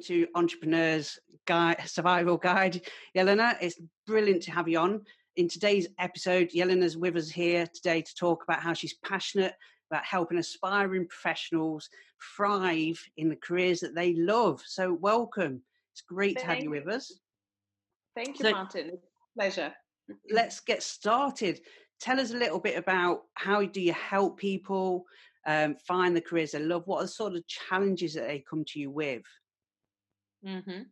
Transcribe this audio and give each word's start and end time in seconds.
welcome 0.00 0.16
to 0.16 0.26
Entrepreneurs 0.34 1.18
Guide, 1.46 1.76
Survival 1.84 2.38
Guide. 2.38 2.80
Yelena, 3.14 3.56
it's 3.60 3.78
brilliant 4.06 4.42
to 4.44 4.50
have 4.50 4.66
you 4.66 4.78
on. 4.78 5.02
In 5.36 5.46
today's 5.46 5.88
episode, 5.98 6.48
Yelena's 6.52 6.96
with 6.96 7.16
us 7.16 7.28
here 7.28 7.66
today 7.74 8.00
to 8.00 8.14
talk 8.14 8.42
about 8.42 8.62
how 8.62 8.72
she's 8.72 8.94
passionate 9.04 9.52
about 9.90 10.04
helping 10.04 10.38
aspiring 10.38 11.06
professionals 11.06 11.90
thrive 12.34 12.98
in 13.18 13.28
the 13.28 13.36
careers 13.36 13.80
that 13.80 13.94
they 13.94 14.14
love. 14.14 14.62
So, 14.64 14.94
welcome. 14.94 15.60
It's 15.92 16.00
great 16.00 16.36
Thank 16.36 16.48
to 16.48 16.54
have 16.54 16.62
you 16.62 16.70
with 16.70 16.88
us. 16.88 17.20
Thank 18.16 18.38
you, 18.38 18.44
so, 18.44 18.52
Martin. 18.52 18.92
Pleasure. 19.36 19.74
Let's 20.30 20.60
get 20.60 20.82
started. 20.82 21.60
Tell 22.00 22.18
us 22.18 22.30
a 22.30 22.38
little 22.38 22.60
bit 22.60 22.78
about 22.78 23.24
how 23.34 23.66
do 23.66 23.82
you 23.82 23.92
help 23.92 24.38
people 24.38 25.04
um, 25.46 25.76
find 25.86 26.16
the 26.16 26.20
careers 26.20 26.52
they 26.52 26.60
love? 26.60 26.86
What 26.86 27.00
are 27.00 27.04
the 27.04 27.08
sort 27.08 27.34
of 27.34 27.46
challenges 27.46 28.14
that 28.14 28.26
they 28.28 28.42
come 28.48 28.64
to 28.68 28.80
you 28.80 28.90
with? 28.90 29.22
Mm-hmm. 30.44 30.82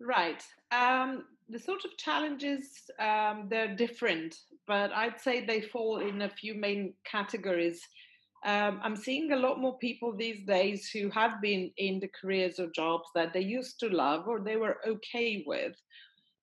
Right. 0.00 0.42
Um, 0.72 1.24
the 1.48 1.58
sort 1.58 1.84
of 1.84 1.96
challenges 1.96 2.90
um, 2.98 3.46
they're 3.50 3.76
different, 3.76 4.34
but 4.66 4.92
I'd 4.92 5.20
say 5.20 5.44
they 5.44 5.60
fall 5.60 5.98
in 6.00 6.22
a 6.22 6.28
few 6.30 6.54
main 6.54 6.94
categories. 7.04 7.80
Um, 8.44 8.80
I'm 8.82 8.96
seeing 8.96 9.32
a 9.32 9.36
lot 9.36 9.60
more 9.60 9.78
people 9.78 10.16
these 10.16 10.44
days 10.44 10.90
who 10.90 11.10
have 11.10 11.40
been 11.40 11.70
in 11.76 12.00
the 12.00 12.10
careers 12.20 12.58
or 12.58 12.68
jobs 12.74 13.08
that 13.14 13.32
they 13.32 13.40
used 13.40 13.78
to 13.80 13.88
love 13.88 14.26
or 14.26 14.40
they 14.40 14.56
were 14.56 14.78
okay 14.86 15.44
with, 15.46 15.76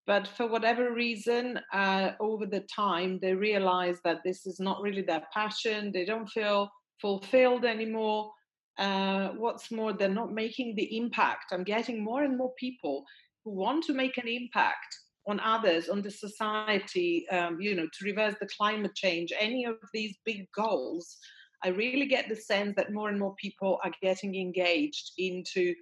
but 0.08 0.28
for 0.28 0.48
whatever 0.48 0.94
reason, 0.94 1.60
uh, 1.74 2.12
over 2.20 2.46
the 2.46 2.62
time, 2.74 3.20
they 3.22 3.34
realize 3.34 4.00
that 4.04 4.22
this 4.24 4.46
is 4.46 4.60
not 4.60 4.82
really 4.82 5.02
their 5.02 5.24
passion. 5.34 5.92
They 5.92 6.06
don't 6.06 6.30
feel 6.30 6.70
fulfilled 7.02 7.66
anymore. 7.66 8.32
Uh, 8.80 9.30
what's 9.38 9.72
more, 9.72 9.92
they're 9.92 10.08
not 10.08 10.32
making 10.32 10.74
the 10.76 10.98
impact. 10.98 11.52
I'm 11.52 11.66
getting 11.66 12.02
more 12.02 12.24
and 12.24 12.38
more 12.38 12.54
people 12.58 13.04
who 13.44 13.52
want 13.52 13.84
to 13.86 13.94
make 13.94 14.18
an 14.18 14.28
impact 14.28 14.96
on 15.28 15.40
others, 15.42 15.90
on 15.90 16.02
the 16.02 16.10
society, 16.10 17.28
um, 17.30 17.60
you 17.60 17.76
know, 17.76 17.86
to 17.86 18.06
reverse 18.06 18.36
the 18.40 18.48
climate 18.58 18.96
change, 18.96 19.34
any 19.38 19.66
of 19.66 19.76
these 19.94 20.18
big 20.26 20.48
goals. 20.56 21.18
I 21.64 21.70
really 21.70 22.06
get 22.06 22.30
the 22.30 22.36
sense 22.38 22.74
that 22.78 22.94
more 22.94 23.10
and 23.10 23.20
more 23.20 23.36
people 23.36 23.80
are 23.84 23.92
getting 24.02 24.36
engaged 24.36 25.12
into 25.18 25.76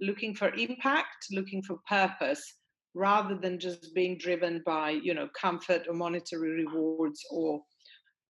looking 0.00 0.34
for 0.34 0.48
impact, 0.54 1.26
looking 1.30 1.62
for 1.62 1.78
purpose, 1.88 2.42
rather 2.94 3.36
than 3.36 3.58
just 3.58 3.94
being 3.94 4.18
driven 4.18 4.62
by, 4.66 4.90
you 4.90 5.14
know, 5.14 5.28
comfort 5.40 5.86
or 5.88 5.94
monetary 5.94 6.64
rewards 6.64 7.20
or 7.30 7.60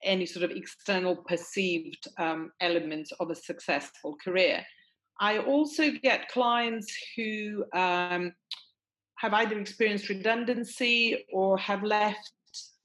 any 0.05 0.27
sort 0.27 0.45
of 0.45 0.51
external 0.51 1.17
perceived 1.17 2.07
um, 2.19 2.53
elements 2.61 3.13
of 3.21 3.31
a 3.31 3.35
successful 3.35 4.17
career. 4.23 4.65
I 5.21 5.39
also 5.39 5.91
get 5.91 6.29
clients 6.29 6.95
who 7.17 7.65
um, 7.73 8.33
have 9.17 9.33
either 9.33 9.59
experienced 9.59 10.09
redundancy 10.09 11.25
or 11.33 11.57
have 11.59 11.83
left 11.83 12.33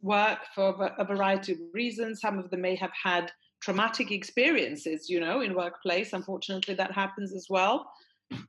work 0.01 0.39
for 0.55 0.93
a 0.97 1.05
variety 1.05 1.53
of 1.53 1.59
reasons. 1.73 2.21
Some 2.21 2.39
of 2.39 2.49
them 2.49 2.61
may 2.61 2.75
have 2.75 2.91
had 3.03 3.31
traumatic 3.61 4.11
experiences, 4.11 5.09
you 5.09 5.19
know, 5.19 5.41
in 5.41 5.53
workplace. 5.53 6.13
Unfortunately, 6.13 6.75
that 6.75 6.91
happens 6.91 7.35
as 7.35 7.47
well. 7.49 7.91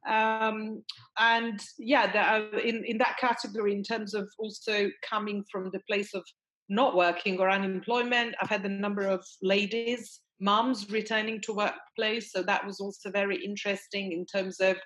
Um, 0.06 0.84
and 1.18 1.60
yeah, 1.78 2.12
there 2.12 2.58
in, 2.60 2.84
in 2.84 2.98
that 2.98 3.16
category, 3.18 3.74
in 3.74 3.82
terms 3.82 4.14
of 4.14 4.28
also 4.38 4.90
coming 5.08 5.44
from 5.50 5.70
the 5.72 5.80
place 5.88 6.14
of 6.14 6.22
not 6.70 6.96
working 6.96 7.38
or 7.38 7.50
unemployment. 7.50 8.34
I've 8.40 8.48
had 8.48 8.62
the 8.62 8.68
number 8.68 9.02
of 9.02 9.26
ladies, 9.42 10.20
mums 10.38 10.88
returning 10.88 11.40
to 11.42 11.52
workplace. 11.52 12.32
So 12.32 12.42
that 12.44 12.64
was 12.64 12.80
also 12.80 13.10
very 13.10 13.44
interesting 13.44 14.12
in 14.12 14.24
terms 14.24 14.61
of, 14.61 14.77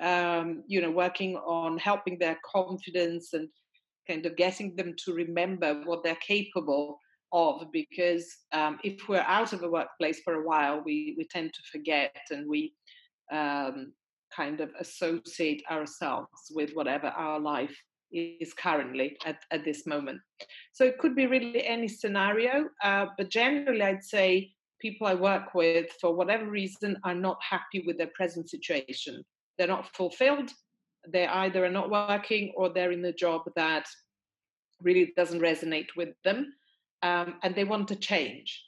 um, 0.00 0.64
you 0.66 0.82
know, 0.82 0.90
working 0.90 1.36
on 1.36 1.78
helping 1.78 2.18
their 2.18 2.36
confidence 2.44 3.32
and 3.32 3.48
kind 4.08 4.26
of 4.26 4.36
getting 4.36 4.74
them 4.74 4.94
to 5.04 5.14
remember 5.14 5.82
what 5.84 6.02
they're 6.02 6.16
capable 6.16 6.98
of. 7.32 7.62
Because 7.72 8.26
um, 8.52 8.80
if 8.82 9.08
we're 9.08 9.20
out 9.20 9.52
of 9.52 9.62
a 9.62 9.70
workplace 9.70 10.20
for 10.24 10.34
a 10.34 10.44
while, 10.44 10.82
we, 10.84 11.14
we 11.16 11.28
tend 11.30 11.54
to 11.54 11.60
forget 11.70 12.16
and 12.30 12.50
we 12.50 12.74
um, 13.32 13.92
kind 14.34 14.60
of 14.60 14.70
associate 14.80 15.62
ourselves 15.70 16.50
with 16.52 16.72
whatever 16.72 17.06
our 17.06 17.38
life 17.38 17.76
is 18.14 18.54
currently 18.54 19.16
at, 19.24 19.38
at 19.50 19.64
this 19.64 19.86
moment. 19.86 20.20
So 20.72 20.84
it 20.84 20.98
could 20.98 21.14
be 21.14 21.26
really 21.26 21.66
any 21.66 21.88
scenario, 21.88 22.68
uh, 22.82 23.06
but 23.16 23.30
generally, 23.30 23.82
I'd 23.82 24.04
say 24.04 24.52
people 24.80 25.06
I 25.06 25.14
work 25.14 25.54
with, 25.54 25.90
for 26.00 26.14
whatever 26.14 26.46
reason, 26.46 26.96
are 27.04 27.14
not 27.14 27.38
happy 27.48 27.82
with 27.86 27.98
their 27.98 28.10
present 28.14 28.48
situation. 28.50 29.24
They're 29.56 29.66
not 29.66 29.94
fulfilled. 29.94 30.50
They 31.08 31.26
either 31.26 31.64
are 31.64 31.70
not 31.70 31.90
working 31.90 32.52
or 32.56 32.68
they're 32.68 32.92
in 32.92 33.04
a 33.04 33.12
job 33.12 33.42
that 33.56 33.86
really 34.82 35.12
doesn't 35.16 35.40
resonate 35.40 35.88
with 35.96 36.10
them, 36.24 36.52
um, 37.02 37.34
and 37.42 37.54
they 37.54 37.64
want 37.64 37.88
to 37.88 37.96
change. 37.96 38.64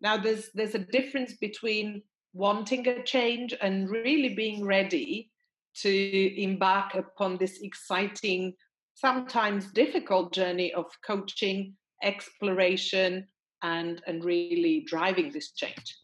Now, 0.00 0.16
there's 0.16 0.50
there's 0.54 0.74
a 0.74 0.78
difference 0.78 1.34
between 1.34 2.02
wanting 2.32 2.86
a 2.88 3.02
change 3.02 3.54
and 3.60 3.90
really 3.90 4.34
being 4.34 4.64
ready 4.64 5.30
to 5.76 6.42
embark 6.42 6.94
upon 6.94 7.36
this 7.36 7.60
exciting, 7.62 8.54
sometimes 8.94 9.72
difficult 9.72 10.32
journey 10.32 10.72
of 10.74 10.86
coaching, 11.06 11.74
exploration, 12.02 13.26
and, 13.62 14.02
and 14.06 14.24
really 14.24 14.84
driving 14.86 15.30
this 15.30 15.52
change. 15.52 15.96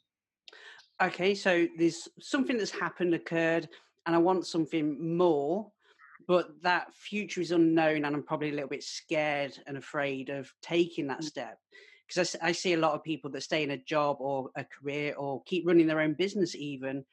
Okay, 1.02 1.34
so 1.34 1.66
there's 1.76 2.08
something 2.20 2.56
that's 2.56 2.70
happened, 2.70 3.14
occurred, 3.14 3.68
and 4.06 4.14
I 4.14 4.18
want 4.18 4.46
something 4.46 5.16
more, 5.16 5.70
but 6.26 6.48
that 6.62 6.94
future 6.94 7.40
is 7.40 7.50
unknown, 7.50 8.04
and 8.04 8.14
I'm 8.14 8.22
probably 8.22 8.50
a 8.50 8.54
little 8.54 8.68
bit 8.68 8.82
scared 8.82 9.58
and 9.66 9.76
afraid 9.76 10.30
of 10.30 10.50
taking 10.62 11.06
that 11.08 11.20
mm. 11.20 11.24
step 11.24 11.58
because 12.06 12.36
I, 12.42 12.48
I, 12.48 12.52
see 12.52 12.74
a 12.74 12.78
lot 12.78 12.94
of 12.94 13.02
people 13.02 13.30
that 13.32 13.42
stay 13.42 13.62
in 13.62 13.72
a 13.72 13.76
job 13.76 14.18
or 14.20 14.50
a 14.56 14.64
career 14.64 15.14
or 15.16 15.42
keep 15.44 15.66
running 15.66 15.86
their 15.86 16.00
own 16.00 16.14
business 16.14 16.54
even 16.54 17.04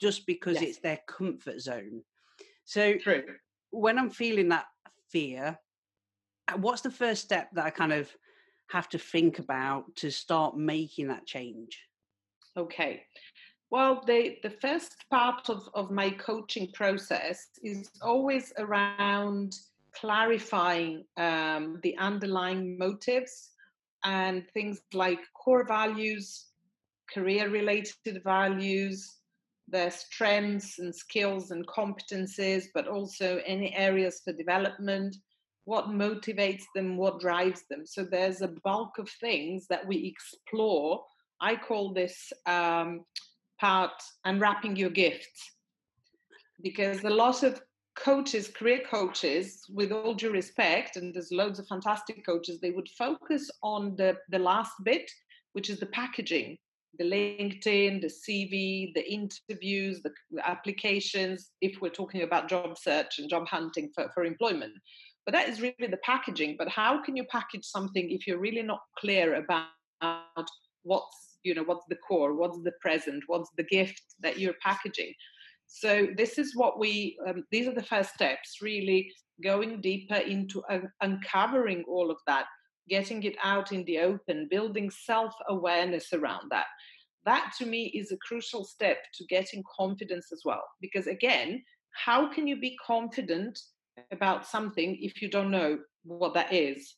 just 0.00 0.26
because 0.26 0.56
yes. 0.56 0.64
it's 0.64 0.78
their 0.78 1.00
comfort 1.06 1.60
zone. 1.60 2.02
So 2.64 2.96
True. 2.96 3.24
when 3.70 3.98
I'm 3.98 4.10
feeling 4.10 4.48
that 4.48 4.66
fear, 5.10 5.58
uh, 6.48 6.56
what's 6.56 6.82
the 6.82 6.90
first 6.90 7.22
step 7.22 7.50
that 7.54 7.64
I 7.64 7.70
kind 7.70 7.92
of 7.92 8.10
have 8.68 8.88
to 8.90 8.98
think 8.98 9.38
about 9.38 9.94
to 9.96 10.10
start 10.10 10.56
making 10.56 11.08
that 11.08 11.26
change? 11.26 11.80
Okay. 12.56 13.02
Well, 13.70 14.02
the, 14.06 14.36
the 14.42 14.50
first 14.50 15.04
part 15.10 15.48
of, 15.48 15.68
of 15.74 15.90
my 15.90 16.10
coaching 16.10 16.70
process 16.72 17.48
is 17.62 17.90
always 18.02 18.52
around 18.58 19.56
clarifying 19.94 21.04
um, 21.16 21.80
the 21.82 21.96
underlying 21.98 22.78
motives 22.78 23.50
and 24.04 24.44
things 24.52 24.80
like 24.92 25.18
core 25.34 25.66
values, 25.66 26.46
career 27.12 27.48
related 27.48 28.22
values, 28.22 29.16
their 29.68 29.90
strengths 29.90 30.78
and 30.78 30.94
skills 30.94 31.50
and 31.50 31.66
competencies, 31.66 32.64
but 32.74 32.88
also 32.88 33.40
any 33.46 33.74
areas 33.74 34.20
for 34.24 34.32
development, 34.32 35.16
what 35.64 35.86
motivates 35.86 36.64
them, 36.74 36.96
what 36.96 37.20
drives 37.20 37.62
them. 37.70 37.86
So 37.86 38.04
there's 38.04 38.42
a 38.42 38.54
bulk 38.62 38.98
of 38.98 39.08
things 39.20 39.66
that 39.68 39.86
we 39.86 40.06
explore. 40.06 41.04
I 41.40 41.56
call 41.56 41.92
this 41.92 42.32
um, 42.46 43.04
part 43.60 43.92
unwrapping 44.24 44.76
your 44.76 44.90
gifts 44.90 45.52
because 46.62 47.02
a 47.04 47.10
lot 47.10 47.42
of 47.42 47.60
coaches, 47.96 48.48
career 48.48 48.82
coaches, 48.88 49.64
with 49.72 49.92
all 49.92 50.14
due 50.14 50.32
respect, 50.32 50.96
and 50.96 51.14
there's 51.14 51.32
loads 51.32 51.58
of 51.58 51.66
fantastic 51.66 52.24
coaches, 52.26 52.58
they 52.60 52.70
would 52.70 52.88
focus 52.98 53.50
on 53.62 53.94
the, 53.96 54.16
the 54.30 54.38
last 54.38 54.72
bit, 54.82 55.10
which 55.52 55.70
is 55.70 55.78
the 55.78 55.86
packaging 55.86 56.58
the 56.98 57.04
LinkedIn, 57.04 58.00
the 58.00 58.08
CV, 58.08 58.92
the 58.94 59.04
interviews, 59.10 60.02
the 60.02 60.12
applications, 60.44 61.50
if 61.60 61.80
we're 61.80 61.90
talking 61.90 62.22
about 62.22 62.48
job 62.48 62.76
search 62.78 63.18
and 63.18 63.28
job 63.28 63.46
hunting 63.46 63.90
for, 63.94 64.08
for 64.14 64.24
employment. 64.24 64.72
But 65.24 65.32
that 65.32 65.48
is 65.48 65.60
really 65.60 65.88
the 65.88 65.98
packaging. 66.04 66.56
But 66.58 66.68
how 66.68 67.02
can 67.02 67.16
you 67.16 67.24
package 67.30 67.64
something 67.64 68.10
if 68.10 68.26
you're 68.26 68.38
really 68.38 68.62
not 68.62 68.80
clear 68.98 69.36
about 69.36 69.68
what's, 70.82 71.38
you 71.42 71.54
know, 71.54 71.64
what's 71.64 71.86
the 71.88 71.96
core, 71.96 72.34
what's 72.34 72.58
the 72.62 72.72
present, 72.80 73.24
what's 73.26 73.50
the 73.56 73.64
gift 73.64 74.02
that 74.20 74.38
you're 74.38 74.54
packaging? 74.62 75.12
So 75.66 76.08
this 76.16 76.38
is 76.38 76.54
what 76.54 76.78
we, 76.78 77.18
um, 77.26 77.44
these 77.50 77.66
are 77.66 77.74
the 77.74 77.82
first 77.82 78.12
steps, 78.14 78.58
really 78.60 79.10
going 79.42 79.80
deeper 79.80 80.16
into 80.16 80.62
uh, 80.64 80.80
uncovering 81.00 81.84
all 81.88 82.10
of 82.10 82.18
that 82.26 82.44
getting 82.88 83.22
it 83.22 83.36
out 83.42 83.72
in 83.72 83.84
the 83.84 83.98
open, 83.98 84.48
building 84.50 84.90
self 84.90 85.34
awareness 85.48 86.12
around 86.12 86.50
that. 86.50 86.66
That 87.24 87.52
to 87.58 87.66
me 87.66 87.86
is 87.94 88.12
a 88.12 88.18
crucial 88.18 88.64
step 88.64 88.98
to 89.14 89.24
getting 89.26 89.62
confidence 89.76 90.28
as 90.32 90.42
well. 90.44 90.62
Because 90.80 91.06
again, 91.06 91.62
how 91.94 92.32
can 92.32 92.46
you 92.46 92.60
be 92.60 92.76
confident 92.84 93.58
about 94.12 94.46
something 94.46 94.98
if 95.00 95.22
you 95.22 95.30
don't 95.30 95.50
know 95.50 95.78
what 96.04 96.34
that 96.34 96.52
is? 96.52 96.96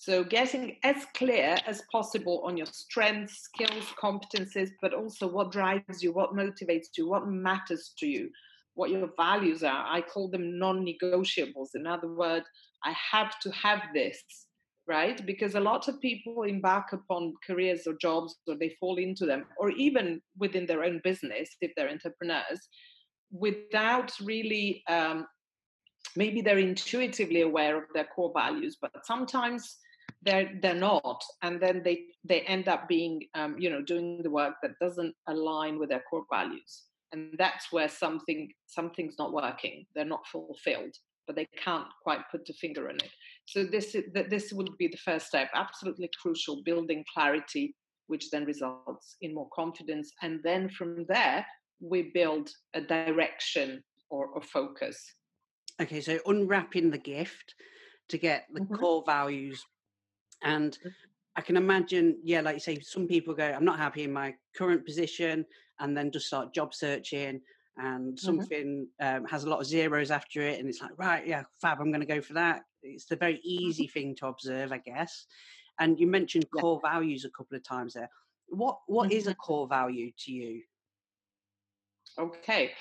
So, 0.00 0.22
getting 0.22 0.76
as 0.84 1.06
clear 1.16 1.56
as 1.66 1.82
possible 1.90 2.42
on 2.44 2.56
your 2.56 2.66
strengths, 2.66 3.40
skills, 3.40 3.84
competencies, 4.00 4.70
but 4.80 4.94
also 4.94 5.26
what 5.26 5.50
drives 5.50 6.04
you, 6.04 6.12
what 6.12 6.34
motivates 6.34 6.96
you, 6.96 7.08
what 7.08 7.26
matters 7.26 7.94
to 7.98 8.06
you, 8.06 8.30
what 8.74 8.90
your 8.90 9.10
values 9.16 9.64
are. 9.64 9.84
I 9.88 10.02
call 10.02 10.30
them 10.30 10.56
non 10.56 10.86
negotiables. 10.86 11.70
In 11.74 11.84
other 11.84 12.14
words, 12.14 12.46
I 12.84 12.94
have 13.10 13.40
to 13.40 13.50
have 13.50 13.82
this, 13.92 14.22
right? 14.88 15.24
Because 15.26 15.54
a 15.54 15.60
lot 15.60 15.86
of 15.86 16.00
people 16.00 16.42
embark 16.42 16.92
upon 16.92 17.34
careers 17.46 17.86
or 17.86 17.94
jobs 18.00 18.36
or 18.46 18.56
they 18.56 18.74
fall 18.80 18.96
into 18.96 19.26
them, 19.26 19.44
or 19.58 19.70
even 19.70 20.20
within 20.38 20.66
their 20.66 20.82
own 20.82 21.00
business 21.04 21.50
if 21.60 21.72
they're 21.76 21.90
entrepreneurs, 21.90 22.60
without 23.30 24.12
really 24.22 24.82
um, 24.88 25.26
maybe 26.16 26.40
they're 26.40 26.58
intuitively 26.58 27.42
aware 27.42 27.76
of 27.76 27.84
their 27.94 28.08
core 28.14 28.32
values, 28.34 28.78
but 28.80 28.90
sometimes 29.04 29.76
they're 30.22 30.50
they're 30.62 30.74
not, 30.74 31.22
and 31.42 31.60
then 31.60 31.82
they 31.84 32.04
they 32.24 32.40
end 32.40 32.68
up 32.68 32.88
being 32.88 33.22
um, 33.34 33.56
you 33.58 33.70
know 33.70 33.82
doing 33.82 34.22
the 34.22 34.30
work 34.30 34.54
that 34.62 34.72
doesn't 34.80 35.14
align 35.28 35.78
with 35.78 35.90
their 35.90 36.02
core 36.10 36.24
values, 36.32 36.84
and 37.12 37.34
that's 37.38 37.70
where 37.70 37.88
something 37.88 38.50
something's 38.66 39.16
not 39.18 39.32
working. 39.32 39.86
They're 39.94 40.04
not 40.04 40.26
fulfilled, 40.26 40.94
but 41.26 41.36
they 41.36 41.46
can't 41.62 41.86
quite 42.02 42.22
put 42.30 42.48
a 42.48 42.54
finger 42.54 42.88
on 42.88 42.96
it. 42.96 43.10
So 43.48 43.64
this 43.64 43.94
is, 43.94 44.04
this 44.12 44.52
would 44.52 44.70
be 44.78 44.88
the 44.88 44.98
first 44.98 45.26
step, 45.26 45.48
absolutely 45.54 46.10
crucial, 46.20 46.62
building 46.64 47.02
clarity, 47.14 47.74
which 48.06 48.30
then 48.30 48.44
results 48.44 49.16
in 49.22 49.34
more 49.34 49.48
confidence, 49.54 50.12
and 50.22 50.40
then 50.44 50.68
from 50.68 51.06
there 51.08 51.46
we 51.80 52.10
build 52.12 52.50
a 52.74 52.80
direction 52.80 53.82
or 54.10 54.36
a 54.36 54.40
focus 54.40 54.98
Okay, 55.80 56.00
so 56.00 56.18
unwrapping 56.26 56.90
the 56.90 56.98
gift 56.98 57.54
to 58.08 58.18
get 58.18 58.46
the 58.52 58.60
mm-hmm. 58.60 58.74
core 58.74 59.04
values. 59.06 59.64
And 60.42 60.72
mm. 60.72 60.90
I 61.36 61.40
can 61.40 61.56
imagine, 61.56 62.18
yeah, 62.24 62.40
like 62.40 62.54
you 62.54 62.60
say, 62.60 62.80
some 62.80 63.06
people 63.06 63.34
go, 63.34 63.44
I'm 63.44 63.64
not 63.64 63.78
happy 63.78 64.02
in 64.02 64.12
my 64.12 64.34
current 64.56 64.84
position, 64.84 65.44
and 65.78 65.96
then 65.96 66.10
just 66.10 66.26
start 66.26 66.52
job 66.52 66.74
searching, 66.74 67.40
and 67.76 68.14
mm-hmm. 68.14 68.16
something 68.16 68.88
mm-hmm. 69.00 69.16
um, 69.16 69.24
has 69.26 69.44
a 69.44 69.48
lot 69.48 69.60
of 69.60 69.66
zeros 69.66 70.10
after 70.10 70.42
it, 70.42 70.58
and 70.58 70.68
it's 70.68 70.80
like, 70.80 70.98
right, 70.98 71.26
yeah, 71.26 71.44
fab, 71.62 71.78
I'm 71.80 71.92
going 71.92 72.00
to 72.00 72.06
go 72.06 72.20
for 72.20 72.34
that. 72.34 72.62
It's 72.82 73.06
the 73.06 73.16
very 73.16 73.34
mm-hmm. 73.34 73.64
easy 73.64 73.84
mm-hmm. 73.84 73.92
thing 73.92 74.14
to 74.16 74.26
observe, 74.26 74.72
I 74.72 74.78
guess. 74.78 75.26
And 75.80 75.98
you 75.98 76.06
mentioned 76.06 76.46
yeah. 76.54 76.60
core 76.60 76.80
values 76.82 77.24
a 77.24 77.30
couple 77.30 77.56
of 77.56 77.64
times 77.64 77.94
there. 77.94 78.10
What 78.48 78.78
what 78.86 79.12
is 79.12 79.26
a 79.26 79.30
mm-hmm. 79.30 79.38
core 79.38 79.68
value 79.68 80.10
to 80.24 80.32
you? 80.32 80.62
Okay. 82.18 82.72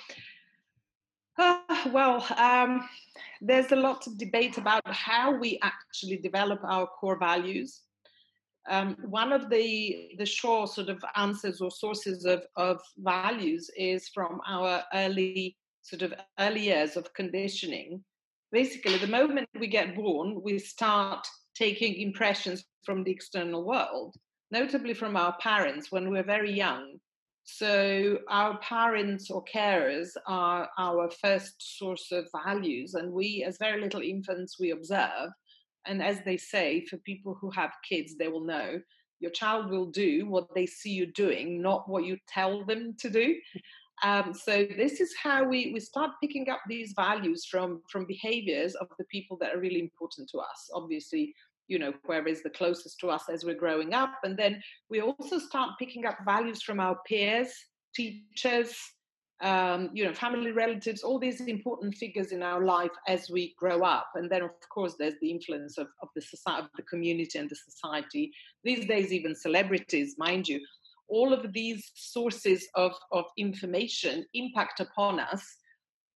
Uh, 1.38 1.60
well, 1.92 2.26
um, 2.38 2.88
there's 3.42 3.72
a 3.72 3.76
lot 3.76 4.08
of 4.08 4.18
debate 4.18 4.58
about 4.58 4.82
how 4.88 5.32
we 5.32 5.60
actually 5.62 6.18
develop 6.18 6.60
our 6.64 6.88
core 6.88 7.20
values. 7.20 7.82
Um, 8.70 8.98
one 9.06 9.32
of 9.32 9.50
the 9.50 10.10
the 10.18 10.26
sure 10.26 10.68
sort 10.68 10.90
of 10.90 11.04
answers 11.16 11.62
or 11.62 11.72
sources 11.72 12.26
of, 12.26 12.44
of 12.56 12.82
values 12.98 13.70
is 13.78 14.10
from 14.10 14.42
our 14.48 14.84
early 14.94 15.56
sort 15.84 16.02
of 16.02 16.14
early 16.40 16.66
years 16.66 16.98
of 16.98 17.14
conditioning. 17.14 18.04
Basically, 18.52 18.98
the 18.98 19.08
moment 19.08 19.50
we 19.60 19.68
get 19.68 19.96
born, 19.96 20.42
we 20.42 20.58
start 20.60 21.28
taking 21.56 21.96
impressions 21.96 22.64
from 22.84 23.04
the 23.04 23.12
external 23.12 23.66
world, 23.66 24.16
notably 24.52 24.94
from 24.94 25.18
our 25.18 25.36
parents 25.40 25.92
when 25.92 26.10
we're 26.10 26.24
very 26.24 26.54
young. 26.54 26.98
So 27.44 28.20
our 28.30 28.58
parents 28.60 29.30
or 29.30 29.44
carers 29.44 30.10
are 30.28 30.70
our 30.78 31.10
first 31.10 31.78
source 31.78 32.12
of 32.12 32.28
values, 32.46 32.94
and 32.94 33.12
we, 33.12 33.44
as 33.46 33.58
very 33.58 33.82
little 33.82 34.02
infants, 34.02 34.60
we 34.60 34.72
observe. 34.72 35.32
And 35.86 36.02
as 36.04 36.20
they 36.26 36.38
say, 36.38 36.86
for 36.86 36.98
people 36.98 37.38
who 37.40 37.50
have 37.52 37.72
kids, 37.88 38.16
they 38.18 38.28
will 38.28 38.46
know 38.46 38.80
your 39.20 39.32
child 39.32 39.72
will 39.72 39.88
do 39.88 40.28
what 40.28 40.54
they 40.54 40.66
see 40.66 40.92
you 40.92 41.08
doing, 41.08 41.62
not 41.62 41.90
what 41.90 42.06
you 42.06 42.18
tell 42.28 42.66
them 42.66 42.96
to 43.00 43.10
do. 43.10 43.36
Um, 44.04 44.34
so 44.34 44.68
this 44.78 45.02
is 45.02 45.16
how 45.22 45.44
we, 45.44 45.72
we 45.74 45.80
start 45.80 46.12
picking 46.22 46.50
up 46.50 46.62
these 46.68 46.94
values 46.96 47.46
from 47.46 47.82
from 47.90 48.06
behaviors 48.06 48.76
of 48.76 48.88
the 49.00 49.06
people 49.06 49.38
that 49.42 49.56
are 49.56 49.60
really 49.60 49.80
important 49.80 50.30
to 50.32 50.40
us. 50.40 50.70
Obviously, 50.74 51.34
you 51.68 51.80
know 51.80 51.94
where 52.06 52.28
is 52.28 52.44
the 52.44 52.50
closest 52.50 53.00
to 53.00 53.10
us 53.10 53.24
as 53.32 53.44
we're 53.44 53.56
growing 53.56 53.94
up. 53.94 54.14
And 54.24 54.38
then 54.38 54.62
we 54.90 55.02
also 55.02 55.40
start 55.40 55.72
picking 55.80 56.06
up 56.06 56.18
values 56.26 56.62
from 56.62 56.80
our 56.80 56.98
peers 57.08 57.52
teachers 57.96 58.76
um, 59.42 59.92
you 59.94 60.04
know 60.04 60.14
family 60.14 60.52
relatives 60.52 61.04
all 61.04 61.20
these 61.20 61.42
important 61.42 61.96
figures 61.96 62.32
in 62.32 62.42
our 62.42 62.64
life 62.64 62.92
as 63.08 63.30
we 63.30 63.54
grow 63.58 63.82
up. 63.82 64.10
And 64.16 64.30
then 64.30 64.42
of 64.42 64.52
course 64.74 64.96
there's 64.98 65.20
the 65.22 65.30
influence 65.30 65.78
of, 65.78 65.88
of 66.02 66.10
the 66.16 66.22
society 66.22 66.64
of 66.64 66.70
the 66.76 66.84
community 66.84 67.38
and 67.38 67.50
the 67.50 67.56
society. 67.56 68.32
These 68.64 68.88
days 68.88 69.14
even 69.14 69.36
celebrities 69.36 70.16
mind 70.18 70.48
you 70.48 70.60
all 71.09 71.33
of 71.33 71.54
these 71.54 71.92
sources 71.95 72.68
of, 72.75 72.94
of 73.12 73.25
information 73.38 74.25
impact 74.33 74.80
upon 74.80 75.19
us 75.19 75.44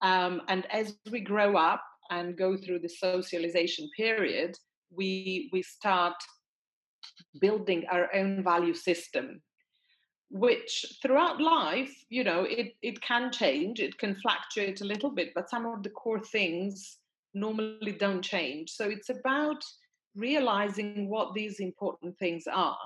um, 0.02 0.42
and 0.48 0.66
as 0.72 0.96
we 1.12 1.20
grow 1.20 1.56
up 1.56 1.84
and 2.10 2.38
go 2.38 2.58
through 2.58 2.80
the 2.80 2.90
socialization 2.90 3.90
period 3.96 4.56
we 4.96 5.50
we 5.54 5.62
start 5.62 6.16
building 7.40 7.86
our 7.92 8.14
own 8.14 8.44
value 8.44 8.74
system 8.74 9.42
which 10.30 10.86
throughout 11.02 11.42
life 11.42 11.94
you 12.10 12.24
know 12.24 12.44
it, 12.44 12.74
it 12.82 13.02
can 13.02 13.32
change 13.32 13.80
it 13.80 13.98
can 13.98 14.16
fluctuate 14.16 14.82
a 14.82 14.86
little 14.86 15.10
bit 15.12 15.30
but 15.36 15.50
some 15.50 15.66
of 15.66 15.84
the 15.84 15.90
core 15.90 16.20
things 16.20 17.00
normally 17.34 17.94
don't 17.98 18.22
change. 18.22 18.72
So 18.72 18.90
it's 18.90 19.10
about 19.10 19.64
realizing 20.16 21.10
what 21.10 21.34
these 21.34 21.60
important 21.60 22.18
things 22.18 22.44
are 22.52 22.78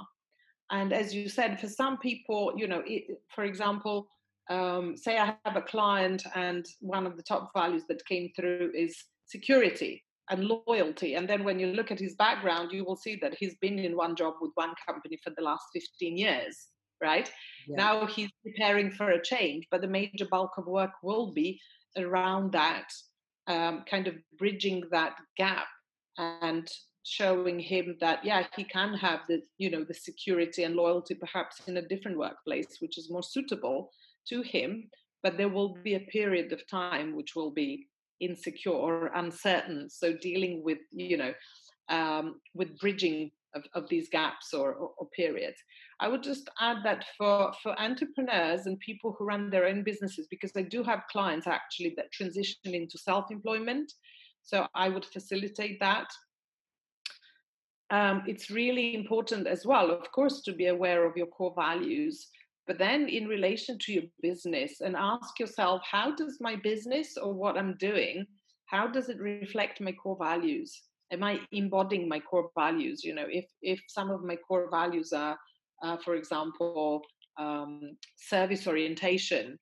and 0.72 0.94
as 0.94 1.14
you 1.14 1.30
said 1.30 1.60
for 1.60 1.68
some 1.68 1.98
people 1.98 2.54
you 2.56 2.68
know 2.68 2.84
it, 2.86 3.04
for 3.34 3.44
example 3.44 4.08
um, 4.50 4.96
say 4.96 5.18
i 5.18 5.36
have 5.46 5.56
a 5.56 5.62
client 5.62 6.24
and 6.36 6.66
one 6.80 7.06
of 7.06 7.18
the 7.18 7.24
top 7.24 7.52
values 7.56 7.84
that 7.88 8.06
came 8.06 8.30
through 8.36 8.72
is 8.76 8.96
security 9.26 10.04
and 10.30 10.46
loyalty. 10.46 11.16
And 11.16 11.30
then 11.30 11.44
when 11.44 11.60
you 11.60 11.68
look 11.68 11.92
at 11.92 12.00
his 12.00 12.16
background, 12.16 12.72
you 12.72 12.84
will 12.84 12.96
see 12.96 13.18
that 13.22 13.36
he's 13.38 13.56
been 13.56 13.80
in 13.80 13.96
one 13.96 14.16
job 14.16 14.36
with 14.42 14.52
one 14.56 14.74
company 14.86 15.20
for 15.24 15.32
the 15.36 15.44
last 15.44 15.64
15 15.74 16.18
years, 16.18 16.68
right? 17.02 17.32
Yeah. 17.68 17.76
Now 17.78 18.06
he's 18.06 18.32
preparing 18.44 18.92
for 18.92 19.12
a 19.12 19.24
change, 19.24 19.68
but 19.70 19.82
the 19.82 19.88
major 19.88 20.26
bulk 20.30 20.52
of 20.58 20.66
work 20.66 20.92
will 21.04 21.34
be 21.34 21.60
around 21.98 22.54
that, 22.54 22.90
um, 23.48 23.84
kind 23.90 24.08
of 24.08 24.16
bridging 24.38 24.84
that 24.92 25.16
gap 25.38 25.68
and 26.18 26.68
showing 27.08 27.60
him 27.60 27.96
that 28.00 28.26
yeah 28.26 28.46
he 28.56 28.64
can 28.64 28.94
have 28.94 29.20
the 29.30 29.40
you 29.58 29.70
know 29.70 29.84
the 29.84 29.94
security 29.94 30.64
and 30.64 30.76
loyalty 30.76 31.14
perhaps 31.14 31.62
in 31.68 31.78
a 31.78 31.88
different 31.88 32.18
workplace 32.18 32.78
which 32.80 32.98
is 32.98 33.12
more 33.12 33.22
suitable 33.22 33.92
to 34.28 34.42
him 34.42 34.90
but 35.22 35.38
there 35.38 35.50
will 35.50 35.76
be 35.84 35.96
a 35.96 36.08
period 36.12 36.52
of 36.52 36.68
time 36.68 37.16
which 37.16 37.36
will 37.36 37.52
be 37.52 37.88
insecure 38.20 38.72
or 38.72 39.12
uncertain. 39.16 39.90
So 39.90 40.14
dealing 40.14 40.64
with 40.64 40.80
you 40.92 41.18
know 41.18 41.34
um, 41.90 42.42
with 42.54 42.78
bridging 42.80 43.32
of, 43.54 43.64
of 43.74 43.88
these 43.90 44.10
gaps 44.10 44.54
or, 44.54 44.74
or, 44.74 44.92
or, 44.98 45.08
periods. 45.16 45.58
I 46.00 46.10
would 46.10 46.24
just 46.24 46.50
add 46.60 46.78
that 46.84 47.06
for 47.18 47.54
for 47.62 47.80
entrepreneurs 47.80 48.66
and 48.66 48.80
people 48.80 49.16
who 49.18 49.26
run 49.26 49.50
their 49.50 49.66
own 49.66 49.84
businesses 49.84 50.28
because 50.30 50.52
i 50.58 50.62
do 50.62 50.84
have 50.84 51.04
clients 51.10 51.48
actually 51.48 51.94
that 51.96 52.12
transition 52.12 52.74
into 52.76 52.98
self-employment. 52.98 53.94
So 54.44 54.68
i 54.76 54.90
would 54.90 55.06
facilitate 55.06 55.80
that 55.80 56.08
um, 57.92 58.24
it's 58.26 58.50
really 58.50 58.96
important 58.96 59.48
as 59.48 59.66
well 59.66 59.92
of 59.92 60.12
course 60.12 60.42
to 60.42 60.54
be 60.54 60.68
aware 60.68 61.06
of 61.06 61.16
your 61.16 61.28
core 61.28 61.54
values 61.56 62.28
but 62.68 62.80
then 62.80 63.08
in 63.08 63.28
relation 63.28 63.78
to 63.78 63.94
your 63.94 64.04
business 64.22 64.82
and 64.82 64.96
ask 64.96 65.40
yourself 65.40 65.82
how 65.90 66.16
does 66.16 66.38
my 66.42 66.56
business 66.56 67.18
or 67.18 67.34
what 67.34 67.58
i'm 67.58 67.76
doing 67.78 68.26
how 68.68 68.88
does 68.88 69.10
it 69.10 69.20
reflect 69.20 69.80
my 69.82 69.92
core 69.92 70.18
values? 70.20 70.82
Am 71.12 71.24
i 71.24 71.40
embodying 71.52 72.10
my 72.10 72.20
core 72.20 72.50
values? 72.58 73.04
You 73.04 73.14
know 73.14 73.28
if 73.30 73.46
if 73.62 73.80
some 73.88 74.10
of 74.10 74.24
my 74.24 74.36
core 74.36 74.70
values 74.72 75.14
are 75.14 75.38
uh, 75.84 75.98
for 76.04 76.16
example 76.16 77.02
um, 77.38 77.98
service 78.16 78.66
orientation 78.68 79.60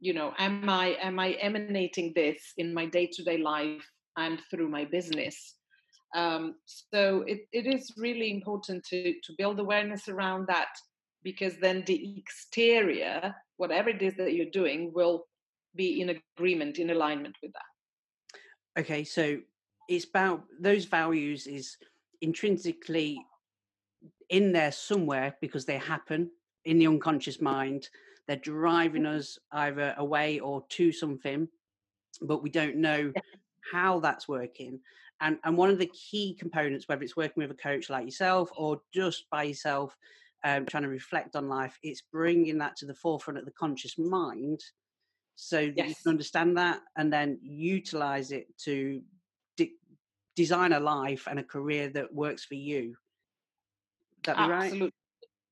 you 0.00 0.14
know 0.14 0.32
am 0.38 0.68
i 0.68 0.96
am 1.00 1.18
i 1.18 1.32
emanating 1.32 2.12
this 2.16 2.52
in 2.56 2.74
my 2.74 2.86
day-to-day 2.86 3.38
life 3.38 3.86
and 4.16 4.40
through 4.50 4.68
my 4.68 4.84
business 4.86 5.54
um, 6.14 6.54
so 6.64 7.24
it, 7.26 7.46
it 7.52 7.66
is 7.66 7.92
really 7.96 8.30
important 8.30 8.84
to 8.84 9.14
to 9.22 9.34
build 9.36 9.58
awareness 9.58 10.08
around 10.08 10.46
that 10.46 10.68
because 11.24 11.56
then 11.56 11.82
the 11.86 12.16
exterior, 12.18 13.34
whatever 13.56 13.88
it 13.88 14.02
is 14.02 14.14
that 14.16 14.34
you're 14.34 14.50
doing, 14.50 14.92
will 14.94 15.24
be 15.74 16.00
in 16.00 16.20
agreement, 16.36 16.78
in 16.78 16.90
alignment 16.90 17.34
with 17.42 17.52
that. 17.52 18.80
Okay, 18.80 19.02
so 19.04 19.38
it's 19.88 20.04
about 20.04 20.44
those 20.60 20.84
values 20.84 21.46
is 21.46 21.76
intrinsically 22.20 23.18
in 24.28 24.52
there 24.52 24.72
somewhere 24.72 25.36
because 25.40 25.64
they 25.64 25.78
happen 25.78 26.30
in 26.64 26.78
the 26.78 26.86
unconscious 26.86 27.40
mind. 27.40 27.88
They're 28.26 28.36
driving 28.36 29.02
mm-hmm. 29.02 29.18
us 29.18 29.38
either 29.52 29.94
away 29.98 30.40
or 30.40 30.64
to 30.70 30.92
something, 30.92 31.48
but 32.22 32.42
we 32.42 32.50
don't 32.50 32.76
know 32.76 33.12
how 33.72 34.00
that's 34.00 34.28
working. 34.28 34.80
And, 35.24 35.38
and 35.42 35.56
one 35.56 35.70
of 35.70 35.78
the 35.78 35.90
key 36.10 36.36
components, 36.38 36.86
whether 36.86 37.02
it's 37.02 37.16
working 37.16 37.42
with 37.42 37.50
a 37.50 37.54
coach 37.54 37.88
like 37.88 38.04
yourself 38.04 38.50
or 38.56 38.82
just 38.92 39.24
by 39.30 39.44
yourself, 39.44 39.96
um, 40.44 40.66
trying 40.66 40.82
to 40.82 40.90
reflect 40.90 41.34
on 41.34 41.48
life, 41.48 41.78
it's 41.82 42.02
bringing 42.12 42.58
that 42.58 42.76
to 42.76 42.86
the 42.86 42.94
forefront 42.94 43.38
of 43.38 43.46
the 43.46 43.50
conscious 43.52 43.96
mind 43.98 44.60
so 45.34 45.56
that 45.56 45.76
yes. 45.76 45.88
you 45.88 45.94
can 46.02 46.10
understand 46.10 46.58
that 46.58 46.80
and 46.96 47.10
then 47.10 47.38
utilize 47.42 48.32
it 48.32 48.46
to 48.58 49.00
de- 49.56 49.72
design 50.36 50.74
a 50.74 50.80
life 50.80 51.26
and 51.28 51.38
a 51.38 51.42
career 51.42 51.88
that 51.88 52.14
works 52.14 52.44
for 52.44 52.54
you. 52.54 52.94
That 54.24 54.36
be 54.36 54.42
Absolutely. 54.42 54.80
right? 54.80 54.92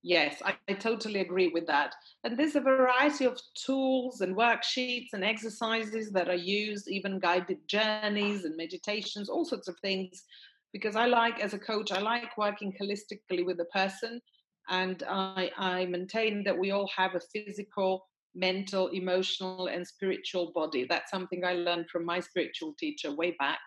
Yes, 0.05 0.43
I, 0.45 0.55
I, 0.69 0.73
totally 0.73 1.21
agree 1.21 1.49
with 1.49 1.67
that. 1.69 1.95
And 2.25 2.37
there's 2.37 2.57
a 2.57 2.61
variety 2.61 3.25
of 3.25 3.41
tools 3.55 4.21
and 4.21 4.37
worksheets 4.37 5.13
and 5.13 5.23
exercises 5.23 6.11
that 6.11 6.29
are 6.29 6.35
used, 6.35 6.89
even 6.89 7.21
guided 7.21 7.59
journeys 7.69 8.45
and 8.45 8.57
meditations, 8.57 9.29
all 9.29 9.45
sorts 9.45 9.69
of 9.69 9.79
things. 9.81 10.25
Because 10.73 10.97
I 10.97 11.07
like, 11.07 11.39
as 11.39 11.55
a 11.55 11.59
coach, 11.59 11.93
I 11.93 12.01
like 12.01 12.37
working 12.37 12.75
holistically 12.81 13.47
with 13.47 13.59
the 13.59 13.67
person. 13.67 14.21
And 14.69 15.05
I, 15.09 15.53
I 15.57 15.87
maintain 15.87 16.43
that 16.45 16.59
we 16.59 16.73
all 16.73 16.91
have 16.97 17.15
a 17.15 17.21
physical, 17.21 18.05
mental, 18.35 18.89
emotional, 18.89 19.69
and 19.69 19.87
spiritual 19.87 20.51
body. 20.53 20.85
That's 20.89 21.13
something 21.13 21.45
I 21.45 21.53
learned 21.53 21.91
from 21.91 22.05
my 22.05 22.19
spiritual 22.19 22.75
teacher 22.77 23.15
way 23.15 23.37
back. 23.39 23.61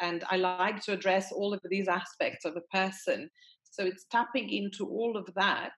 And 0.00 0.24
I 0.28 0.36
like 0.36 0.82
to 0.84 0.92
address 0.92 1.32
all 1.32 1.54
of 1.54 1.60
these 1.70 1.88
aspects 1.88 2.44
of 2.44 2.56
a 2.56 2.76
person 2.76 3.30
so 3.70 3.84
it's 3.84 4.06
tapping 4.10 4.50
into 4.50 4.86
all 4.86 5.16
of 5.16 5.28
that 5.36 5.72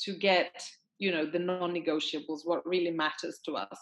to 0.00 0.14
get, 0.14 0.62
you 0.98 1.10
know, 1.10 1.26
the 1.26 1.38
non-negotiables, 1.38 2.40
what 2.44 2.66
really 2.66 2.90
matters 2.90 3.40
to 3.44 3.52
us. 3.52 3.78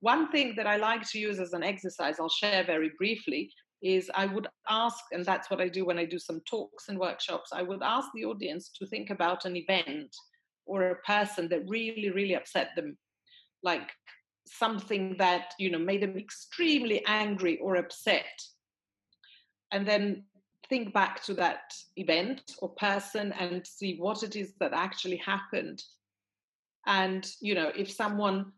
One 0.00 0.30
thing 0.30 0.54
that 0.56 0.66
I 0.66 0.76
like 0.76 1.08
to 1.10 1.18
use 1.18 1.40
as 1.40 1.52
an 1.52 1.62
exercise, 1.62 2.16
I'll 2.20 2.28
share 2.28 2.64
very 2.64 2.92
briefly, 2.98 3.50
is 3.82 4.10
I 4.14 4.26
would 4.26 4.48
ask, 4.68 4.98
and 5.12 5.24
that's 5.24 5.50
what 5.50 5.60
I 5.60 5.68
do 5.68 5.84
when 5.84 5.98
I 5.98 6.04
do 6.04 6.18
some 6.18 6.40
talks 6.48 6.88
and 6.88 6.98
workshops, 6.98 7.50
I 7.52 7.62
would 7.62 7.82
ask 7.82 8.08
the 8.14 8.24
audience 8.24 8.70
to 8.78 8.86
think 8.86 9.10
about 9.10 9.44
an 9.44 9.56
event 9.56 10.14
or 10.66 10.90
a 10.90 11.02
person 11.02 11.48
that 11.48 11.68
really, 11.68 12.10
really 12.10 12.34
upset 12.34 12.70
them, 12.74 12.96
like 13.62 13.90
something 14.46 15.16
that, 15.18 15.54
you 15.58 15.70
know, 15.70 15.78
made 15.78 16.02
them 16.02 16.16
extremely 16.16 17.04
angry 17.06 17.58
or 17.58 17.76
upset. 17.76 18.24
And 19.72 19.86
then 19.86 20.24
think 20.68 20.92
back 20.92 21.22
to 21.24 21.34
that 21.34 21.74
event 21.96 22.56
or 22.60 22.70
person 22.70 23.32
and 23.32 23.66
see 23.66 23.96
what 23.98 24.22
it 24.22 24.36
is 24.36 24.54
that 24.60 24.72
actually 24.72 25.16
happened. 25.16 25.82
And 26.86 27.28
you 27.40 27.54
know 27.54 27.72
if 27.76 27.90
someone 27.90 28.52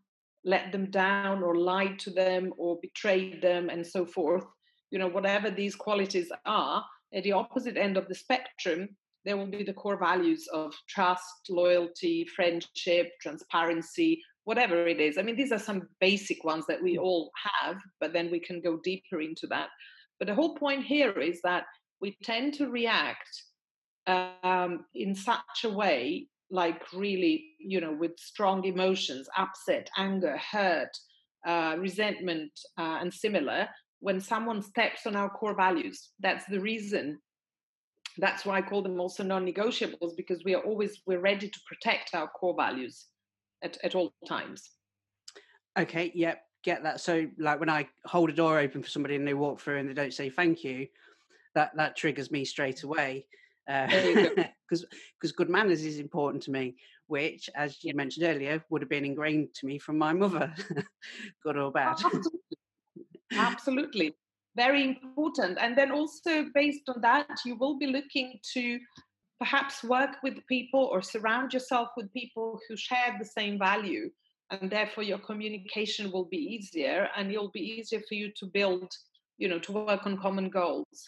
let 0.45 0.71
them 0.71 0.89
down 0.89 1.43
or 1.43 1.55
lied 1.55 1.99
to 1.99 2.09
them 2.09 2.53
or 2.57 2.79
betrayed 2.81 3.41
them 3.41 3.69
and 3.69 3.85
so 3.85 4.05
forth 4.05 4.45
you 4.89 4.97
know 4.97 5.07
whatever 5.07 5.51
these 5.51 5.75
qualities 5.75 6.31
are 6.45 6.85
at 7.13 7.23
the 7.23 7.31
opposite 7.33 7.75
end 7.75 7.97
of 7.97 8.07
the 8.07 8.15
spectrum 8.15 8.87
there 9.25 9.35
will 9.35 9.47
be 9.47 9.63
the 9.63 9.73
core 9.73 9.97
values 9.97 10.47
of 10.53 10.73
trust 10.87 11.49
loyalty 11.49 12.25
friendship 12.35 13.11
transparency 13.21 14.21
whatever 14.45 14.87
it 14.87 14.99
is. 14.99 15.19
I 15.19 15.21
mean 15.21 15.35
these 15.35 15.51
are 15.51 15.59
some 15.59 15.87
basic 15.99 16.43
ones 16.43 16.65
that 16.67 16.81
we 16.81 16.97
all 16.97 17.29
have 17.53 17.77
but 17.99 18.13
then 18.13 18.31
we 18.31 18.39
can 18.39 18.61
go 18.61 18.79
deeper 18.83 19.21
into 19.21 19.45
that. 19.47 19.69
But 20.17 20.27
the 20.27 20.33
whole 20.33 20.55
point 20.55 20.83
here 20.83 21.19
is 21.19 21.39
that 21.43 21.65
we 22.01 22.17
tend 22.23 22.53
to 22.55 22.69
react 22.69 23.43
um, 24.07 24.85
in 24.95 25.13
such 25.13 25.63
a 25.63 25.69
way, 25.69 26.27
like 26.49 26.81
really, 26.93 27.51
you 27.59 27.81
know, 27.81 27.93
with 27.93 28.17
strong 28.17 28.63
emotions, 28.65 29.27
upset, 29.37 29.89
anger, 29.97 30.37
hurt, 30.37 30.95
uh, 31.45 31.75
resentment, 31.77 32.51
uh, 32.77 32.97
and 33.01 33.13
similar, 33.13 33.67
when 33.99 34.19
someone 34.19 34.61
steps 34.61 35.05
on 35.05 35.15
our 35.15 35.29
core 35.29 35.55
values. 35.55 36.09
That's 36.19 36.45
the 36.45 36.59
reason. 36.59 37.19
That's 38.17 38.45
why 38.45 38.57
I 38.57 38.61
call 38.61 38.81
them 38.81 38.99
also 38.99 39.23
non-negotiables 39.23 40.15
because 40.17 40.43
we 40.43 40.55
are 40.55 40.63
always 40.63 41.01
we're 41.05 41.19
ready 41.19 41.47
to 41.47 41.59
protect 41.67 42.15
our 42.15 42.27
core 42.27 42.55
values 42.57 43.05
at, 43.63 43.77
at 43.83 43.95
all 43.95 44.11
times. 44.27 44.71
Okay, 45.77 46.11
yep, 46.15 46.41
get 46.63 46.83
that. 46.83 46.99
So 46.99 47.27
like 47.37 47.59
when 47.59 47.69
I 47.69 47.87
hold 48.05 48.29
a 48.29 48.33
door 48.33 48.59
open 48.59 48.83
for 48.83 48.89
somebody 48.89 49.15
and 49.15 49.27
they 49.27 49.33
walk 49.33 49.61
through 49.61 49.77
and 49.77 49.89
they 49.89 49.93
don't 49.93 50.13
say 50.13 50.29
thank 50.29 50.63
you, 50.63 50.87
that 51.59 51.75
that 51.75 51.95
triggers 51.97 52.31
me 52.31 52.45
straight 52.45 52.83
away 52.83 53.25
because 53.67 54.83
uh, 54.83 54.87
because 55.19 55.31
good 55.39 55.49
manners 55.49 55.83
is 55.83 55.99
important 55.99 56.41
to 56.43 56.51
me 56.51 56.75
which 57.07 57.49
as 57.55 57.83
you 57.83 57.93
mentioned 57.93 58.25
earlier 58.25 58.63
would 58.69 58.81
have 58.81 58.89
been 58.89 59.03
ingrained 59.03 59.49
to 59.53 59.65
me 59.65 59.77
from 59.77 59.97
my 59.97 60.13
mother 60.13 60.53
good 61.43 61.57
or 61.57 61.71
bad. 61.71 61.97
Absolutely. 61.97 62.57
absolutely. 63.37 64.15
Very 64.55 64.83
important. 64.83 65.57
And 65.59 65.77
then 65.77 65.91
also 65.91 66.45
based 66.53 66.87
on 66.87 67.01
that 67.01 67.27
you 67.45 67.55
will 67.55 67.77
be 67.77 67.87
looking 67.87 68.39
to 68.53 68.79
perhaps 69.39 69.83
work 69.83 70.13
with 70.23 70.35
people 70.47 70.83
or 70.91 71.01
surround 71.01 71.53
yourself 71.53 71.89
with 71.97 72.13
people 72.13 72.59
who 72.67 72.75
share 72.77 73.15
the 73.17 73.25
same 73.25 73.57
value 73.57 74.09
and 74.51 74.69
therefore 74.69 75.03
your 75.03 75.19
communication 75.19 76.11
will 76.11 76.25
be 76.25 76.37
easier 76.37 77.07
and 77.15 77.31
it'll 77.31 77.51
be 77.61 77.67
easier 77.77 78.01
for 78.07 78.15
you 78.15 78.31
to 78.39 78.45
build 78.47 78.91
you 79.37 79.47
know 79.47 79.59
to 79.59 79.71
work 79.71 80.05
on 80.05 80.17
common 80.17 80.49
goals 80.49 80.99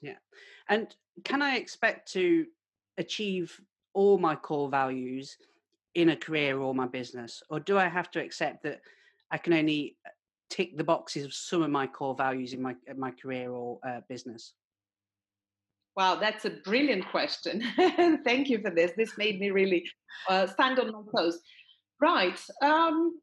yeah. 0.00 0.16
And 0.68 0.94
can 1.24 1.42
I 1.42 1.56
expect 1.56 2.12
to 2.12 2.46
achieve 2.98 3.60
all 3.94 4.18
my 4.18 4.34
core 4.34 4.68
values 4.68 5.36
in 5.94 6.10
a 6.10 6.16
career 6.16 6.58
or 6.58 6.74
my 6.74 6.86
business? 6.86 7.42
Or 7.50 7.60
do 7.60 7.78
I 7.78 7.88
have 7.88 8.10
to 8.12 8.20
accept 8.20 8.62
that 8.62 8.80
I 9.30 9.38
can 9.38 9.52
only 9.52 9.96
uh, 10.06 10.10
tick 10.48 10.76
the 10.76 10.84
boxes 10.84 11.24
of 11.24 11.34
some 11.34 11.62
of 11.62 11.70
my 11.70 11.86
core 11.86 12.14
values 12.14 12.52
in 12.52 12.62
my, 12.62 12.74
my 12.96 13.10
career 13.10 13.50
or 13.50 13.78
uh, 13.86 14.00
business? 14.08 14.52
Wow, 15.96 16.14
that's 16.14 16.44
a 16.44 16.50
brilliant 16.50 17.06
question. 17.08 17.62
Thank 18.24 18.48
you 18.48 18.60
for 18.60 18.70
this. 18.70 18.92
This 18.96 19.18
made 19.18 19.40
me 19.40 19.50
really 19.50 19.84
uh, 20.28 20.46
stand 20.46 20.78
on 20.78 20.92
my 20.92 21.00
toes. 21.14 21.40
Right. 22.00 22.40
Um, 22.62 23.20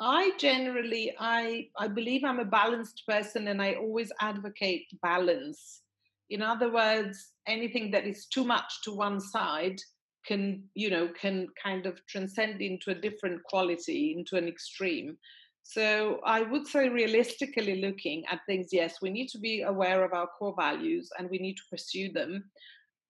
I 0.00 0.32
generally 0.38 1.14
I 1.18 1.68
I 1.78 1.88
believe 1.88 2.22
I'm 2.24 2.40
a 2.40 2.44
balanced 2.44 3.02
person 3.08 3.48
and 3.48 3.62
I 3.62 3.74
always 3.74 4.12
advocate 4.20 4.86
balance. 5.02 5.82
In 6.28 6.42
other 6.42 6.70
words, 6.70 7.32
anything 7.46 7.90
that 7.92 8.06
is 8.06 8.26
too 8.26 8.44
much 8.44 8.82
to 8.82 8.92
one 8.92 9.20
side 9.20 9.80
can, 10.26 10.64
you 10.74 10.90
know, 10.90 11.08
can 11.20 11.46
kind 11.62 11.86
of 11.86 12.04
transcend 12.06 12.60
into 12.60 12.90
a 12.90 12.94
different 12.94 13.42
quality, 13.44 14.14
into 14.16 14.36
an 14.36 14.48
extreme. 14.48 15.16
So 15.62 16.20
I 16.24 16.42
would 16.42 16.66
say 16.66 16.88
realistically 16.88 17.80
looking 17.80 18.24
at 18.26 18.40
things, 18.46 18.68
yes, 18.72 18.96
we 19.00 19.10
need 19.10 19.28
to 19.28 19.38
be 19.38 19.62
aware 19.62 20.04
of 20.04 20.12
our 20.12 20.26
core 20.26 20.54
values 20.58 21.10
and 21.18 21.30
we 21.30 21.38
need 21.38 21.54
to 21.54 21.62
pursue 21.70 22.12
them. 22.12 22.44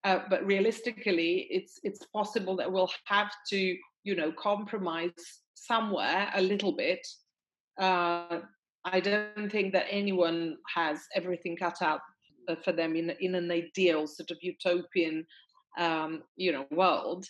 Uh, 0.04 0.20
but 0.30 0.46
realistically, 0.46 1.48
it's 1.50 1.80
it's 1.82 2.06
possible 2.14 2.54
that 2.56 2.70
we'll 2.70 2.90
have 3.06 3.32
to, 3.50 3.76
you 4.04 4.14
know, 4.14 4.30
compromise 4.30 5.40
somewhere 5.56 6.30
a 6.34 6.42
little 6.42 6.72
bit. 6.72 7.06
Uh, 7.80 8.40
I 8.84 9.00
don't 9.00 9.50
think 9.50 9.72
that 9.72 9.86
anyone 9.90 10.56
has 10.74 11.00
everything 11.14 11.56
cut 11.56 11.82
out 11.82 12.00
for 12.64 12.72
them 12.72 12.94
in 12.94 13.10
in 13.20 13.34
an 13.34 13.50
ideal 13.50 14.06
sort 14.06 14.30
of 14.30 14.38
utopian, 14.40 15.26
um, 15.78 16.22
you 16.36 16.52
know, 16.52 16.66
world. 16.70 17.26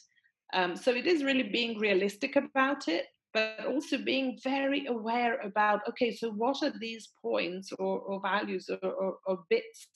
Um, 0.53 0.77
so 0.77 0.93
it 0.93 1.07
is 1.07 1.25
really 1.25 1.43
being 1.43 1.79
realistic 1.79 2.37
about 2.37 2.89
it, 2.89 3.07
but 3.33 3.67
also 3.67 3.99
being 3.99 4.39
very 4.45 4.87
aware 4.87 5.41
about 5.41 5.81
okay, 5.89 6.15
so 6.15 6.31
what 6.31 6.63
are 6.63 6.73
these 6.79 7.09
points 7.23 7.73
or, 7.79 8.01
or 8.01 8.21
values 8.21 8.69
or, 8.71 8.91
or, 8.91 9.17
or 9.27 9.39
bits 9.49 9.89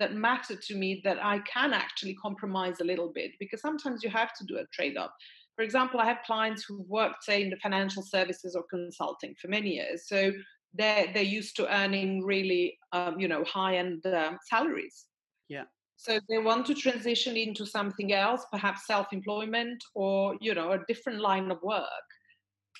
that 0.00 0.14
matter 0.14 0.56
to 0.56 0.74
me 0.74 1.00
that 1.04 1.22
I 1.22 1.38
can 1.40 1.72
actually 1.72 2.14
compromise 2.14 2.80
a 2.80 2.84
little 2.84 3.12
bit 3.14 3.32
because 3.38 3.60
sometimes 3.60 4.02
you 4.02 4.10
have 4.10 4.34
to 4.34 4.44
do 4.44 4.56
a 4.56 4.66
trade 4.72 4.96
off. 4.96 5.12
For 5.56 5.62
example, 5.62 6.00
I 6.00 6.06
have 6.06 6.18
clients 6.24 6.64
who 6.64 6.84
worked, 6.88 7.24
say, 7.24 7.42
in 7.42 7.50
the 7.50 7.56
financial 7.56 8.02
services 8.02 8.56
or 8.56 8.64
consulting 8.70 9.34
for 9.40 9.48
many 9.48 9.74
years. 9.74 10.08
So 10.08 10.32
they're, 10.74 11.08
they're 11.12 11.22
used 11.22 11.56
to 11.56 11.74
earning 11.74 12.24
really, 12.24 12.78
um, 12.92 13.20
you 13.20 13.28
know, 13.28 13.44
high 13.44 13.76
end 13.76 14.04
um, 14.06 14.38
salaries. 14.48 15.06
Yeah. 15.48 15.64
So 15.96 16.18
they 16.28 16.38
want 16.38 16.66
to 16.66 16.74
transition 16.74 17.36
into 17.36 17.64
something 17.66 18.12
else, 18.12 18.44
perhaps 18.50 18.86
self-employment 18.86 19.84
or, 19.94 20.36
you 20.40 20.54
know, 20.54 20.72
a 20.72 20.80
different 20.88 21.20
line 21.20 21.50
of 21.50 21.58
work. 21.62 21.86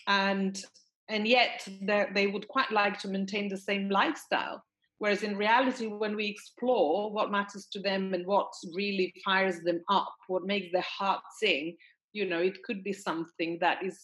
And 0.09 0.61
and 1.09 1.29
yet 1.29 1.69
they 2.14 2.26
would 2.26 2.49
quite 2.49 2.71
like 2.71 2.99
to 3.00 3.09
maintain 3.09 3.49
the 3.49 3.59
same 3.59 3.91
lifestyle. 3.91 4.64
Whereas 4.99 5.23
in 5.25 5.37
reality, 5.37 5.88
when 5.88 6.17
we 6.17 6.26
explore 6.26 7.12
what 7.12 7.31
matters 7.31 7.67
to 7.73 7.81
them 7.81 8.14
and 8.14 8.26
what 8.26 8.47
really 8.75 9.12
fires 9.25 9.61
them 9.61 9.83
up, 9.91 10.14
what 10.29 10.45
makes 10.47 10.73
their 10.73 10.87
heart 10.99 11.23
sing, 11.41 11.76
you 12.12 12.28
know 12.28 12.38
it 12.38 12.62
could 12.62 12.83
be 12.85 12.92
something 12.92 13.59
that 13.61 13.83
is 13.83 13.99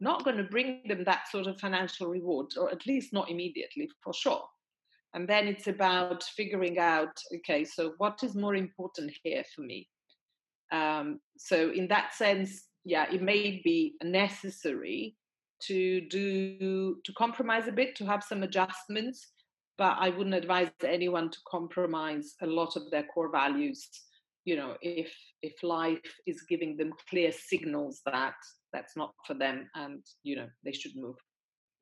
not 0.00 0.24
going 0.24 0.36
to 0.36 0.44
bring 0.44 0.82
them 0.88 1.04
that 1.04 1.28
sort 1.30 1.46
of 1.46 1.58
financial 1.60 2.08
reward 2.08 2.46
or 2.58 2.70
at 2.70 2.86
least 2.86 3.12
not 3.12 3.30
immediately 3.30 3.88
for 4.02 4.12
sure. 4.12 4.42
And 5.14 5.28
then 5.28 5.46
it's 5.46 5.68
about 5.68 6.24
figuring 6.24 6.78
out 6.78 7.16
okay 7.36 7.64
so 7.64 7.94
what 7.98 8.22
is 8.22 8.34
more 8.34 8.54
important 8.54 9.12
here 9.22 9.44
for 9.54 9.62
me? 9.62 9.88
Um, 10.72 11.20
so 11.38 11.70
in 11.70 11.88
that 11.88 12.14
sense 12.14 12.64
yeah 12.84 13.06
it 13.12 13.22
may 13.22 13.60
be 13.64 13.94
necessary 14.02 15.16
to 15.62 16.02
do 16.08 16.96
to 17.04 17.12
compromise 17.14 17.66
a 17.68 17.72
bit 17.72 17.96
to 17.96 18.04
have 18.04 18.22
some 18.22 18.42
adjustments 18.42 19.32
but 19.78 19.96
i 19.98 20.08
wouldn't 20.10 20.34
advise 20.34 20.70
anyone 20.84 21.30
to 21.30 21.38
compromise 21.48 22.34
a 22.42 22.46
lot 22.46 22.76
of 22.76 22.90
their 22.90 23.04
core 23.04 23.30
values 23.30 23.88
you 24.44 24.56
know 24.56 24.76
if 24.82 25.14
if 25.42 25.62
life 25.62 26.14
is 26.26 26.42
giving 26.48 26.76
them 26.76 26.92
clear 27.08 27.32
signals 27.32 28.00
that 28.06 28.34
that's 28.72 28.96
not 28.96 29.12
for 29.26 29.34
them 29.34 29.68
and 29.74 30.02
you 30.22 30.36
know 30.36 30.48
they 30.64 30.72
should 30.72 30.92
move 30.96 31.16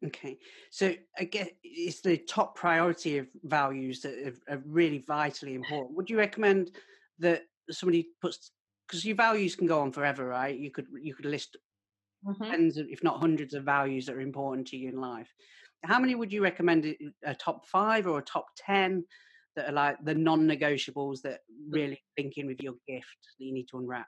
Okay, 0.04 0.36
so 0.70 0.94
I 1.16 1.24
guess 1.24 1.48
it's 1.62 2.00
the 2.00 2.16
top 2.16 2.56
priority 2.56 3.18
of 3.18 3.28
values 3.44 4.00
that 4.00 4.14
are, 4.48 4.54
are 4.54 4.62
really 4.66 4.98
vitally 4.98 5.54
important. 5.54 5.96
Would 5.96 6.10
you 6.10 6.18
recommend 6.18 6.72
that 7.20 7.42
somebody 7.70 8.08
puts 8.20 8.50
because 8.86 9.04
your 9.04 9.14
values 9.14 9.54
can 9.54 9.68
go 9.68 9.80
on 9.80 9.92
forever, 9.92 10.26
right? 10.26 10.58
You 10.58 10.72
could 10.72 10.86
you 11.00 11.14
could 11.14 11.26
list 11.26 11.56
mm-hmm. 12.26 12.50
tens, 12.50 12.78
of, 12.78 12.88
if 12.88 13.04
not 13.04 13.20
hundreds, 13.20 13.54
of 13.54 13.64
values 13.64 14.06
that 14.06 14.16
are 14.16 14.20
important 14.20 14.66
to 14.68 14.76
you 14.76 14.88
in 14.88 15.00
life. 15.00 15.32
How 15.84 16.00
many 16.00 16.16
would 16.16 16.32
you 16.32 16.42
recommend? 16.42 16.94
A 17.24 17.34
top 17.34 17.66
five 17.66 18.08
or 18.08 18.18
a 18.18 18.22
top 18.22 18.46
ten 18.56 19.04
that 19.56 19.68
are 19.68 19.72
like 19.72 19.96
the 20.04 20.14
non-negotiables 20.14 21.22
that 21.22 21.40
really 21.68 22.02
link 22.18 22.34
in 22.36 22.46
with 22.46 22.60
your 22.62 22.74
gift 22.88 23.06
that 23.38 23.44
you 23.44 23.52
need 23.52 23.68
to 23.70 23.78
unwrap? 23.78 24.06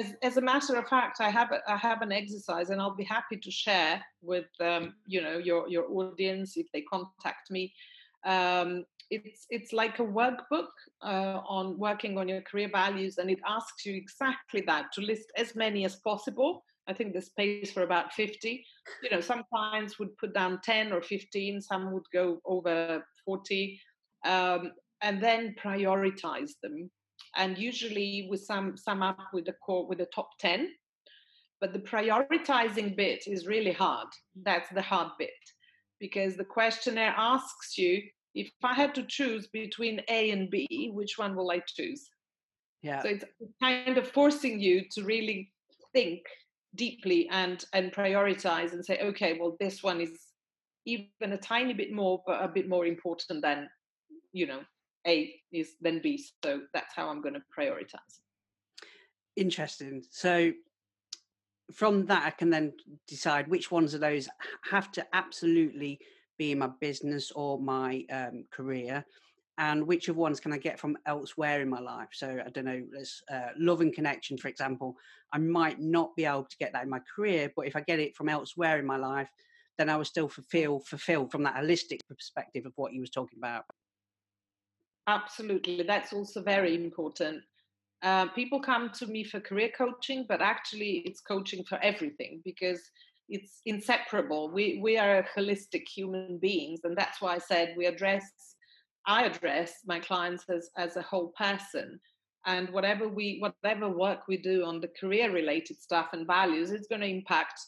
As, 0.00 0.14
as, 0.22 0.36
a 0.38 0.40
matter 0.40 0.76
of 0.76 0.88
fact, 0.88 1.20
I 1.20 1.28
have 1.28 1.52
a, 1.52 1.60
I 1.70 1.76
have 1.76 2.00
an 2.00 2.12
exercise, 2.12 2.70
and 2.70 2.80
I'll 2.80 2.96
be 2.96 3.04
happy 3.04 3.36
to 3.36 3.50
share 3.50 4.02
with 4.22 4.46
um, 4.60 4.94
you 5.06 5.20
know 5.20 5.38
your 5.38 5.68
your 5.68 5.84
audience 5.90 6.56
if 6.56 6.66
they 6.72 6.82
contact 6.82 7.50
me. 7.50 7.72
Um, 8.24 8.84
it's 9.10 9.46
it's 9.50 9.72
like 9.74 9.98
a 9.98 10.04
workbook 10.04 10.68
uh, 11.02 11.40
on 11.46 11.78
working 11.78 12.16
on 12.16 12.28
your 12.28 12.40
career 12.42 12.70
values, 12.72 13.18
and 13.18 13.30
it 13.30 13.40
asks 13.46 13.84
you 13.84 13.94
exactly 13.94 14.62
that 14.66 14.86
to 14.94 15.02
list 15.02 15.30
as 15.36 15.54
many 15.54 15.84
as 15.84 15.96
possible. 15.96 16.64
I 16.88 16.92
think 16.92 17.12
there's 17.12 17.26
space 17.26 17.70
for 17.70 17.82
about 17.82 18.12
50. 18.12 18.64
You 19.02 19.10
know, 19.10 19.20
some 19.20 19.44
clients 19.52 19.98
would 19.98 20.16
put 20.18 20.34
down 20.34 20.60
10 20.64 20.92
or 20.92 21.00
15, 21.00 21.60
some 21.60 21.92
would 21.92 22.06
go 22.12 22.40
over 22.44 23.04
40, 23.24 23.80
um, 24.24 24.72
and 25.02 25.22
then 25.22 25.54
prioritize 25.62 26.52
them. 26.62 26.90
And 27.36 27.56
usually 27.56 28.28
we 28.30 28.36
sum 28.36 28.76
sum 28.76 29.02
up 29.02 29.18
with 29.32 29.46
the 29.46 29.54
core 29.64 29.86
with 29.86 29.98
the 29.98 30.08
top 30.14 30.30
10 30.40 30.68
but 31.62 31.72
the 31.72 31.78
prioritizing 31.78 32.96
bit 32.96 33.22
is 33.28 33.46
really 33.46 33.70
hard. 33.70 34.08
That's 34.42 34.68
the 34.70 34.82
hard 34.82 35.12
bit. 35.16 35.30
Because 36.00 36.36
the 36.36 36.44
questionnaire 36.44 37.14
asks 37.16 37.78
you 37.78 38.02
if 38.34 38.50
i 38.64 38.74
had 38.74 38.94
to 38.94 39.04
choose 39.04 39.46
between 39.52 40.00
a 40.08 40.30
and 40.30 40.50
b 40.50 40.90
which 40.92 41.18
one 41.18 41.36
will 41.36 41.50
i 41.50 41.60
choose? 41.66 42.10
Yeah. 42.82 43.00
So 43.02 43.10
it's 43.10 43.24
kind 43.62 43.96
of 43.96 44.08
forcing 44.08 44.58
you 44.60 44.82
to 44.92 45.04
really 45.04 45.52
think 45.92 46.22
deeply 46.74 47.28
and 47.30 47.64
and 47.72 47.92
prioritize 47.92 48.72
and 48.72 48.84
say 48.84 48.98
okay 49.00 49.38
well 49.38 49.56
this 49.60 49.82
one 49.82 50.00
is 50.00 50.12
even 50.86 51.32
a 51.32 51.36
tiny 51.36 51.74
bit 51.74 51.92
more 51.92 52.22
but 52.26 52.42
a 52.42 52.48
bit 52.48 52.68
more 52.68 52.86
important 52.86 53.42
than 53.42 53.68
you 54.32 54.46
know 54.46 54.60
a 55.06 55.34
is 55.52 55.74
then 55.80 56.00
B. 56.02 56.22
So 56.44 56.62
that's 56.72 56.94
how 56.94 57.08
I'm 57.08 57.22
going 57.22 57.34
to 57.34 57.42
prioritize. 57.56 58.20
Interesting. 59.36 60.02
So 60.10 60.52
from 61.72 62.06
that, 62.06 62.26
I 62.26 62.30
can 62.30 62.50
then 62.50 62.72
decide 63.08 63.48
which 63.48 63.70
ones 63.70 63.94
of 63.94 64.00
those 64.00 64.28
have 64.70 64.92
to 64.92 65.06
absolutely 65.12 65.98
be 66.38 66.52
in 66.52 66.58
my 66.58 66.70
business 66.80 67.30
or 67.32 67.58
my 67.58 68.04
um, 68.12 68.44
career, 68.50 69.04
and 69.58 69.86
which 69.86 70.08
of 70.08 70.16
ones 70.16 70.40
can 70.40 70.52
I 70.52 70.58
get 70.58 70.78
from 70.78 70.96
elsewhere 71.06 71.60
in 71.60 71.68
my 71.68 71.80
life. 71.80 72.08
So 72.12 72.38
I 72.44 72.50
don't 72.50 72.64
know, 72.64 72.82
there's 72.90 73.22
uh, 73.32 73.50
love 73.58 73.80
and 73.80 73.92
connection, 73.92 74.36
for 74.38 74.48
example. 74.48 74.96
I 75.32 75.38
might 75.38 75.80
not 75.80 76.14
be 76.16 76.24
able 76.24 76.44
to 76.44 76.56
get 76.58 76.72
that 76.72 76.84
in 76.84 76.90
my 76.90 77.00
career, 77.14 77.52
but 77.54 77.66
if 77.66 77.76
I 77.76 77.80
get 77.80 78.00
it 78.00 78.16
from 78.16 78.28
elsewhere 78.28 78.78
in 78.78 78.86
my 78.86 78.96
life, 78.96 79.28
then 79.78 79.88
I 79.88 79.96
will 79.96 80.04
still 80.04 80.28
fulfill 80.28 80.80
fulfilled 80.80 81.32
from 81.32 81.42
that 81.44 81.56
holistic 81.56 82.00
perspective 82.08 82.66
of 82.66 82.72
what 82.76 82.92
you 82.92 83.00
was 83.00 83.10
talking 83.10 83.38
about. 83.38 83.64
Absolutely. 85.06 85.82
That's 85.82 86.12
also 86.12 86.42
very 86.42 86.74
important. 86.74 87.42
Uh, 88.02 88.26
people 88.28 88.60
come 88.60 88.90
to 88.90 89.06
me 89.06 89.24
for 89.24 89.40
career 89.40 89.70
coaching, 89.76 90.26
but 90.28 90.40
actually, 90.40 91.02
it's 91.06 91.20
coaching 91.20 91.64
for 91.64 91.78
everything 91.82 92.40
because 92.44 92.80
it's 93.28 93.60
inseparable. 93.66 94.50
We 94.52 94.80
we 94.82 94.98
are 94.98 95.26
holistic 95.36 95.88
human 95.88 96.38
beings, 96.38 96.80
and 96.84 96.96
that's 96.96 97.20
why 97.20 97.34
I 97.34 97.38
said 97.38 97.74
we 97.76 97.86
address. 97.86 98.24
I 99.06 99.24
address 99.24 99.74
my 99.86 100.00
clients 100.00 100.44
as 100.48 100.70
as 100.76 100.96
a 100.96 101.02
whole 101.02 101.32
person, 101.38 102.00
and 102.46 102.70
whatever 102.70 103.08
we 103.08 103.38
whatever 103.40 103.88
work 103.88 104.28
we 104.28 104.36
do 104.36 104.64
on 104.64 104.80
the 104.80 104.88
career 105.00 105.32
related 105.32 105.80
stuff 105.80 106.08
and 106.12 106.26
values, 106.26 106.70
it's 106.72 106.88
going 106.88 107.00
to 107.02 107.06
impact 107.08 107.60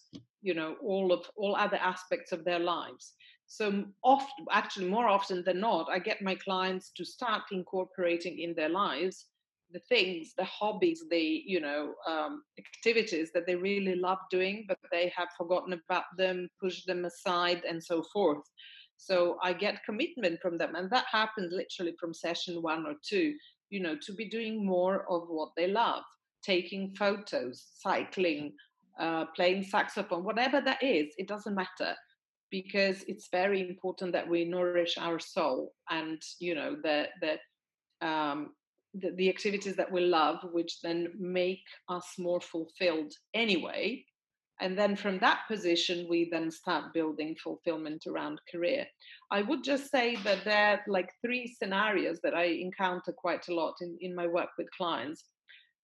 you 0.42 0.54
know 0.54 0.76
all 0.82 1.12
of 1.12 1.24
all 1.36 1.54
other 1.56 1.76
aspects 1.78 2.32
of 2.32 2.44
their 2.44 2.58
lives. 2.60 3.14
So 3.46 3.84
often, 4.02 4.46
actually 4.50 4.88
more 4.88 5.08
often 5.08 5.42
than 5.44 5.60
not, 5.60 5.88
I 5.90 5.98
get 5.98 6.22
my 6.22 6.34
clients 6.34 6.90
to 6.96 7.04
start 7.04 7.42
incorporating 7.52 8.38
in 8.38 8.54
their 8.54 8.70
lives 8.70 9.26
the 9.74 9.80
things, 9.88 10.34
the 10.38 10.44
hobbies, 10.44 11.02
the 11.10 11.42
you 11.44 11.60
know 11.60 11.94
um, 12.08 12.42
activities 12.58 13.30
that 13.34 13.46
they 13.46 13.56
really 13.56 13.96
love 13.96 14.18
doing, 14.30 14.64
but 14.68 14.78
they 14.90 15.12
have 15.14 15.28
forgotten 15.36 15.72
about 15.72 16.04
them, 16.16 16.48
pushed 16.60 16.86
them 16.86 17.04
aside, 17.04 17.62
and 17.68 17.82
so 17.82 18.02
forth. 18.12 18.44
So 18.96 19.36
I 19.42 19.52
get 19.52 19.84
commitment 19.84 20.40
from 20.40 20.56
them, 20.56 20.76
and 20.76 20.88
that 20.90 21.06
happens 21.10 21.52
literally 21.52 21.94
from 22.00 22.14
session 22.14 22.62
one 22.62 22.86
or 22.86 22.94
two. 23.06 23.34
You 23.70 23.80
know, 23.80 23.96
to 24.06 24.12
be 24.12 24.28
doing 24.28 24.64
more 24.64 25.04
of 25.10 25.28
what 25.28 25.50
they 25.56 25.66
love, 25.66 26.04
taking 26.42 26.94
photos, 26.94 27.66
cycling, 27.78 28.52
uh, 29.00 29.26
playing 29.34 29.64
saxophone, 29.64 30.22
whatever 30.24 30.60
that 30.60 30.82
is, 30.82 31.12
it 31.18 31.26
doesn't 31.26 31.54
matter 31.54 31.96
because 32.54 33.04
it's 33.08 33.26
very 33.32 33.60
important 33.68 34.12
that 34.12 34.28
we 34.28 34.44
nourish 34.44 34.94
our 34.96 35.18
soul 35.18 35.72
and 35.90 36.22
you 36.38 36.54
know 36.54 36.76
the 36.84 37.06
the 37.20 37.34
um, 38.08 38.50
the, 39.00 39.10
the 39.16 39.28
activities 39.28 39.74
that 39.74 39.90
we 39.90 40.02
love, 40.02 40.38
which 40.52 40.80
then 40.80 41.08
make 41.18 41.66
us 41.88 42.06
more 42.16 42.40
fulfilled 42.40 43.12
anyway. 43.34 44.04
And 44.60 44.78
then 44.78 44.94
from 44.94 45.18
that 45.18 45.40
position, 45.48 46.06
we 46.08 46.28
then 46.30 46.48
start 46.52 46.94
building 46.94 47.34
fulfillment 47.42 48.04
around 48.06 48.38
career. 48.52 48.86
I 49.32 49.42
would 49.42 49.64
just 49.64 49.90
say 49.90 50.14
that 50.22 50.44
there 50.44 50.66
are 50.68 50.80
like 50.86 51.10
three 51.22 51.52
scenarios 51.58 52.20
that 52.22 52.34
I 52.34 52.44
encounter 52.44 53.12
quite 53.12 53.48
a 53.48 53.54
lot 53.54 53.74
in, 53.80 53.98
in 54.00 54.14
my 54.14 54.28
work 54.28 54.50
with 54.56 54.68
clients. 54.78 55.24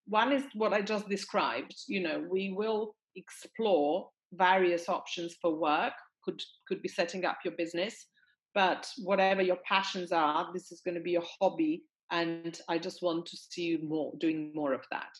One 0.07 0.31
is 0.31 0.45
what 0.55 0.73
I 0.73 0.83
just 0.83 1.09
described. 1.09 1.75
You 1.89 2.01
know, 2.05 2.25
we 2.31 2.53
will 2.57 2.95
explore 3.17 4.11
various 4.33 4.89
options 4.89 5.35
for 5.43 5.53
work 5.57 5.95
could 6.25 6.41
could 6.67 6.83
be 6.83 6.89
setting 6.89 7.25
up 7.25 7.39
your 7.45 7.55
business 7.57 8.07
but 8.55 8.89
whatever 8.99 9.43
your 9.43 9.59
passions 9.67 10.13
are 10.13 10.51
this 10.53 10.73
is 10.73 10.81
going 10.81 10.95
to 10.95 11.01
be 11.01 11.17
a 11.17 11.23
hobby 11.41 11.83
and 12.11 12.61
i 12.69 12.79
just 12.79 13.03
want 13.03 13.25
to 13.27 13.37
see 13.37 13.63
you 13.63 13.79
more 13.83 14.13
doing 14.19 14.53
more 14.55 14.73
of 14.73 14.85
that. 14.91 15.11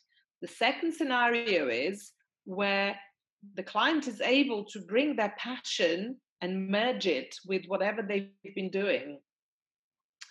The 0.43 0.49
second 0.49 0.95
scenario 0.95 1.69
is 1.69 2.13
where 2.45 2.97
the 3.55 3.63
client 3.63 4.09
is 4.09 4.21
able 4.21 4.65
to 4.67 4.81
bring 4.81 5.17
their 5.17 5.35
passion 5.39 6.17
and 6.41 6.69
merge 6.69 7.07
it 7.07 7.35
with 7.47 7.67
whatever 7.67 8.03
they've 8.03 8.55
been 8.55 8.71
doing. 8.71 9.21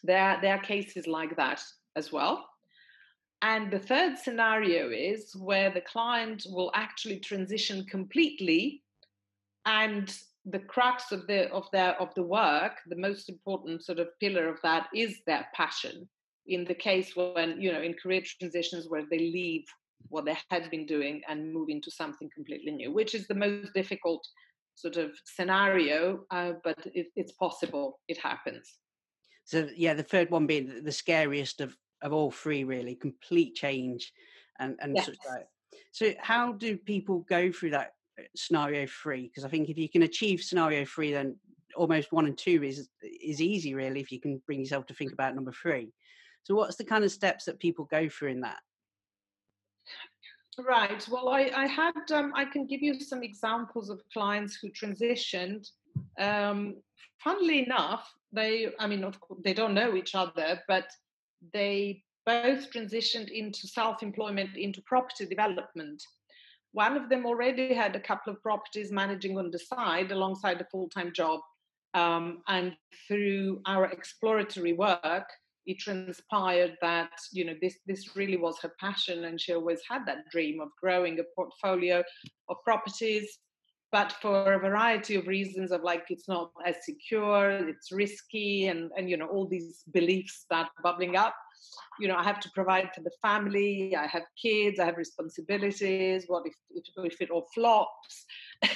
There 0.03 0.39
there 0.41 0.55
are 0.55 0.62
cases 0.62 1.05
like 1.05 1.36
that 1.38 1.62
as 1.95 2.12
well. 2.12 2.47
And 3.41 3.71
the 3.71 3.79
third 3.79 4.17
scenario 4.17 4.89
is 4.89 5.34
where 5.36 5.71
the 5.71 5.82
client 5.82 6.43
will 6.47 6.71
actually 6.73 7.19
transition 7.19 7.86
completely 7.86 8.84
and 9.65 10.13
the 10.45 10.60
crux 10.60 11.12
of 11.12 11.28
the 11.28 11.50
of 11.52 11.67
their 11.72 12.00
of 12.02 12.13
the 12.15 12.24
work 12.24 12.74
the 12.88 12.95
most 12.95 13.30
important 13.30 13.84
sort 13.84 14.00
of 14.00 14.08
pillar 14.19 14.48
of 14.48 14.58
that 14.63 14.88
is 14.95 15.19
their 15.26 15.48
passion. 15.54 16.08
In 16.48 16.65
the 16.65 16.74
case 16.74 17.15
when 17.15 17.62
you 17.62 17.72
know 17.72 17.82
in 17.82 17.93
career 17.93 18.22
transitions 18.39 18.88
where 18.89 19.06
they 19.10 19.19
leave 19.19 19.65
what 20.08 20.26
they 20.26 20.38
had 20.50 20.69
been 20.72 20.86
doing 20.86 21.22
and 21.28 21.54
move 21.54 21.69
into 21.69 21.91
something 21.91 22.30
completely 22.34 22.72
new 22.72 22.91
which 22.91 23.13
is 23.13 23.28
the 23.28 23.36
most 23.36 23.74
difficult 23.74 24.26
sort 24.76 24.95
of 24.95 25.12
scenario 25.26 26.22
uh, 26.32 26.54
but 26.63 26.78
it, 26.93 27.08
it's 27.15 27.34
possible. 27.34 28.00
It 28.08 28.17
happens. 28.17 28.78
So 29.43 29.67
yeah 29.76 29.93
the 29.93 30.04
third 30.04 30.32
one 30.32 30.48
being 30.48 30.84
the 30.84 30.91
scariest 30.91 31.62
of 31.62 31.76
of 32.02 32.13
all 32.13 32.32
three 32.32 32.63
really 32.63 32.95
complete 32.95 33.56
change 33.56 34.13
and 34.60 34.78
and 34.80 34.95
yes. 34.95 35.06
such 35.08 35.17
like 35.28 35.48
so 35.91 36.13
how 36.19 36.54
do 36.54 36.78
people 36.78 37.26
go 37.30 37.52
through 37.52 37.72
that 37.72 37.93
scenario 38.36 38.88
three 38.88 39.27
because 39.27 39.45
I 39.45 39.49
think 39.49 39.69
if 39.69 39.77
you 39.77 39.89
can 39.89 40.03
achieve 40.03 40.41
scenario 40.41 40.86
three, 40.86 41.12
then 41.12 41.36
almost 41.75 42.12
one 42.12 42.25
and 42.25 42.38
two 42.38 42.63
is 42.63 42.89
is 43.01 43.41
easy 43.41 43.75
really 43.75 43.99
if 43.99 44.12
you 44.12 44.19
can 44.19 44.41
bring 44.45 44.60
yourself 44.60 44.86
to 44.88 44.93
think 44.93 45.13
about 45.13 45.36
number 45.36 45.51
three. 45.51 45.91
So 46.43 46.55
what's 46.55 46.77
the 46.77 46.86
kind 46.86 47.03
of 47.03 47.12
steps 47.12 47.45
that 47.45 47.60
people 47.60 47.86
go 47.86 48.10
through 48.10 48.29
in 48.29 48.41
that? 48.41 48.60
Right. 50.58 51.08
Well, 51.10 51.29
I, 51.29 51.51
I 51.55 51.67
had 51.67 52.12
um, 52.12 52.34
I 52.36 52.45
can 52.45 52.65
give 52.65 52.82
you 52.82 52.99
some 52.99 53.23
examples 53.23 53.89
of 53.89 54.01
clients 54.12 54.58
who 54.62 54.69
transitioned. 54.69 55.69
Um, 56.19 56.75
funnily 57.17 57.63
enough, 57.65 58.12
they 58.34 58.69
I 58.79 58.88
mean, 58.88 59.03
of 59.03 59.19
course, 59.19 59.39
they 59.43 59.53
don't 59.53 59.73
know 59.73 59.95
each 59.95 60.15
other, 60.15 60.62
but 60.67 60.88
they 61.53 62.03
both 62.25 62.71
transitioned 62.71 63.29
into 63.29 63.67
self-employment 63.67 64.58
into 64.58 64.82
property 64.82 65.25
development 65.25 66.03
one 66.73 66.95
of 66.95 67.10
them 67.10 67.25
already 67.25 67.73
had 67.73 67.95
a 67.95 67.99
couple 67.99 68.32
of 68.32 68.41
properties 68.41 68.91
managing 68.91 69.38
on 69.38 69.51
the 69.51 69.60
side 69.60 70.12
alongside 70.12 70.62
a 70.62 70.65
full 70.65 70.89
time 70.89 71.12
job. 71.13 71.39
Um, 71.93 72.43
and 72.47 72.75
through 73.08 73.62
our 73.65 73.86
exploratory 73.86 74.73
work, 74.73 75.27
it 75.65 75.79
transpired 75.79 76.77
that 76.82 77.12
you 77.32 77.45
know 77.45 77.55
this 77.62 77.77
this 77.86 78.15
really 78.15 78.38
was 78.38 78.60
her 78.62 78.73
passion, 78.79 79.25
and 79.25 79.39
she 79.39 79.53
always 79.53 79.82
had 79.89 80.05
that 80.05 80.29
dream 80.32 80.62
of 80.62 80.69
growing 80.82 81.19
a 81.19 81.23
portfolio 81.36 82.03
of 82.49 82.58
properties. 82.63 83.39
But 83.91 84.13
for 84.21 84.54
a 84.54 84.60
variety 84.60 85.15
of 85.15 85.28
reasons 85.28 85.71
of 85.71 85.82
like 85.84 86.06
it's 86.10 86.28
not 86.28 86.52
as 86.65 86.75
secure 86.84 87.49
it's 87.49 87.91
risky 87.91 88.67
and 88.67 88.91
and 88.97 89.10
you 89.10 89.17
know 89.17 89.28
all 89.28 89.47
these 89.47 89.84
beliefs 89.93 90.36
start 90.36 90.67
bubbling 90.84 91.15
up. 91.15 91.36
You 91.99 92.08
know 92.08 92.15
i 92.15 92.23
have 92.23 92.39
to 92.39 92.49
provide 92.56 92.89
for 92.95 93.02
the 93.02 93.12
family 93.21 93.95
i 93.95 94.08
have 94.08 94.23
kids 94.41 94.80
i 94.80 94.86
have 94.86 94.97
responsibilities 94.97 96.23
what 96.28 96.43
if 96.45 96.56
if, 96.71 96.86
if 97.12 97.21
it 97.21 97.32
all 97.32 97.47
flops? 97.54 98.25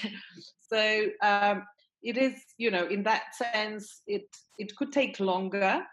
So 0.71 1.06
um, 1.21 1.63
it 2.02 2.17
is 2.17 2.34
you 2.58 2.71
know 2.71 2.86
in 2.88 3.04
that 3.04 3.36
sense 3.36 4.02
it 4.08 4.28
it 4.58 4.76
could 4.76 4.91
take 4.91 5.19
longer 5.19 5.84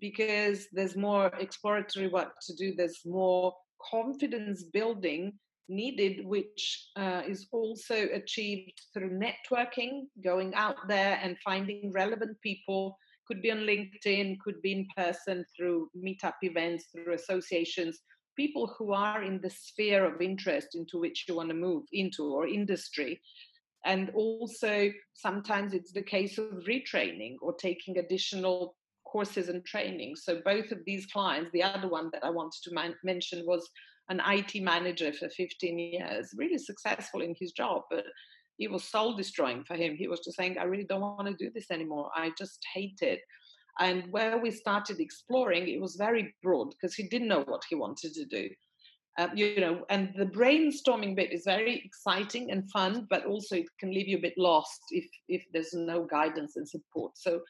because 0.00 0.66
there's 0.72 0.96
more 0.96 1.26
exploratory 1.38 2.08
work 2.08 2.32
to 2.46 2.54
do 2.54 2.74
there's 2.76 3.00
more 3.06 3.54
confidence 3.90 4.64
building 4.64 5.32
needed, 5.68 6.24
which 6.26 6.88
uh, 6.96 7.22
is 7.26 7.46
also 7.52 8.08
achieved 8.12 8.80
through 8.92 9.18
networking, 9.18 10.02
going 10.22 10.54
out 10.54 10.76
there 10.88 11.18
and 11.22 11.36
finding 11.44 11.92
relevant 11.92 12.36
people. 12.42 12.96
Could 13.26 13.40
be 13.40 13.50
on 13.50 13.58
LinkedIn, 13.58 14.38
could 14.40 14.60
be 14.60 14.72
in 14.72 14.86
person 14.96 15.44
through 15.56 15.88
meetup 15.96 16.34
events, 16.42 16.86
through 16.92 17.14
associations, 17.14 18.00
people 18.36 18.74
who 18.78 18.92
are 18.92 19.22
in 19.22 19.40
the 19.40 19.50
sphere 19.50 20.04
of 20.04 20.20
interest 20.20 20.74
into 20.74 20.98
which 20.98 21.24
you 21.28 21.36
want 21.36 21.48
to 21.48 21.54
move 21.54 21.84
into 21.92 22.24
or 22.24 22.46
industry. 22.46 23.20
And 23.86 24.10
also, 24.14 24.90
sometimes 25.12 25.74
it's 25.74 25.92
the 25.92 26.02
case 26.02 26.38
of 26.38 26.64
retraining 26.68 27.36
or 27.42 27.54
taking 27.54 27.98
additional 27.98 28.76
courses 29.04 29.48
and 29.48 29.64
training. 29.64 30.16
So, 30.16 30.40
both 30.44 30.72
of 30.72 30.78
these 30.86 31.06
clients, 31.06 31.50
the 31.52 31.62
other 31.62 31.88
one 31.88 32.10
that 32.12 32.24
I 32.24 32.30
wanted 32.30 32.62
to 32.64 32.74
man- 32.74 32.96
mention 33.04 33.44
was 33.46 33.68
an 34.08 34.20
IT 34.26 34.62
manager 34.62 35.12
for 35.12 35.28
15 35.28 35.78
years, 35.78 36.30
really 36.36 36.58
successful 36.58 37.22
in 37.22 37.34
his 37.38 37.52
job, 37.52 37.82
but 37.90 38.04
it 38.58 38.70
was 38.70 38.84
soul 38.84 39.16
destroying 39.16 39.64
for 39.64 39.74
him. 39.74 39.96
He 39.96 40.08
was 40.08 40.20
just 40.20 40.36
saying, 40.36 40.58
I 40.58 40.64
really 40.64 40.84
don't 40.84 41.00
want 41.00 41.26
to 41.26 41.44
do 41.44 41.50
this 41.54 41.70
anymore. 41.70 42.10
I 42.14 42.30
just 42.38 42.60
hate 42.74 42.98
it. 43.00 43.20
And 43.80 44.04
where 44.12 44.38
we 44.38 44.50
started 44.50 45.00
exploring, 45.00 45.68
it 45.68 45.80
was 45.80 45.96
very 45.96 46.34
broad 46.42 46.70
because 46.70 46.94
he 46.94 47.08
didn't 47.08 47.28
know 47.28 47.42
what 47.42 47.62
he 47.68 47.74
wanted 47.74 48.14
to 48.14 48.24
do. 48.24 48.48
Uh, 49.16 49.28
you 49.34 49.60
know, 49.60 49.84
and 49.90 50.12
the 50.16 50.26
brainstorming 50.26 51.14
bit 51.14 51.32
is 51.32 51.42
very 51.44 51.80
exciting 51.84 52.50
and 52.50 52.68
fun, 52.70 53.06
but 53.10 53.24
also 53.26 53.56
it 53.56 53.66
can 53.78 53.92
leave 53.92 54.08
you 54.08 54.18
a 54.18 54.20
bit 54.20 54.34
lost 54.36 54.80
if 54.90 55.04
if 55.28 55.44
there's 55.52 55.72
no 55.72 56.04
guidance 56.04 56.56
and 56.56 56.68
support. 56.68 57.16
So 57.16 57.40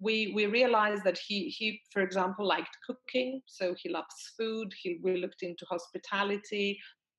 we 0.00 0.32
we 0.34 0.46
realized 0.46 1.04
that 1.04 1.18
he 1.18 1.48
he 1.48 1.80
for 1.92 2.02
example 2.02 2.46
liked 2.46 2.76
cooking 2.86 3.40
so 3.46 3.74
he 3.82 3.88
loves 3.88 4.32
food 4.36 4.72
he 4.80 4.98
we 5.02 5.16
looked 5.16 5.42
into 5.42 5.64
hospitality 5.68 6.78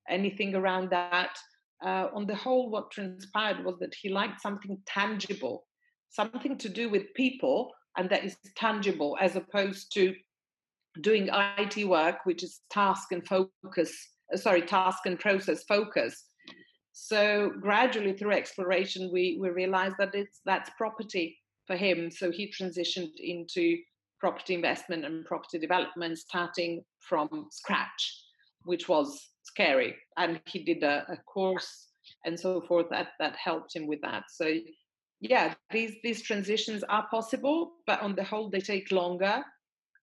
anything 0.09 0.55
around 0.55 0.89
that. 0.89 1.37
Uh, 1.85 2.07
on 2.13 2.27
the 2.27 2.35
whole 2.35 2.69
what 2.69 2.91
transpired 2.91 3.63
was 3.63 3.77
that 3.79 3.95
he 4.01 4.09
liked 4.09 4.41
something 4.41 4.77
tangible 4.85 5.65
something 6.09 6.57
to 6.57 6.67
do 6.67 6.89
with 6.89 7.13
people 7.13 7.71
and 7.95 8.09
that 8.09 8.25
is 8.25 8.35
tangible 8.57 9.17
as 9.21 9.37
opposed 9.37 9.93
to 9.93 10.13
doing 11.01 11.29
IT 11.57 11.87
work 11.87 12.17
which 12.25 12.43
is 12.43 12.59
task 12.69 13.13
and 13.13 13.25
focus 13.25 13.93
uh, 14.33 14.37
sorry 14.37 14.61
task 14.61 14.99
and 15.05 15.19
process 15.19 15.63
focus. 15.69 16.25
So 16.91 17.53
gradually 17.61 18.11
through 18.11 18.33
exploration 18.33 19.09
we 19.13 19.37
we 19.39 19.49
realized 19.49 19.95
that 19.99 20.13
it's 20.13 20.41
that's 20.45 20.69
property 20.77 21.38
for 21.69 21.77
him. 21.77 22.09
So 22.09 22.31
he 22.31 22.51
transitioned 22.51 23.13
into 23.19 23.77
property 24.19 24.55
investment 24.55 25.05
and 25.05 25.23
property 25.23 25.59
development 25.59 26.17
starting 26.17 26.83
from 27.07 27.47
scratch, 27.51 28.01
which 28.63 28.89
was 28.89 29.29
scary. 29.43 29.95
And 30.17 30.41
he 30.45 30.63
did 30.63 30.81
a, 30.83 31.05
a 31.07 31.17
course 31.31 31.89
and 32.25 32.37
so 32.39 32.61
forth 32.61 32.87
that, 32.89 33.09
that 33.19 33.35
helped 33.35 33.75
him 33.75 33.85
with 33.85 34.01
that. 34.01 34.23
So 34.31 34.51
yeah, 35.21 35.53
these 35.69 35.93
these 36.01 36.23
transitions 36.23 36.83
are 36.83 37.05
possible, 37.11 37.73
but 37.85 38.01
on 38.01 38.15
the 38.15 38.23
whole 38.23 38.49
they 38.49 38.61
take 38.61 38.91
longer. 38.91 39.43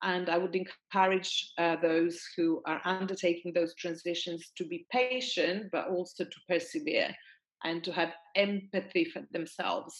And 0.02 0.28
I 0.28 0.36
would 0.38 0.54
encourage 0.54 1.52
uh, 1.58 1.76
those 1.82 2.20
who 2.36 2.62
are 2.66 2.82
undertaking 2.84 3.54
those 3.54 3.74
transitions 3.74 4.52
to 4.58 4.64
be 4.66 4.86
patient, 4.92 5.70
but 5.72 5.88
also 5.88 6.24
to 6.24 6.36
persevere 6.48 7.14
and 7.64 7.82
to 7.82 7.92
have 7.92 8.12
empathy 8.36 9.06
for 9.06 9.22
themselves 9.32 9.98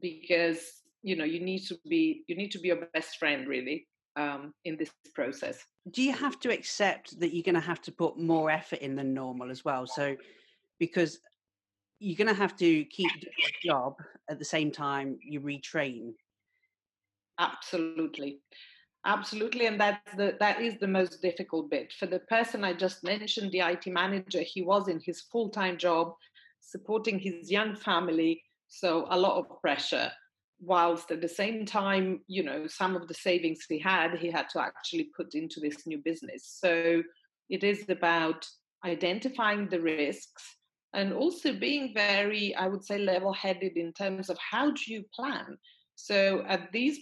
because 0.00 0.81
you 1.02 1.16
know 1.16 1.24
you 1.24 1.40
need 1.40 1.60
to 1.66 1.76
be 1.88 2.24
you 2.26 2.36
need 2.36 2.50
to 2.52 2.58
be 2.58 2.68
your 2.68 2.88
best 2.94 3.18
friend 3.18 3.48
really 3.48 3.86
um, 4.16 4.52
in 4.64 4.76
this 4.76 4.90
process. 5.14 5.64
Do 5.90 6.02
you 6.02 6.12
have 6.12 6.38
to 6.40 6.52
accept 6.52 7.18
that 7.20 7.34
you're 7.34 7.42
going 7.42 7.54
to 7.54 7.60
have 7.60 7.80
to 7.82 7.92
put 7.92 8.18
more 8.18 8.50
effort 8.50 8.80
in 8.80 8.94
than 8.94 9.14
normal 9.14 9.50
as 9.50 9.64
well? 9.64 9.86
So 9.86 10.16
because 10.78 11.20
you're 11.98 12.16
going 12.16 12.28
to 12.28 12.34
have 12.34 12.56
to 12.56 12.84
keep 12.84 13.08
doing 13.20 13.34
your 13.38 13.74
job 13.74 13.94
at 14.28 14.38
the 14.38 14.44
same 14.44 14.70
time 14.70 15.18
you 15.24 15.40
retrain. 15.40 16.12
Absolutely. 17.38 18.40
Absolutely 19.04 19.66
and 19.66 19.80
that's 19.80 20.14
the 20.16 20.36
that 20.38 20.60
is 20.60 20.78
the 20.78 20.86
most 20.86 21.22
difficult 21.22 21.68
bit. 21.70 21.92
For 21.92 22.06
the 22.06 22.20
person 22.20 22.62
i 22.62 22.72
just 22.72 23.02
mentioned 23.02 23.50
the 23.50 23.60
it 23.60 23.86
manager 23.86 24.42
he 24.42 24.62
was 24.62 24.86
in 24.86 25.00
his 25.00 25.22
full-time 25.22 25.76
job 25.76 26.14
supporting 26.60 27.18
his 27.18 27.50
young 27.50 27.74
family 27.74 28.42
so 28.68 29.06
a 29.10 29.18
lot 29.18 29.38
of 29.38 29.60
pressure 29.60 30.10
whilst 30.64 31.10
at 31.10 31.20
the 31.20 31.28
same 31.28 31.66
time, 31.66 32.20
you 32.28 32.44
know, 32.44 32.66
some 32.68 32.94
of 32.94 33.08
the 33.08 33.14
savings 33.14 33.66
he 33.68 33.78
had, 33.78 34.16
he 34.18 34.30
had 34.30 34.48
to 34.50 34.60
actually 34.60 35.10
put 35.16 35.34
into 35.34 35.58
this 35.58 35.86
new 35.86 35.98
business. 35.98 36.56
So 36.62 37.02
it 37.50 37.64
is 37.64 37.84
about 37.88 38.46
identifying 38.84 39.68
the 39.68 39.80
risks 39.80 40.56
and 40.94 41.12
also 41.12 41.52
being 41.52 41.92
very, 41.94 42.54
I 42.54 42.68
would 42.68 42.84
say, 42.84 42.98
level 42.98 43.32
headed 43.32 43.76
in 43.76 43.92
terms 43.92 44.30
of 44.30 44.38
how 44.38 44.70
do 44.70 44.82
you 44.86 45.04
plan. 45.14 45.58
So 45.96 46.44
at 46.46 46.70
these 46.72 46.98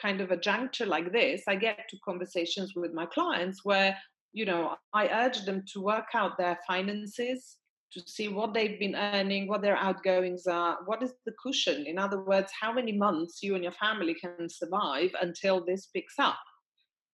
kind 0.00 0.20
of 0.20 0.30
a 0.30 0.36
juncture 0.36 0.86
like 0.86 1.12
this, 1.12 1.42
I 1.46 1.54
get 1.56 1.88
to 1.90 1.96
conversations 2.04 2.72
with 2.74 2.92
my 2.92 3.06
clients 3.06 3.64
where, 3.64 3.96
you 4.32 4.44
know, 4.44 4.76
I 4.92 5.08
urge 5.08 5.44
them 5.44 5.62
to 5.72 5.80
work 5.80 6.08
out 6.14 6.36
their 6.36 6.58
finances, 6.66 7.56
to 7.92 8.02
see 8.06 8.28
what 8.28 8.52
they've 8.52 8.78
been 8.78 8.94
earning, 8.94 9.48
what 9.48 9.62
their 9.62 9.76
outgoings 9.76 10.46
are, 10.46 10.78
what 10.86 11.02
is 11.02 11.14
the 11.24 11.32
cushion? 11.42 11.86
In 11.86 11.98
other 11.98 12.22
words, 12.22 12.52
how 12.58 12.72
many 12.72 12.92
months 12.92 13.42
you 13.42 13.54
and 13.54 13.64
your 13.64 13.72
family 13.72 14.14
can 14.14 14.48
survive 14.48 15.10
until 15.20 15.64
this 15.64 15.86
picks 15.86 16.18
up? 16.18 16.38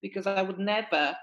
Because 0.02 0.26
I 0.26 0.42
would 0.42 0.58
never, 0.58 1.14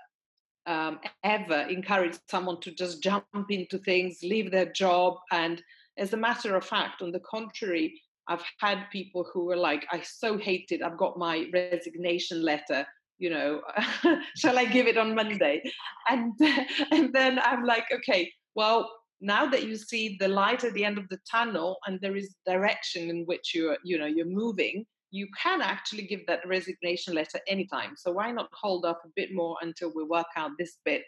um, 0.66 1.00
ever 1.24 1.68
encourage 1.70 2.18
someone 2.30 2.60
to 2.62 2.72
just 2.72 3.04
jump 3.04 3.26
into 3.50 3.78
things, 3.80 4.20
leave 4.24 4.52
their 4.52 4.72
job. 4.72 5.16
And 5.32 5.62
as 5.98 6.14
a 6.14 6.18
matter 6.18 6.56
of 6.56 6.66
fact, 6.66 7.02
on 7.02 7.12
the 7.12 7.20
contrary, 7.20 8.02
I've 8.28 8.44
had 8.60 8.86
people 8.92 9.28
who 9.34 9.46
were 9.46 9.58
like, 9.58 9.86
I 9.92 10.02
so 10.02 10.38
hate 10.38 10.68
it. 10.72 10.82
I've 10.82 10.98
got 10.98 11.18
my 11.18 11.48
resignation 11.54 12.42
letter 12.42 12.86
you 13.22 13.30
know 13.30 13.62
shall 14.36 14.58
i 14.58 14.66
give 14.66 14.88
it 14.88 14.98
on 14.98 15.14
monday 15.14 15.62
and 16.10 16.34
and 16.92 17.14
then 17.14 17.40
i'm 17.40 17.64
like 17.64 17.86
okay 17.94 18.30
well 18.56 18.90
now 19.22 19.46
that 19.46 19.64
you 19.64 19.78
see 19.78 20.18
the 20.20 20.28
light 20.28 20.64
at 20.64 20.74
the 20.74 20.84
end 20.84 20.98
of 20.98 21.08
the 21.10 21.20
tunnel 21.30 21.78
and 21.86 22.00
there 22.02 22.16
is 22.16 22.36
direction 22.46 23.10
in 23.10 23.24
which 23.26 23.54
you're 23.54 23.78
you 23.84 23.98
know 23.98 24.08
you're 24.08 24.26
moving 24.26 24.86
you 25.12 25.28
can 25.42 25.62
actually 25.62 26.04
give 26.04 26.26
that 26.26 26.48
resignation 26.48 27.14
letter 27.14 27.40
anytime. 27.46 27.96
So 27.98 28.14
why 28.14 28.32
not 28.32 28.48
hold 28.54 28.86
up 28.86 29.02
a 29.06 29.10
bit 29.18 29.34
more 29.34 29.58
until 29.62 29.92
we 29.94 30.06
work 30.06 30.28
out 30.38 30.52
this 30.58 30.78
bit? 30.86 31.04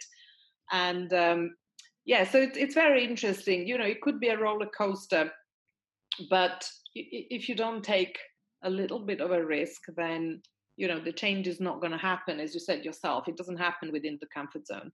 And 0.71 1.13
um, 1.13 1.55
yeah 2.05 2.25
so 2.25 2.39
it, 2.39 2.57
it's 2.57 2.75
very 2.75 3.05
interesting. 3.05 3.67
You 3.67 3.77
know 3.77 3.85
it 3.85 4.01
could 4.01 4.19
be 4.19 4.29
a 4.29 4.37
roller 4.37 4.69
coaster 4.77 5.31
but 6.29 6.69
if 6.93 7.49
you 7.49 7.55
don't 7.55 7.83
take 7.83 8.19
a 8.63 8.69
little 8.69 8.99
bit 8.99 9.19
of 9.19 9.31
a 9.31 9.43
risk 9.43 9.81
then 9.97 10.41
you 10.77 10.87
know 10.87 10.99
the 10.99 11.11
change 11.11 11.47
is 11.47 11.59
not 11.59 11.81
going 11.81 11.91
to 11.91 11.97
happen 11.97 12.39
as 12.39 12.53
you 12.53 12.59
said 12.59 12.85
yourself. 12.85 13.27
It 13.27 13.37
doesn't 13.37 13.57
happen 13.57 13.91
within 13.91 14.17
the 14.21 14.27
comfort 14.33 14.67
zone. 14.67 14.91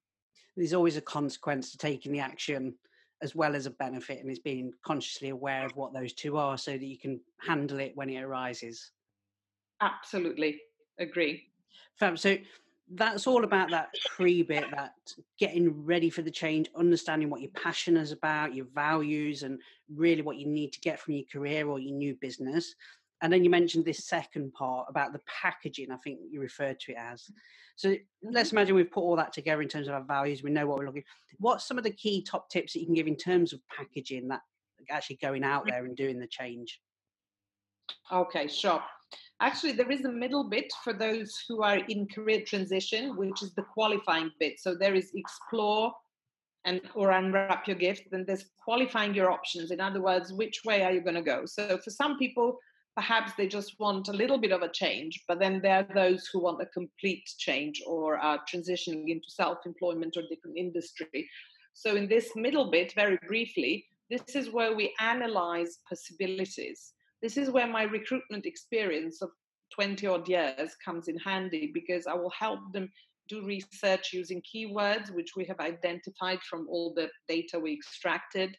There's 0.55 0.73
always 0.73 0.97
a 0.97 1.01
consequence 1.01 1.71
to 1.71 1.77
taking 1.77 2.11
the 2.11 2.19
action 2.19 2.75
as 3.21 3.35
well 3.35 3.55
as 3.55 3.65
a 3.65 3.71
benefit 3.71 4.19
and 4.21 4.31
is 4.31 4.39
being 4.39 4.71
consciously 4.83 5.29
aware 5.29 5.65
of 5.65 5.75
what 5.75 5.93
those 5.93 6.13
two 6.13 6.37
are 6.37 6.57
so 6.57 6.71
that 6.71 6.85
you 6.85 6.97
can 6.97 7.19
handle 7.45 7.79
it 7.79 7.91
when 7.95 8.09
it 8.09 8.21
arises. 8.21 8.91
Absolutely. 9.81 10.59
Agree. 10.99 11.47
Fab. 11.97 12.17
so 12.17 12.37
that's 12.93 13.27
all 13.27 13.43
about 13.43 13.69
that 13.69 13.89
pre 14.15 14.41
bit 14.41 14.65
that 14.71 14.93
getting 15.37 15.85
ready 15.85 16.09
for 16.09 16.21
the 16.21 16.31
change 16.31 16.69
understanding 16.75 17.29
what 17.29 17.41
your 17.41 17.51
passion 17.51 17.95
is 17.95 18.11
about 18.11 18.55
your 18.55 18.65
values 18.73 19.43
and 19.43 19.61
really 19.93 20.21
what 20.21 20.37
you 20.37 20.47
need 20.47 20.73
to 20.73 20.79
get 20.79 20.99
from 20.99 21.13
your 21.13 21.25
career 21.31 21.67
or 21.67 21.79
your 21.79 21.95
new 21.95 22.15
business 22.15 22.73
and 23.21 23.31
then 23.31 23.43
you 23.43 23.49
mentioned 23.49 23.85
this 23.85 24.05
second 24.07 24.53
part 24.53 24.87
about 24.89 25.13
the 25.13 25.21
packaging 25.41 25.91
i 25.91 25.97
think 25.97 26.19
you 26.31 26.39
referred 26.39 26.79
to 26.79 26.91
it 26.91 26.97
as. 26.97 27.25
So 27.75 27.95
let's 28.21 28.49
mm-hmm. 28.49 28.57
imagine 28.57 28.75
we've 28.75 28.91
put 28.91 29.01
all 29.01 29.15
that 29.15 29.31
together 29.31 29.61
in 29.61 29.69
terms 29.69 29.87
of 29.87 29.93
our 29.93 30.03
values 30.03 30.43
we 30.43 30.51
know 30.51 30.67
what 30.67 30.79
we're 30.79 30.85
looking 30.85 31.03
what's 31.39 31.65
some 31.65 31.77
of 31.77 31.83
the 31.83 31.91
key 31.91 32.21
top 32.21 32.49
tips 32.49 32.73
that 32.73 32.79
you 32.79 32.85
can 32.85 32.95
give 32.95 33.07
in 33.07 33.15
terms 33.15 33.53
of 33.53 33.59
packaging 33.69 34.27
that 34.27 34.41
actually 34.89 35.17
going 35.21 35.43
out 35.43 35.65
there 35.65 35.85
and 35.85 35.95
doing 35.95 36.19
the 36.19 36.27
change? 36.27 36.79
Okay 38.11 38.47
sure. 38.47 38.81
Actually 39.41 39.73
there 39.73 39.91
is 39.91 40.05
a 40.05 40.11
middle 40.11 40.49
bit 40.49 40.71
for 40.83 40.93
those 40.93 41.43
who 41.47 41.63
are 41.63 41.77
in 41.77 42.07
career 42.07 42.41
transition 42.45 43.15
which 43.15 43.41
is 43.41 43.53
the 43.53 43.63
qualifying 43.63 44.31
bit. 44.39 44.59
So 44.59 44.75
there 44.75 44.95
is 44.95 45.11
explore 45.15 45.93
and 46.65 46.81
or 46.93 47.11
unwrap 47.11 47.67
your 47.67 47.77
gift 47.77 48.03
then 48.11 48.25
there's 48.27 48.45
qualifying 48.63 49.15
your 49.15 49.31
options. 49.31 49.71
In 49.71 49.79
other 49.79 50.01
words 50.01 50.33
which 50.33 50.61
way 50.65 50.83
are 50.83 50.91
you 50.91 51.01
going 51.01 51.15
to 51.15 51.21
go? 51.21 51.45
So 51.45 51.77
for 51.77 51.89
some 51.89 52.17
people 52.17 52.59
perhaps 52.99 53.31
they 53.37 53.47
just 53.47 53.79
want 53.79 54.09
a 54.09 54.19
little 54.21 54.37
bit 54.37 54.51
of 54.51 54.61
a 54.61 54.73
change 54.81 55.23
but 55.25 55.39
then 55.39 55.61
there 55.61 55.77
are 55.77 55.95
those 55.95 56.27
who 56.27 56.41
want 56.41 56.61
a 56.61 56.65
complete 56.65 57.23
change 57.37 57.81
or 57.87 58.17
are 58.17 58.41
transitioning 58.53 59.07
into 59.07 59.29
self-employment 59.29 60.17
or 60.17 60.23
different 60.23 60.57
industry 60.57 61.29
so 61.73 61.95
in 61.95 62.09
this 62.09 62.31
middle 62.35 62.69
bit 62.69 62.91
very 62.95 63.17
briefly 63.25 63.85
this 64.09 64.35
is 64.35 64.51
where 64.51 64.75
we 64.75 64.93
analyze 64.99 65.77
possibilities 65.87 66.91
this 67.21 67.37
is 67.37 67.49
where 67.49 67.67
my 67.67 67.83
recruitment 67.83 68.45
experience 68.45 69.21
of 69.21 69.29
20 69.73 70.05
odd 70.05 70.27
years 70.27 70.75
comes 70.83 71.07
in 71.07 71.17
handy 71.19 71.71
because 71.73 72.05
i 72.05 72.13
will 72.13 72.33
help 72.37 72.59
them 72.73 72.89
do 73.29 73.45
research 73.45 74.11
using 74.11 74.41
keywords, 74.41 75.13
which 75.13 75.35
we 75.37 75.45
have 75.45 75.59
identified 75.59 76.41
from 76.41 76.67
all 76.67 76.93
the 76.95 77.07
data 77.27 77.59
we 77.59 77.73
extracted. 77.73 78.57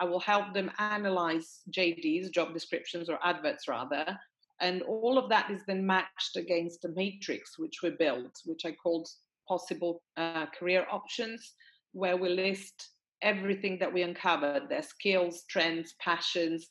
I 0.00 0.04
will 0.04 0.20
help 0.20 0.54
them 0.54 0.70
analyze 0.78 1.60
JDs, 1.70 2.32
job 2.32 2.54
descriptions, 2.54 3.10
or 3.10 3.18
adverts 3.22 3.68
rather. 3.68 4.18
And 4.60 4.82
all 4.82 5.18
of 5.18 5.28
that 5.28 5.50
is 5.50 5.62
then 5.66 5.86
matched 5.86 6.36
against 6.36 6.84
a 6.84 6.88
matrix 6.88 7.58
which 7.58 7.82
we 7.82 7.90
built, 7.90 8.32
which 8.46 8.64
I 8.64 8.72
called 8.72 9.08
possible 9.46 10.02
uh, 10.16 10.46
career 10.46 10.86
options, 10.90 11.54
where 11.92 12.16
we 12.16 12.30
list 12.30 12.90
everything 13.22 13.78
that 13.78 13.92
we 13.92 14.02
uncovered 14.02 14.68
their 14.68 14.82
skills, 14.82 15.44
trends, 15.50 15.94
passions, 16.00 16.68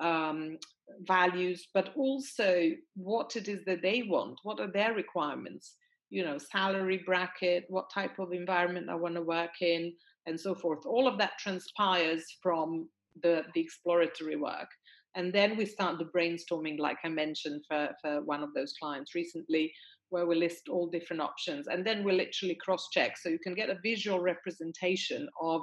um, 0.00 0.58
values, 1.02 1.68
but 1.72 1.90
also 1.96 2.70
what 2.96 3.36
it 3.36 3.46
is 3.48 3.64
that 3.64 3.82
they 3.82 4.02
want, 4.02 4.38
what 4.42 4.60
are 4.60 4.70
their 4.70 4.92
requirements 4.92 5.76
you 6.12 6.22
know 6.22 6.36
salary 6.36 7.02
bracket 7.06 7.64
what 7.68 7.90
type 7.90 8.18
of 8.18 8.32
environment 8.32 8.90
i 8.90 8.94
want 8.94 9.14
to 9.14 9.22
work 9.22 9.62
in 9.62 9.92
and 10.26 10.38
so 10.38 10.54
forth. 10.54 10.84
All 10.86 11.06
of 11.06 11.18
that 11.18 11.38
transpires 11.38 12.24
from 12.42 12.88
the 13.22 13.42
the 13.54 13.60
exploratory 13.60 14.36
work. 14.36 14.68
And 15.14 15.32
then 15.32 15.56
we 15.56 15.66
start 15.66 15.98
the 15.98 16.06
brainstorming 16.06 16.78
like 16.78 16.96
i 17.04 17.08
mentioned 17.08 17.62
for, 17.68 17.90
for 18.00 18.22
one 18.22 18.42
of 18.42 18.54
those 18.54 18.72
clients 18.80 19.14
recently 19.14 19.70
where 20.08 20.26
we 20.26 20.34
list 20.34 20.68
all 20.68 20.88
different 20.88 21.22
options. 21.22 21.68
And 21.68 21.86
then 21.86 22.04
we 22.04 22.12
literally 22.12 22.58
cross 22.62 22.88
check 22.92 23.16
so 23.16 23.28
you 23.28 23.38
can 23.38 23.54
get 23.54 23.70
a 23.70 23.78
visual 23.82 24.20
representation 24.20 25.28
of 25.40 25.62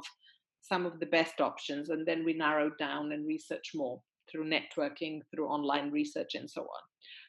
some 0.62 0.86
of 0.86 1.00
the 1.00 1.06
best 1.06 1.40
options 1.40 1.90
and 1.90 2.06
then 2.06 2.26
we 2.26 2.34
narrow 2.34 2.72
down 2.80 3.12
and 3.12 3.28
research 3.28 3.72
more 3.76 4.02
through 4.30 4.50
networking 4.50 5.20
through 5.32 5.48
online 5.48 5.92
research 5.92 6.36
and 6.36 6.50
so 6.50 6.62
on. 6.62 6.84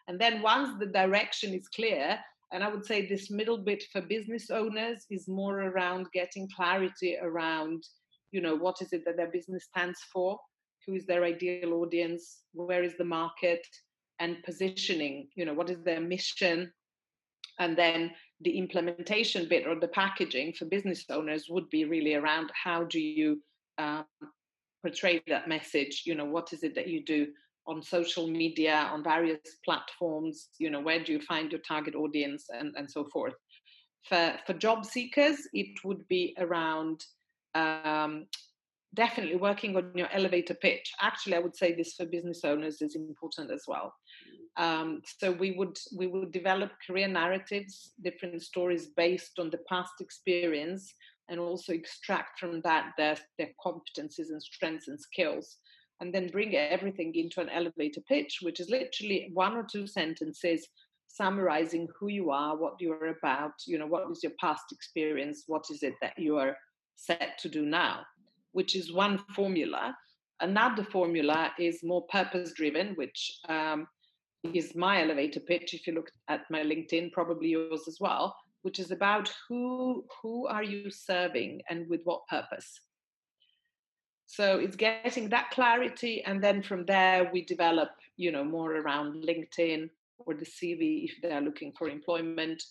And 0.08 0.20
then 0.20 0.42
once 0.42 0.78
the 0.78 0.86
direction 0.86 1.54
is 1.54 1.68
clear 1.68 2.18
and 2.52 2.64
I 2.64 2.68
would 2.68 2.84
say 2.84 3.06
this 3.06 3.30
middle 3.30 3.58
bit 3.58 3.84
for 3.92 4.00
business 4.00 4.50
owners 4.50 5.06
is 5.10 5.28
more 5.28 5.62
around 5.62 6.06
getting 6.12 6.48
clarity 6.54 7.16
around, 7.20 7.84
you 8.32 8.40
know, 8.40 8.56
what 8.56 8.82
is 8.82 8.92
it 8.92 9.04
that 9.04 9.16
their 9.16 9.30
business 9.30 9.64
stands 9.64 10.00
for, 10.12 10.38
who 10.86 10.94
is 10.94 11.06
their 11.06 11.24
ideal 11.24 11.74
audience, 11.74 12.40
where 12.52 12.82
is 12.82 12.96
the 12.98 13.04
market, 13.04 13.64
and 14.18 14.42
positioning, 14.42 15.28
you 15.36 15.44
know, 15.44 15.54
what 15.54 15.70
is 15.70 15.82
their 15.84 16.00
mission. 16.00 16.72
And 17.58 17.76
then 17.76 18.10
the 18.40 18.58
implementation 18.58 19.48
bit 19.48 19.66
or 19.66 19.78
the 19.78 19.88
packaging 19.88 20.54
for 20.54 20.64
business 20.64 21.04
owners 21.10 21.46
would 21.48 21.68
be 21.70 21.84
really 21.84 22.14
around 22.14 22.50
how 22.52 22.84
do 22.84 22.98
you 22.98 23.40
um, 23.78 24.04
portray 24.82 25.22
that 25.28 25.48
message, 25.48 26.02
you 26.04 26.14
know, 26.14 26.24
what 26.24 26.52
is 26.52 26.62
it 26.64 26.74
that 26.74 26.88
you 26.88 27.04
do 27.04 27.28
on 27.70 27.82
social 27.82 28.26
media, 28.26 28.90
on 28.92 29.04
various 29.04 29.38
platforms, 29.64 30.48
you 30.58 30.70
know, 30.70 30.80
where 30.80 31.02
do 31.02 31.12
you 31.12 31.20
find 31.20 31.52
your 31.52 31.60
target 31.60 31.94
audience 31.94 32.46
and, 32.50 32.74
and 32.76 32.90
so 32.90 33.04
forth. 33.12 33.34
For, 34.08 34.34
for 34.46 34.54
job 34.54 34.84
seekers, 34.84 35.38
it 35.52 35.78
would 35.84 36.06
be 36.08 36.34
around 36.38 37.04
um, 37.54 38.26
definitely 38.94 39.36
working 39.36 39.76
on 39.76 39.92
your 39.94 40.10
elevator 40.12 40.54
pitch. 40.54 40.90
Actually, 41.00 41.36
I 41.36 41.38
would 41.38 41.56
say 41.56 41.72
this 41.72 41.94
for 41.94 42.06
business 42.06 42.40
owners 42.44 42.82
is 42.82 42.96
important 42.96 43.52
as 43.52 43.62
well. 43.68 43.94
Um, 44.56 45.02
so 45.18 45.30
we 45.30 45.52
would 45.52 45.78
we 45.96 46.08
would 46.08 46.32
develop 46.32 46.72
career 46.84 47.06
narratives, 47.06 47.92
different 48.02 48.42
stories 48.42 48.88
based 48.96 49.38
on 49.38 49.48
the 49.50 49.60
past 49.68 49.92
experience, 50.00 50.92
and 51.28 51.38
also 51.38 51.72
extract 51.72 52.40
from 52.40 52.60
that 52.62 52.92
their 52.98 53.16
their 53.38 53.50
competencies 53.64 54.30
and 54.30 54.42
strengths 54.42 54.88
and 54.88 55.00
skills 55.00 55.58
and 56.00 56.14
then 56.14 56.28
bring 56.28 56.56
everything 56.56 57.14
into 57.14 57.40
an 57.40 57.48
elevator 57.50 58.00
pitch, 58.08 58.38
which 58.42 58.60
is 58.60 58.70
literally 58.70 59.30
one 59.34 59.54
or 59.54 59.66
two 59.70 59.86
sentences 59.86 60.66
summarizing 61.06 61.88
who 61.98 62.08
you 62.08 62.30
are, 62.30 62.56
what 62.56 62.74
you're 62.78 63.08
about, 63.18 63.52
you 63.66 63.78
know, 63.78 63.86
what 63.86 64.10
is 64.10 64.22
your 64.22 64.32
past 64.40 64.64
experience, 64.72 65.44
what 65.46 65.64
is 65.70 65.82
it 65.82 65.94
that 66.00 66.16
you 66.16 66.38
are 66.38 66.56
set 66.96 67.38
to 67.38 67.48
do 67.48 67.66
now, 67.66 68.02
which 68.52 68.76
is 68.76 68.92
one 68.92 69.18
formula. 69.34 69.96
Another 70.40 70.84
formula 70.84 71.52
is 71.58 71.82
more 71.82 72.06
purpose 72.06 72.52
driven, 72.52 72.94
which 72.94 73.40
um, 73.48 73.86
is 74.54 74.74
my 74.74 75.02
elevator 75.02 75.40
pitch. 75.40 75.74
If 75.74 75.86
you 75.86 75.94
look 75.94 76.10
at 76.28 76.42
my 76.50 76.62
LinkedIn, 76.62 77.12
probably 77.12 77.48
yours 77.48 77.82
as 77.88 77.98
well, 78.00 78.34
which 78.62 78.78
is 78.78 78.90
about 78.90 79.32
who 79.48 80.04
who 80.22 80.46
are 80.46 80.62
you 80.62 80.90
serving 80.90 81.62
and 81.68 81.88
with 81.88 82.02
what 82.04 82.26
purpose. 82.28 82.80
So 84.32 84.60
it's 84.60 84.76
getting 84.76 85.28
that 85.30 85.50
clarity, 85.50 86.22
and 86.22 86.40
then 86.40 86.62
from 86.62 86.86
there 86.86 87.28
we 87.32 87.44
develop, 87.44 87.90
you 88.16 88.30
know, 88.30 88.44
more 88.44 88.76
around 88.76 89.24
LinkedIn 89.24 89.90
or 90.18 90.34
the 90.34 90.44
CV 90.44 91.04
if 91.06 91.20
they 91.20 91.32
are 91.32 91.40
looking 91.40 91.72
for 91.76 91.88
employment. 91.88 92.62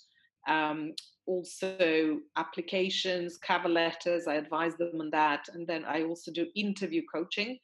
Um, 0.48 0.94
also 1.26 2.22
applications, 2.38 3.38
cover 3.38 3.68
letters. 3.68 4.26
I 4.26 4.36
advise 4.36 4.78
them 4.78 5.02
on 5.02 5.10
that, 5.10 5.50
and 5.54 5.68
then 5.68 5.84
I 5.84 6.04
also 6.04 6.32
do 6.32 6.48
interview 6.56 7.02
coaching, 7.14 7.60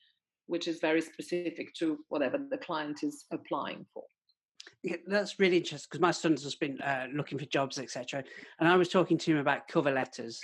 which 0.47 0.67
is 0.67 0.79
very 0.79 1.01
specific 1.01 1.73
to 1.75 1.97
whatever 2.09 2.37
the 2.37 2.57
client 2.57 3.01
is 3.01 3.23
applying 3.31 3.85
for. 3.93 4.03
Yeah, 4.83 4.97
that's 5.07 5.39
really 5.39 5.55
interesting 5.55 5.87
because 5.89 6.01
my 6.01 6.11
son's 6.11 6.43
just 6.43 6.59
been 6.59 6.81
uh, 6.81 7.07
looking 7.13 7.39
for 7.39 7.45
jobs, 7.45 7.79
etc. 7.79 8.25
And 8.59 8.67
I 8.67 8.75
was 8.75 8.89
talking 8.89 9.17
to 9.19 9.31
him 9.31 9.37
about 9.37 9.69
cover 9.69 9.91
letters, 9.91 10.41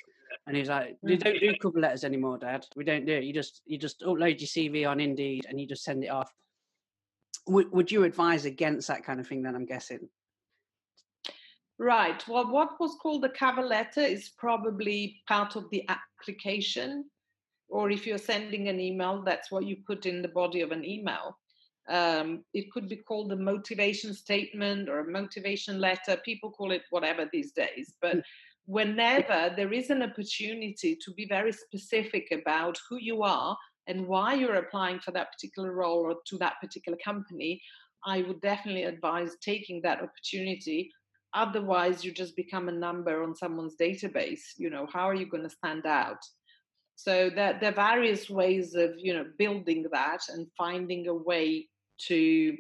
and 0.48 0.58
he's 0.58 0.70
like, 0.70 0.98
"We 1.02 1.18
don't 1.18 1.40
do 1.40 1.54
cover 1.62 1.80
letters 1.80 2.04
anymore, 2.04 2.38
Dad. 2.38 2.66
We 2.76 2.84
don't 2.84 3.06
do 3.06 3.14
it. 3.14 3.24
You 3.24 3.34
just 3.34 3.62
you 3.66 3.78
just 3.78 4.02
upload 4.02 4.40
your 4.40 4.48
CV 4.48 4.90
on 4.90 5.00
Indeed 5.00 5.46
and 5.48 5.60
you 5.60 5.68
just 5.68 5.84
send 5.84 6.04
it 6.04 6.10
off." 6.10 6.34
Would 7.48 7.72
would 7.72 7.92
you 7.92 8.04
advise 8.04 8.46
against 8.46 8.88
that 8.88 9.04
kind 9.04 9.20
of 9.20 9.28
thing? 9.28 9.44
Then 9.44 9.56
I'm 9.56 9.66
guessing. 9.66 10.10
Right. 11.78 12.24
Well, 12.28 12.52
what 12.52 12.80
was 12.80 12.96
called 13.02 13.26
a 13.26 13.30
cover 13.30 13.64
letter 13.64 14.02
is 14.02 14.30
probably 14.38 15.22
part 15.28 15.56
of 15.56 15.70
the 15.72 15.84
application, 15.90 17.10
or 17.70 17.90
if 17.90 18.06
you're 18.06 18.20
sending 18.20 18.68
an 18.68 18.80
email, 18.80 19.24
that's 19.24 19.52
what 19.52 19.66
you 19.66 19.78
put 19.88 20.06
in 20.06 20.22
the 20.22 20.28
body 20.28 20.62
of 20.62 20.72
an 20.72 20.86
email. 20.86 21.38
Um, 21.90 22.44
it 22.54 22.72
could 22.72 22.88
be 22.88 22.98
called 22.98 23.32
a 23.32 23.36
motivation 23.36 24.14
statement 24.14 24.90
or 24.90 25.00
a 25.00 25.12
motivation 25.12 25.80
letter. 25.80 26.18
People 26.24 26.52
call 26.52 26.72
it 26.72 26.84
whatever 26.92 27.28
these 27.32 27.52
days, 27.52 27.96
but 28.02 28.18
mm 28.18 28.24
whenever 28.66 29.54
there 29.56 29.74
is 29.74 29.90
an 29.90 30.04
opportunity 30.04 30.98
to 31.04 31.14
be 31.14 31.26
very 31.28 31.52
specific 31.52 32.28
about 32.32 32.78
who 32.90 32.98
you 32.98 33.24
are 33.24 33.58
and 33.88 34.08
why 34.08 34.34
you're 34.34 34.56
applying 34.56 35.00
for 35.00 35.12
that 35.12 35.32
particular 35.32 35.74
role 35.74 36.06
or 36.06 36.16
to 36.28 36.38
that 36.38 36.56
particular 36.62 36.98
company, 37.04 37.62
I 38.06 38.22
would 38.22 38.42
definitely 38.42 38.84
advise 38.84 39.36
taking 39.44 39.82
that 39.82 40.02
opportunity. 40.02 40.92
Otherwise, 41.34 42.04
you 42.04 42.12
just 42.12 42.36
become 42.36 42.68
a 42.68 42.74
number 42.74 43.24
on 43.24 43.36
someone's 43.36 43.76
database. 43.80 44.42
You 44.58 44.70
know, 44.70 44.88
how 44.92 45.08
are 45.08 45.16
you 45.16 45.26
going 45.26 45.44
to 45.44 45.50
stand 45.50 45.86
out? 45.86 46.20
So 46.96 47.32
there, 47.34 47.58
there 47.60 47.72
are 47.72 47.96
various 47.96 48.30
ways 48.30 48.76
of, 48.76 48.92
you 48.98 49.14
know, 49.14 49.26
building 49.38 49.86
that 49.92 50.22
and 50.30 50.48
finding 50.58 51.08
a 51.08 51.14
way 51.14 51.68
to 52.08 52.58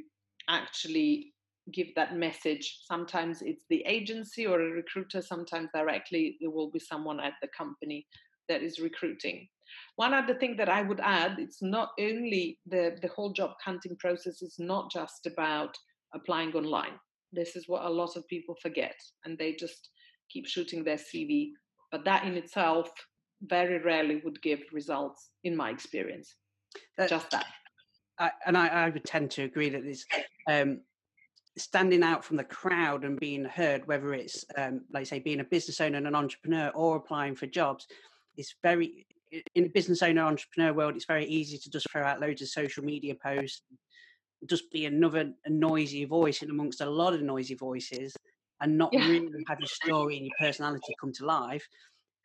actually 0.49 1.30
give 1.73 1.87
that 1.95 2.15
message. 2.15 2.79
Sometimes 2.85 3.41
it's 3.41 3.63
the 3.69 3.83
agency 3.85 4.45
or 4.45 4.61
a 4.61 4.71
recruiter, 4.71 5.21
sometimes 5.21 5.69
directly 5.73 6.37
it 6.39 6.51
will 6.51 6.71
be 6.71 6.79
someone 6.79 7.19
at 7.19 7.33
the 7.41 7.47
company 7.55 8.05
that 8.49 8.61
is 8.61 8.79
recruiting. 8.79 9.47
One 9.95 10.13
other 10.13 10.33
thing 10.33 10.57
that 10.57 10.69
I 10.69 10.81
would 10.81 10.99
add, 10.99 11.37
it's 11.39 11.61
not 11.61 11.89
only 11.99 12.59
the, 12.65 12.97
the 13.01 13.07
whole 13.09 13.31
job 13.31 13.51
hunting 13.63 13.95
process 13.97 14.41
is 14.41 14.55
not 14.59 14.91
just 14.91 15.25
about 15.25 15.77
applying 16.13 16.53
online. 16.53 16.99
This 17.31 17.55
is 17.55 17.67
what 17.67 17.85
a 17.85 17.89
lot 17.89 18.17
of 18.17 18.27
people 18.27 18.55
forget 18.61 18.95
and 19.23 19.37
they 19.37 19.53
just 19.53 19.89
keep 20.29 20.47
shooting 20.47 20.83
their 20.83 20.97
CV. 20.97 21.51
But 21.91 22.03
that 22.05 22.25
in 22.25 22.35
itself 22.35 22.89
very 23.43 23.79
rarely 23.79 24.21
would 24.23 24.41
give 24.41 24.59
results 24.71 25.29
in 25.43 25.55
my 25.55 25.69
experience. 25.69 26.35
That, 26.97 27.09
just 27.09 27.31
that. 27.31 27.45
I, 28.19 28.31
and 28.45 28.57
I, 28.57 28.67
I, 28.67 28.89
would 28.89 29.03
tend 29.03 29.31
to 29.31 29.43
agree 29.43 29.69
that 29.69 29.83
this 29.83 30.05
um, 30.49 30.81
standing 31.57 32.03
out 32.03 32.23
from 32.23 32.37
the 32.37 32.43
crowd 32.43 33.03
and 33.03 33.19
being 33.19 33.43
heard, 33.43 33.87
whether 33.87 34.13
it's 34.13 34.45
um, 34.57 34.81
like 34.93 35.05
say 35.05 35.19
being 35.19 35.41
a 35.41 35.45
business 35.45 35.81
owner 35.81 35.97
and 35.97 36.07
an 36.07 36.15
entrepreneur 36.15 36.69
or 36.69 36.95
applying 36.95 37.35
for 37.35 37.47
jobs, 37.47 37.87
is 38.37 38.55
very 38.63 39.05
in 39.55 39.63
the 39.63 39.69
business 39.69 40.01
owner 40.01 40.21
entrepreneur 40.23 40.73
world. 40.73 40.95
It's 40.95 41.05
very 41.05 41.25
easy 41.25 41.57
to 41.57 41.69
just 41.69 41.89
throw 41.91 42.03
out 42.03 42.21
loads 42.21 42.41
of 42.41 42.49
social 42.49 42.83
media 42.83 43.15
posts, 43.15 43.61
just 44.49 44.71
be 44.71 44.85
another 44.85 45.31
noisy 45.47 46.05
voice 46.05 46.41
in 46.41 46.49
amongst 46.49 46.81
a 46.81 46.89
lot 46.89 47.13
of 47.13 47.21
noisy 47.21 47.55
voices, 47.55 48.15
and 48.61 48.77
not 48.77 48.93
yeah. 48.93 49.07
really 49.07 49.43
have 49.47 49.59
your 49.59 49.67
story 49.67 50.17
and 50.17 50.25
your 50.25 50.35
personality 50.39 50.93
come 50.99 51.11
to 51.13 51.25
life. 51.25 51.67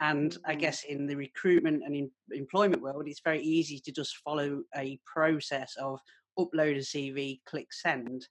And 0.01 0.33
mm-hmm. 0.33 0.51
I 0.51 0.55
guess 0.55 0.85
in 0.85 1.07
the 1.07 1.17
recruitment 1.17 1.83
and 1.85 1.95
in 1.95 2.11
employment 2.31 2.83
world, 2.83 3.09
it's 3.09 3.23
very 3.25 3.43
easy 3.43 3.81
to 3.81 3.93
just 3.93 4.17
follow 4.19 4.63
a 4.77 4.99
process 5.05 5.75
of 5.81 5.99
upload 6.39 6.77
a 6.77 6.81
CV, 6.81 7.41
click 7.47 7.73
send. 7.73 8.27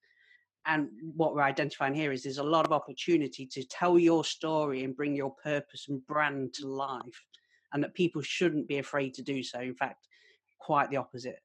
And 0.68 0.90
what 1.16 1.36
we're 1.36 1.44
identifying 1.44 1.94
here 1.94 2.12
is 2.12 2.24
there's 2.24 2.40
a 2.40 2.44
lot 2.44 2.66
of 2.66 2.72
opportunity 2.72 3.46
to 3.46 3.64
tell 3.64 4.00
your 4.00 4.24
story 4.24 4.84
and 4.84 4.96
bring 4.96 5.16
your 5.16 5.36
purpose 5.44 5.88
and 5.90 6.06
brand 6.08 6.54
to 6.56 6.68
life, 6.68 7.26
and 7.74 7.84
that 7.84 7.94
people 7.94 8.22
shouldn't 8.22 8.68
be 8.68 8.80
afraid 8.80 9.14
to 9.16 9.22
do 9.22 9.44
so. 9.44 9.60
In 9.60 9.76
fact, 9.76 10.08
quite 10.60 10.90
the 10.90 10.98
opposite. 10.98 11.40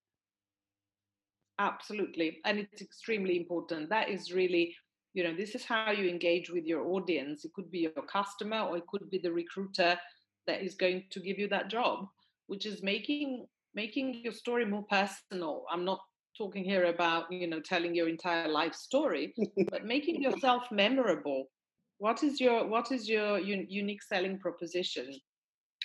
Absolutely. 1.59 2.39
And 2.47 2.59
it's 2.59 2.81
extremely 2.81 3.37
important. 3.37 3.91
That 3.91 4.09
is 4.09 4.33
really, 4.33 4.75
you 5.13 5.23
know, 5.23 5.35
this 5.35 5.55
is 5.55 5.65
how 5.65 5.91
you 5.91 6.09
engage 6.09 6.49
with 6.49 6.65
your 6.65 6.87
audience. 6.87 7.45
It 7.45 7.53
could 7.53 7.71
be 7.71 7.81
your 7.81 8.07
customer 8.11 8.61
or 8.61 8.79
it 8.79 8.87
could 8.87 9.11
be 9.11 9.19
the 9.19 9.31
recruiter 9.31 9.99
that 10.47 10.63
is 10.63 10.75
going 10.75 11.05
to 11.11 11.21
give 11.21 11.39
you 11.39 11.49
that 11.49 11.69
job, 11.69 12.07
which 12.47 12.65
is 12.65 12.83
making 12.83 13.47
making 13.75 14.21
your 14.25 14.33
story 14.33 14.65
more 14.65 14.85
personal. 14.91 15.65
I'm 15.71 15.85
not 15.85 16.01
talking 16.41 16.65
here 16.65 16.87
about, 16.87 17.31
you 17.31 17.47
know, 17.47 17.61
telling 17.61 17.95
your 17.95 18.09
entire 18.09 18.49
life 18.49 18.75
story, 18.75 19.35
but 19.71 19.85
making 19.85 20.23
yourself 20.23 20.63
memorable. 20.71 21.51
What 21.99 22.23
is 22.23 22.41
your 22.41 22.67
what 22.67 22.91
is 22.93 23.09
your 23.09 23.37
un- 23.37 23.67
unique 23.69 24.03
selling 24.03 24.39
proposition? 24.39 25.09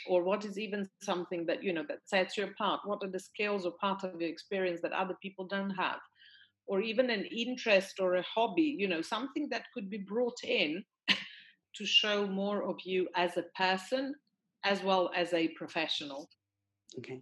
or 0.07 0.23
what 0.23 0.45
is 0.45 0.59
even 0.59 0.87
something 1.01 1.45
that 1.45 1.63
you 1.63 1.73
know 1.73 1.85
that 1.87 2.07
sets 2.07 2.37
you 2.37 2.43
apart? 2.43 2.81
What 2.85 3.03
are 3.03 3.09
the 3.09 3.19
skills 3.19 3.65
or 3.65 3.73
part 3.81 4.03
of 4.03 4.21
your 4.21 4.29
experience 4.29 4.81
that 4.81 4.91
other 4.91 5.17
people 5.21 5.45
don't 5.47 5.71
have? 5.71 5.99
Or 6.67 6.81
even 6.81 7.09
an 7.09 7.25
interest 7.25 7.99
or 7.99 8.15
a 8.15 8.21
hobby 8.35 8.75
you 8.81 8.87
know 8.87 9.01
something 9.01 9.47
that 9.51 9.71
could 9.73 9.89
be 9.89 10.03
brought 10.11 10.41
in 10.43 10.83
to 11.77 11.85
show 11.85 12.27
more 12.27 12.63
of 12.63 12.77
you 12.83 13.07
as 13.15 13.37
a 13.37 13.45
person 13.63 14.13
as 14.63 14.83
well 14.83 15.11
as 15.15 15.33
a 15.33 15.47
professional. 15.49 16.29
Okay. 16.99 17.21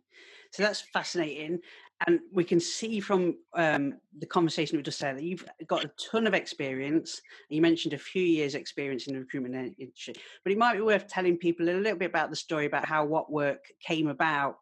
So 0.52 0.64
that's 0.64 0.82
fascinating 0.94 1.60
and 2.08 2.20
we 2.32 2.44
can 2.44 2.60
see 2.60 3.00
from 3.00 3.38
um, 3.56 3.96
the 4.20 4.26
conversation 4.26 4.78
we 4.78 4.84
just 4.84 5.00
said 5.00 5.18
that 5.18 5.24
you've 5.24 5.46
got 5.68 5.86
a 5.86 5.92
ton 6.12 6.28
of 6.28 6.34
experience. 6.34 7.22
You 7.50 7.62
mentioned 7.62 7.94
a 7.94 7.98
few 7.98 8.24
years' 8.24 8.56
experience 8.56 9.08
in 9.08 9.14
the 9.14 9.20
recruitment 9.20 9.76
industry, 9.80 10.14
but 10.44 10.52
it 10.52 10.58
might 10.58 10.76
be 10.76 10.82
worth 10.82 11.08
telling 11.08 11.38
people 11.38 11.70
a 11.70 11.72
little 11.72 11.98
bit 11.98 12.10
about 12.10 12.30
the 12.30 12.36
story 12.36 12.66
about 12.66 12.86
how 12.86 13.06
what 13.06 13.32
work 13.32 13.64
came 13.86 14.08
about 14.08 14.58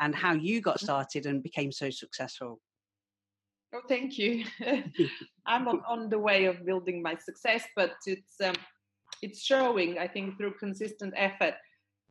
and 0.00 0.14
how 0.14 0.32
you 0.32 0.60
got 0.60 0.76
mm-hmm. 0.76 0.86
started 0.86 1.26
and 1.26 1.42
became 1.42 1.72
so 1.72 1.90
successful. 1.90 2.60
Oh, 3.74 3.80
thank 3.88 4.18
you. 4.18 4.44
I'm 5.46 5.68
on, 5.68 5.82
on, 5.86 6.08
the 6.08 6.18
way 6.18 6.44
of 6.46 6.64
building 6.64 7.02
my 7.02 7.16
success, 7.16 7.64
but 7.74 7.92
it's 8.06 8.40
um, 8.42 8.54
it's 9.22 9.42
showing, 9.42 9.98
I 9.98 10.08
think, 10.08 10.36
through 10.36 10.54
consistent 10.58 11.14
effort. 11.16 11.54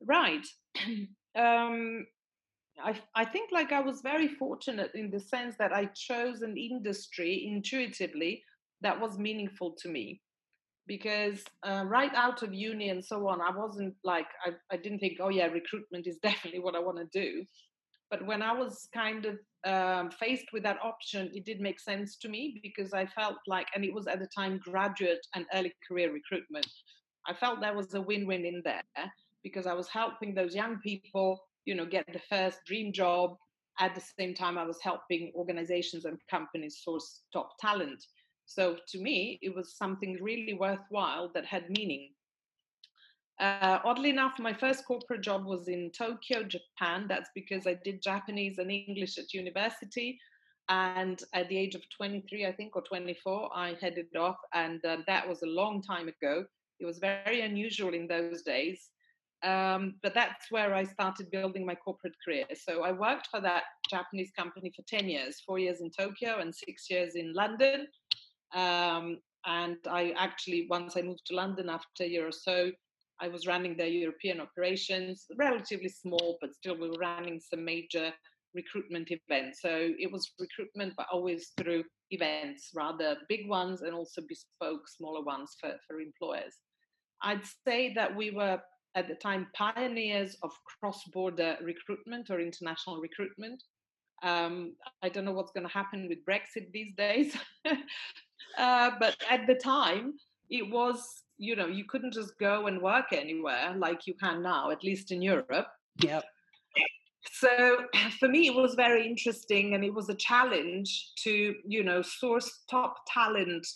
Right. 0.01 0.45
Um, 1.37 2.07
I, 2.83 2.99
I 3.15 3.25
think 3.25 3.51
like 3.51 3.71
I 3.71 3.79
was 3.79 4.01
very 4.01 4.27
fortunate 4.27 4.91
in 4.95 5.09
the 5.09 5.19
sense 5.19 5.55
that 5.59 5.73
I 5.73 5.85
chose 5.95 6.41
an 6.41 6.57
industry 6.57 7.47
intuitively 7.47 8.43
that 8.81 8.99
was 8.99 9.17
meaningful 9.17 9.75
to 9.79 9.89
me 9.89 10.21
because 10.87 11.43
uh, 11.63 11.83
right 11.87 12.13
out 12.13 12.43
of 12.43 12.53
uni 12.53 12.89
and 12.89 13.03
so 13.03 13.27
on, 13.27 13.41
I 13.41 13.55
wasn't 13.55 13.95
like, 14.03 14.27
I, 14.45 14.51
I 14.71 14.77
didn't 14.77 14.99
think, 14.99 15.17
oh 15.19 15.29
yeah, 15.29 15.47
recruitment 15.47 16.07
is 16.07 16.17
definitely 16.23 16.59
what 16.59 16.75
I 16.75 16.79
want 16.79 16.97
to 16.97 17.19
do. 17.19 17.43
But 18.11 18.25
when 18.25 18.41
I 18.43 18.53
was 18.53 18.87
kind 18.93 19.25
of 19.25 19.39
um, 19.65 20.11
faced 20.11 20.45
with 20.53 20.61
that 20.63 20.77
option, 20.83 21.31
it 21.33 21.43
did 21.43 21.59
make 21.59 21.79
sense 21.79 22.17
to 22.17 22.29
me 22.29 22.59
because 22.61 22.93
I 22.93 23.07
felt 23.07 23.37
like, 23.47 23.67
and 23.73 23.83
it 23.83 23.93
was 23.93 24.05
at 24.05 24.19
the 24.19 24.27
time 24.27 24.59
graduate 24.63 25.25
and 25.33 25.45
early 25.53 25.73
career 25.87 26.13
recruitment. 26.13 26.67
I 27.27 27.33
felt 27.33 27.61
there 27.61 27.75
was 27.75 27.95
a 27.95 28.01
win 28.01 28.27
win 28.27 28.45
in 28.45 28.61
there 28.63 28.83
because 29.43 29.65
I 29.65 29.73
was 29.73 29.87
helping 29.87 30.35
those 30.35 30.53
young 30.53 30.77
people 30.83 31.39
you 31.65 31.75
know 31.75 31.85
get 31.85 32.05
the 32.11 32.21
first 32.29 32.59
dream 32.65 32.93
job. 32.93 33.35
At 33.77 33.93
the 33.93 34.01
same 34.17 34.33
time 34.33 34.57
i 34.57 34.63
was 34.63 34.79
helping 34.81 35.33
organizations 35.35 36.05
and 36.05 36.17
companies 36.29 36.81
source 36.83 37.23
top 37.33 37.49
talent. 37.59 38.01
So 38.45 38.77
to 38.89 39.01
me 39.01 39.39
it 39.41 39.53
was 39.53 39.77
something 39.77 40.17
really 40.21 40.53
worthwhile 40.53 41.31
that 41.33 41.45
had 41.45 41.69
meaning. 41.69 42.11
Uh, 43.37 43.79
oddly 43.83 44.09
enough 44.11 44.39
my 44.39 44.53
first 44.53 44.85
corporate 44.85 45.21
job 45.21 45.45
was 45.45 45.67
in 45.67 45.91
tokyo 45.91 46.43
japan. 46.43 47.05
That's 47.09 47.29
because 47.35 47.67
i 47.67 47.73
did 47.83 48.01
japanese 48.01 48.59
and 48.59 48.71
english 48.71 49.17
at 49.17 49.33
university. 49.33 50.19
And 50.69 51.21
at 51.33 51.47
the 51.49 51.57
age 51.57 51.75
of 51.75 51.83
23 51.97 52.45
i 52.45 52.51
think 52.53 52.75
or 52.75 52.81
24 52.83 53.49
i 53.53 53.75
headed 53.81 54.15
off. 54.15 54.37
And 54.53 54.83
uh, 54.85 54.97
that 55.07 55.27
was 55.27 55.41
a 55.41 55.47
long 55.47 55.81
time 55.81 56.07
ago. 56.07 56.45
It 56.79 56.85
was 56.85 56.99
very 56.99 57.41
unusual 57.41 57.93
in 57.93 58.07
those 58.07 58.41
days 58.43 58.89
um, 59.45 59.95
but 60.01 60.15
that's 60.15 60.49
where 60.49 60.73
I 60.73 60.83
started 60.83 61.29
building 61.29 61.65
my 61.65 61.75
corporate 61.75 62.15
career. 62.25 62.45
So 62.55 62.83
I 62.83 62.91
worked 62.91 63.27
for 63.27 63.39
that 63.41 63.63
Japanese 63.89 64.31
company 64.37 64.71
for 64.75 64.83
10 64.87 65.07
years, 65.07 65.41
four 65.45 65.59
years 65.59 65.81
in 65.81 65.91
Tokyo 65.91 66.39
and 66.39 66.53
six 66.53 66.89
years 66.89 67.13
in 67.15 67.31
London. 67.33 67.87
Um, 68.55 69.19
and 69.45 69.77
I 69.87 70.13
actually, 70.17 70.65
once 70.69 70.97
I 70.97 71.03
moved 71.03 71.27
to 71.27 71.35
London 71.35 71.69
after 71.69 72.03
a 72.03 72.07
year 72.07 72.27
or 72.27 72.31
so, 72.31 72.71
I 73.21 73.27
was 73.27 73.45
running 73.45 73.77
their 73.77 73.87
European 73.87 74.41
operations, 74.41 75.25
relatively 75.37 75.89
small, 75.89 76.37
but 76.41 76.55
still 76.55 76.77
we 76.77 76.89
were 76.89 76.97
running 76.99 77.39
some 77.39 77.63
major 77.63 78.11
recruitment 78.55 79.11
events. 79.11 79.61
So 79.61 79.91
it 79.99 80.11
was 80.11 80.31
recruitment, 80.39 80.93
but 80.97 81.05
always 81.11 81.51
through 81.57 81.83
events, 82.09 82.71
rather 82.73 83.17
big 83.29 83.47
ones 83.47 83.83
and 83.83 83.93
also 83.93 84.21
bespoke 84.27 84.87
smaller 84.87 85.23
ones 85.23 85.55
for, 85.59 85.73
for 85.87 85.99
employers. 85.99 86.55
I'd 87.21 87.45
say 87.65 87.93
that 87.93 88.15
we 88.15 88.31
were 88.31 88.59
at 88.95 89.07
the 89.07 89.15
time 89.15 89.47
pioneers 89.53 90.37
of 90.41 90.51
cross-border 90.79 91.57
recruitment 91.61 92.29
or 92.29 92.39
international 92.39 92.99
recruitment. 92.99 93.61
Um, 94.23 94.75
I 95.03 95.09
don't 95.09 95.25
know 95.25 95.33
what's 95.33 95.51
going 95.51 95.67
to 95.67 95.73
happen 95.73 96.07
with 96.07 96.25
Brexit 96.25 96.71
these 96.71 96.93
days, 96.95 97.35
uh, 98.57 98.91
but 98.99 99.17
at 99.29 99.45
the 99.45 99.55
time 99.55 100.13
it 100.49 100.71
was, 100.71 101.23
you 101.37 101.55
know, 101.55 101.67
you 101.67 101.83
couldn't 101.85 102.13
just 102.13 102.37
go 102.39 102.67
and 102.67 102.81
work 102.81 103.07
anywhere 103.11 103.75
like 103.77 104.07
you 104.07 104.13
can 104.13 104.41
now, 104.41 104.71
at 104.71 104.83
least 104.83 105.11
in 105.11 105.21
Europe. 105.21 105.67
Yep. 106.01 106.23
So 107.31 107.77
for 108.19 108.27
me, 108.27 108.47
it 108.47 108.55
was 108.55 108.75
very 108.75 109.05
interesting, 109.07 109.73
and 109.73 109.83
it 109.83 109.93
was 109.93 110.09
a 110.09 110.15
challenge 110.15 111.11
to, 111.23 111.55
you 111.67 111.83
know, 111.83 112.01
source 112.01 112.63
top 112.69 112.95
talent 113.11 113.67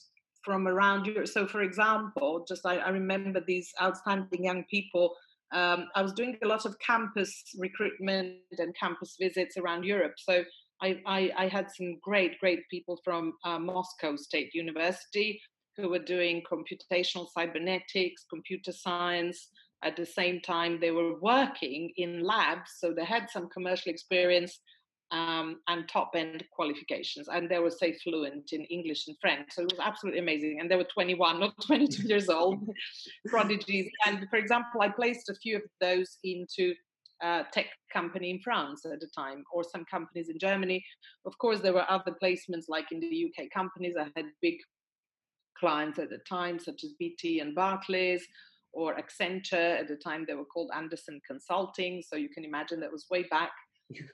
from 0.50 0.68
around 0.68 1.06
Europe. 1.06 1.28
So, 1.28 1.46
for 1.46 1.62
example, 1.62 2.44
just 2.48 2.66
I, 2.66 2.78
I 2.78 2.90
remember 2.90 3.40
these 3.40 3.70
outstanding 3.80 4.44
young 4.44 4.64
people. 4.64 5.14
Um, 5.52 5.86
I 5.94 6.02
was 6.02 6.12
doing 6.14 6.36
a 6.44 6.48
lot 6.48 6.66
of 6.66 6.74
campus 6.80 7.32
recruitment 7.60 8.38
and 8.58 8.76
campus 8.76 9.16
visits 9.22 9.58
around 9.58 9.84
Europe. 9.84 10.16
So, 10.18 10.44
I, 10.82 10.98
I, 11.06 11.32
I 11.38 11.48
had 11.50 11.68
some 11.78 12.00
great, 12.02 12.40
great 12.40 12.62
people 12.72 13.00
from 13.04 13.34
uh, 13.44 13.60
Moscow 13.60 14.16
State 14.16 14.56
University 14.56 15.40
who 15.78 15.88
were 15.90 16.00
doing 16.16 16.42
computational 16.52 17.28
cybernetics, 17.32 18.26
computer 18.28 18.72
science. 18.72 19.50
At 19.84 19.96
the 19.96 20.06
same 20.06 20.42
time, 20.42 20.80
they 20.80 20.92
were 20.92 21.20
working 21.20 21.92
in 21.96 22.24
labs, 22.24 22.72
so 22.80 22.92
they 22.92 23.06
had 23.06 23.30
some 23.30 23.50
commercial 23.50 23.92
experience 23.92 24.60
um, 25.12 25.60
and 25.68 25.88
top 25.88 26.12
end 26.16 26.44
qualifications. 26.52 27.28
And 27.28 27.50
they 27.50 27.60
were, 27.60 27.72
say, 27.72 27.94
fluent 28.04 28.52
in 28.54 28.64
English 28.66 29.08
and 29.08 29.18
French. 29.20 29.48
So 29.52 29.64
it 29.64 29.72
was 29.72 29.80
absolutely 29.84 30.20
amazing. 30.20 30.60
And 30.60 30.70
they 30.70 30.76
were 30.76 30.84
21, 30.84 31.40
not 31.40 31.54
22 31.66 32.08
years 32.08 32.30
old, 32.30 32.70
prodigies. 33.28 33.90
And 34.06 34.28
for 34.30 34.38
example, 34.38 34.82
I 34.82 34.90
placed 34.90 35.30
a 35.30 35.36
few 35.36 35.58
of 35.58 35.64
those 35.82 36.18
into 36.24 36.74
a 37.22 37.44
tech 37.52 37.68
company 37.92 38.30
in 38.30 38.40
France 38.40 38.86
at 38.86 39.00
the 39.00 39.10
time, 39.16 39.44
or 39.52 39.64
some 39.64 39.86
companies 39.86 40.30
in 40.30 40.40
Germany. 40.40 40.84
Of 41.26 41.38
course, 41.38 41.60
there 41.60 41.74
were 41.74 41.90
other 41.90 42.16
placements 42.24 42.66
like 42.70 42.92
in 42.92 43.00
the 43.00 43.32
UK 43.32 43.50
companies. 43.54 43.96
I 44.00 44.08
had 44.16 44.28
big 44.42 44.56
clients 45.58 46.00
at 46.00 46.10
the 46.10 46.20
time, 46.30 46.60
such 46.60 46.84
as 46.84 46.94
BT 47.00 47.40
and 47.40 47.56
Barclays. 47.56 48.26
Or 48.72 48.96
Accenture 48.96 49.80
at 49.80 49.88
the 49.88 49.96
time, 49.96 50.26
they 50.28 50.36
were 50.36 50.46
called 50.46 50.70
Andersen 50.76 51.20
Consulting. 51.26 52.04
So 52.08 52.16
you 52.16 52.30
can 52.30 52.46
imagine 52.46 52.80
that 52.82 52.92
was 52.92 53.08
way 53.10 53.24
back 53.24 53.50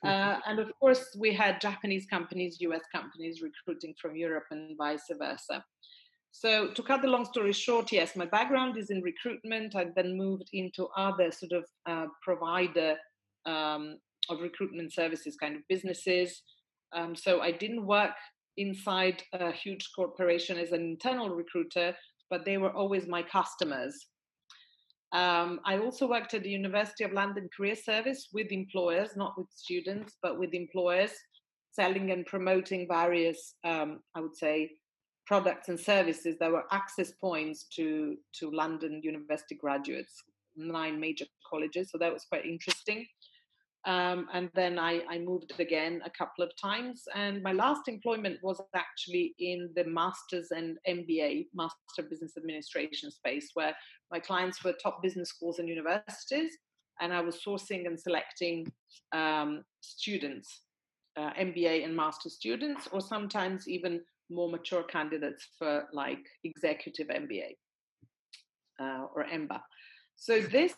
uh, 0.04 0.40
and 0.48 0.60
of 0.60 0.72
course, 0.80 1.16
we 1.18 1.34
had 1.34 1.62
Japanese 1.62 2.06
companies, 2.06 2.58
US 2.62 2.82
companies 2.94 3.42
recruiting 3.42 3.94
from 4.02 4.16
Europe 4.16 4.46
and 4.52 4.78
vice 4.78 5.08
versa. 5.18 5.64
So, 6.32 6.72
to 6.74 6.84
cut 6.84 7.02
the 7.02 7.08
long 7.08 7.26
story 7.26 7.54
short, 7.54 7.92
yes, 7.92 8.16
my 8.16 8.26
background 8.26 8.78
is 8.78 8.90
in 8.90 9.02
recruitment. 9.02 9.76
I've 9.76 9.96
then 9.96 10.18
moved 10.18 10.50
into 10.52 10.88
other 10.98 11.32
sort 11.32 11.54
of 11.54 11.66
uh, 11.86 12.08
provider 12.22 12.98
um, 13.46 13.98
of 14.30 14.42
recruitment 14.42 14.94
services 14.94 15.38
kind 15.38 15.56
of 15.56 15.62
businesses. 15.70 16.42
Um, 16.94 17.16
so, 17.16 17.40
I 17.42 17.52
didn't 17.52 17.86
work 17.86 18.16
inside 18.58 19.24
a 19.34 19.52
huge 19.52 19.90
corporation 19.96 20.58
as 20.58 20.72
an 20.72 20.82
internal 20.82 21.30
recruiter, 21.30 21.96
but 22.30 22.46
they 22.46 22.58
were 22.58 22.74
always 22.74 23.08
my 23.08 23.24
customers. 23.24 24.08
Um, 25.16 25.62
I 25.64 25.78
also 25.78 26.10
worked 26.10 26.34
at 26.34 26.44
the 26.44 26.50
University 26.50 27.04
of 27.06 27.14
London 27.14 27.48
Career 27.56 27.76
Service 27.76 28.22
with 28.34 28.52
employers, 28.52 29.12
not 29.16 29.34
with 29.38 29.48
students, 29.50 30.18
but 30.22 30.38
with 30.38 30.54
employers, 30.54 31.14
selling 31.72 32.12
and 32.12 32.26
promoting 32.26 32.86
various, 32.88 33.56
um, 33.64 34.02
I 34.16 34.20
would 34.20 34.36
say, 34.36 34.72
products 35.26 35.70
and 35.70 35.80
services 35.80 36.36
that 36.40 36.52
were 36.52 36.66
access 36.72 37.12
points 37.28 37.68
to, 37.78 38.18
to 38.40 38.52
London 38.52 39.02
university 39.04 39.56
graduates. 39.56 40.14
nine 40.58 41.00
major 41.00 41.26
colleges. 41.50 41.90
So 41.92 41.98
that 41.98 42.14
was 42.14 42.26
quite 42.32 42.46
interesting. 42.46 43.06
Um, 43.86 44.28
and 44.34 44.50
then 44.56 44.80
I, 44.80 45.02
I, 45.08 45.20
moved 45.20 45.54
again 45.60 46.02
a 46.04 46.10
couple 46.10 46.44
of 46.44 46.52
times. 46.60 47.04
And 47.14 47.44
my 47.44 47.52
last 47.52 47.88
employment 47.88 48.40
was 48.42 48.60
actually 48.76 49.36
in 49.38 49.70
the 49.76 49.84
master's 49.84 50.50
and 50.50 50.78
MBA, 50.90 51.48
Master 51.54 52.02
Business 52.10 52.34
Administration 52.36 53.12
space, 53.12 53.52
where 53.54 53.76
my 54.12 54.20
clients 54.20 54.64
were 54.64 54.74
top 54.82 55.04
business 55.04 55.30
schools 55.30 55.60
and 55.60 55.70
universities. 55.70 56.52
And 57.00 57.14
I 57.14 57.22
was 57.22 57.38
sourcing 57.46 57.86
and 57.86 58.00
selecting 58.00 58.72
um, 59.12 59.64
students, 59.82 60.62
uh, 61.16 61.32
MBA 61.34 61.86
and 61.86 61.96
master 61.96 62.30
students, 62.30 62.88
or 62.92 63.02
sometimes 63.02 63.68
even 63.68 64.02
more 64.32 64.50
mature 64.50 64.84
candidates 64.84 65.48
for 65.60 65.84
like 65.94 66.26
executive 66.44 67.08
MBA 67.08 67.52
uh, 68.80 69.06
or 69.14 69.26
EMBA. 69.26 69.60
So 70.16 70.42
this 70.42 70.74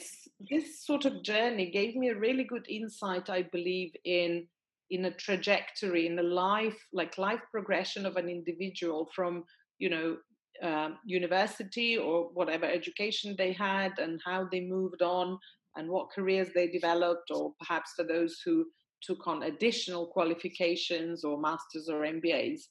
this 0.51 0.85
sort 0.85 1.05
of 1.05 1.23
journey 1.23 1.71
gave 1.71 1.95
me 1.95 2.09
a 2.09 2.19
really 2.19 2.43
good 2.43 2.65
insight, 2.69 3.29
I 3.29 3.43
believe, 3.43 3.91
in 4.03 4.47
in 4.89 5.05
a 5.05 5.11
trajectory, 5.11 6.07
in 6.07 6.17
a 6.19 6.23
life 6.23 6.77
like 6.93 7.17
life 7.17 7.41
progression 7.51 8.05
of 8.05 8.15
an 8.15 8.29
individual 8.29 9.09
from 9.15 9.43
you 9.79 9.89
know 9.89 10.17
um, 10.63 10.97
university 11.05 11.97
or 11.97 12.29
whatever 12.33 12.65
education 12.65 13.35
they 13.37 13.53
had, 13.53 13.99
and 13.99 14.19
how 14.25 14.47
they 14.51 14.61
moved 14.61 15.01
on, 15.01 15.37
and 15.75 15.89
what 15.89 16.11
careers 16.11 16.49
they 16.53 16.67
developed, 16.67 17.29
or 17.31 17.53
perhaps 17.59 17.91
for 17.95 18.03
those 18.03 18.41
who 18.43 18.65
took 19.03 19.27
on 19.27 19.43
additional 19.43 20.07
qualifications 20.07 21.23
or 21.23 21.39
masters 21.39 21.87
or 21.87 22.01
MBAs. 22.01 22.61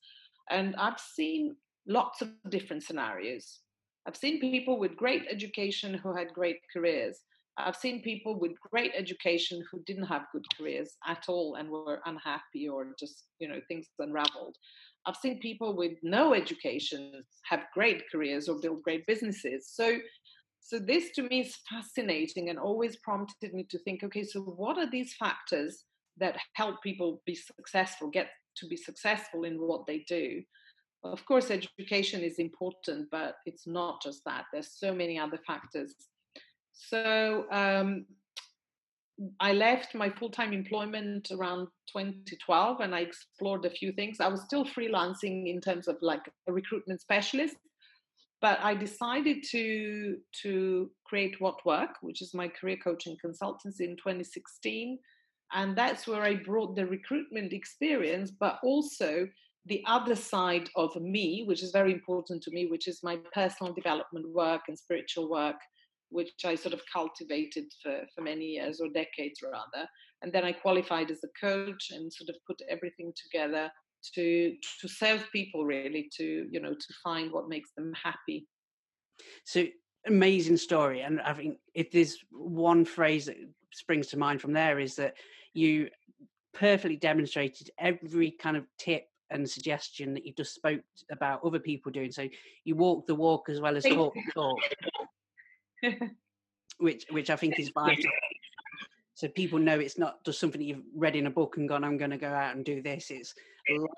And 0.50 0.74
I've 0.76 0.98
seen 0.98 1.56
lots 1.86 2.20
of 2.22 2.30
different 2.50 2.82
scenarios. 2.82 3.60
I've 4.06 4.16
seen 4.16 4.40
people 4.40 4.78
with 4.78 4.96
great 4.96 5.24
education 5.30 5.94
who 5.94 6.14
had 6.14 6.32
great 6.32 6.60
careers. 6.72 7.18
I've 7.58 7.76
seen 7.76 8.02
people 8.02 8.38
with 8.38 8.52
great 8.70 8.92
education 8.94 9.64
who 9.70 9.82
didn't 9.86 10.04
have 10.04 10.26
good 10.30 10.44
careers 10.56 10.96
at 11.06 11.24
all 11.28 11.54
and 11.54 11.70
were 11.70 12.00
unhappy 12.04 12.68
or 12.68 12.94
just, 12.98 13.24
you 13.38 13.48
know, 13.48 13.60
things 13.66 13.86
unraveled. 13.98 14.56
I've 15.06 15.16
seen 15.16 15.40
people 15.40 15.74
with 15.74 15.92
no 16.02 16.34
education 16.34 17.24
have 17.44 17.64
great 17.72 18.02
careers 18.12 18.48
or 18.48 18.60
build 18.60 18.82
great 18.82 19.06
businesses. 19.06 19.70
So 19.72 19.98
so 20.60 20.80
this 20.80 21.12
to 21.12 21.22
me 21.22 21.42
is 21.42 21.56
fascinating 21.70 22.50
and 22.50 22.58
always 22.58 22.96
prompted 22.96 23.54
me 23.54 23.64
to 23.70 23.78
think, 23.78 24.02
okay, 24.02 24.24
so 24.24 24.40
what 24.40 24.76
are 24.78 24.90
these 24.90 25.14
factors 25.14 25.84
that 26.16 26.36
help 26.54 26.82
people 26.82 27.22
be 27.24 27.36
successful, 27.36 28.10
get 28.10 28.30
to 28.56 28.66
be 28.66 28.76
successful 28.76 29.44
in 29.44 29.60
what 29.60 29.86
they 29.86 30.04
do? 30.08 30.42
Of 31.12 31.24
course 31.26 31.50
education 31.50 32.22
is 32.22 32.38
important 32.38 33.08
but 33.10 33.36
it's 33.46 33.66
not 33.66 34.02
just 34.02 34.24
that. 34.24 34.44
There's 34.52 34.72
so 34.78 34.94
many 34.94 35.18
other 35.18 35.38
factors. 35.46 35.94
So 36.72 37.46
um, 37.50 38.06
i 39.40 39.52
left 39.52 39.94
my 39.94 40.10
full-time 40.10 40.52
employment 40.52 41.30
around 41.30 41.68
2012 41.96 42.80
and 42.80 42.94
i 42.94 43.00
explored 43.00 43.64
a 43.64 43.70
few 43.70 43.92
things. 43.92 44.20
I 44.20 44.28
was 44.28 44.42
still 44.42 44.64
freelancing 44.64 45.48
in 45.48 45.60
terms 45.60 45.88
of 45.88 45.96
like 46.02 46.24
a 46.48 46.52
recruitment 46.52 47.00
specialist 47.00 47.56
but 48.40 48.58
i 48.62 48.74
decided 48.74 49.42
to 49.42 50.18
to 50.42 50.90
create 51.04 51.40
what 51.40 51.64
work 51.64 51.90
which 52.00 52.22
is 52.22 52.34
my 52.34 52.48
career 52.48 52.76
coaching 52.82 53.16
consultancy 53.24 53.80
in 53.80 53.96
2016 53.96 54.98
and 55.52 55.76
that's 55.76 56.06
where 56.06 56.22
i 56.22 56.34
brought 56.34 56.76
the 56.76 56.86
recruitment 56.86 57.52
experience 57.52 58.30
but 58.30 58.58
also 58.62 59.28
the 59.66 59.82
other 59.86 60.14
side 60.14 60.68
of 60.76 60.94
me, 60.96 61.44
which 61.46 61.62
is 61.62 61.72
very 61.72 61.92
important 61.92 62.42
to 62.44 62.50
me, 62.52 62.66
which 62.66 62.86
is 62.86 63.02
my 63.02 63.18
personal 63.34 63.72
development 63.72 64.32
work 64.32 64.62
and 64.68 64.78
spiritual 64.78 65.28
work, 65.28 65.56
which 66.10 66.30
I 66.44 66.54
sort 66.54 66.72
of 66.72 66.80
cultivated 66.92 67.64
for, 67.82 68.02
for 68.14 68.22
many 68.22 68.44
years 68.44 68.80
or 68.80 68.88
decades 68.88 69.40
rather. 69.42 69.88
And 70.22 70.32
then 70.32 70.44
I 70.44 70.52
qualified 70.52 71.10
as 71.10 71.20
a 71.24 71.46
coach 71.46 71.90
and 71.90 72.12
sort 72.12 72.30
of 72.30 72.36
put 72.46 72.60
everything 72.70 73.12
together 73.20 73.70
to 74.14 74.54
to 74.80 74.88
serve 74.88 75.26
people 75.32 75.64
really 75.64 76.08
to 76.16 76.46
you 76.50 76.60
know 76.60 76.72
to 76.72 76.94
find 77.02 77.32
what 77.32 77.48
makes 77.48 77.70
them 77.76 77.92
happy. 78.00 78.46
So 79.44 79.64
amazing 80.06 80.58
story, 80.58 81.00
and 81.00 81.20
I 81.20 81.32
think 81.32 81.58
if 81.74 81.90
there's 81.90 82.16
one 82.30 82.84
phrase 82.84 83.26
that 83.26 83.36
springs 83.72 84.06
to 84.08 84.18
mind 84.18 84.40
from 84.40 84.52
there 84.52 84.78
is 84.78 84.94
that 84.96 85.14
you 85.54 85.88
perfectly 86.54 86.96
demonstrated 86.96 87.70
every 87.78 88.30
kind 88.30 88.56
of 88.56 88.64
tip 88.78 89.04
and 89.30 89.48
suggestion 89.48 90.14
that 90.14 90.24
you 90.24 90.32
just 90.34 90.54
spoke 90.54 90.82
about 91.10 91.44
other 91.44 91.58
people 91.58 91.92
doing. 91.92 92.12
So 92.12 92.28
you 92.64 92.76
walk 92.76 93.06
the 93.06 93.14
walk 93.14 93.48
as 93.48 93.60
well 93.60 93.76
as 93.76 93.84
talk 93.84 94.14
the 94.14 94.32
talk, 94.34 94.58
which 96.78 97.06
which 97.10 97.30
I 97.30 97.36
think 97.36 97.58
is 97.58 97.70
vital. 97.70 98.10
So 99.14 99.28
people 99.28 99.58
know 99.58 99.78
it's 99.78 99.98
not 99.98 100.22
just 100.24 100.38
something 100.38 100.60
that 100.60 100.66
you've 100.66 100.84
read 100.94 101.16
in 101.16 101.26
a 101.26 101.30
book 101.30 101.56
and 101.56 101.66
gone, 101.66 101.84
I'm 101.84 101.96
going 101.96 102.10
to 102.10 102.18
go 102.18 102.28
out 102.28 102.54
and 102.54 102.62
do 102.62 102.82
this. 102.82 103.10
It's 103.10 103.34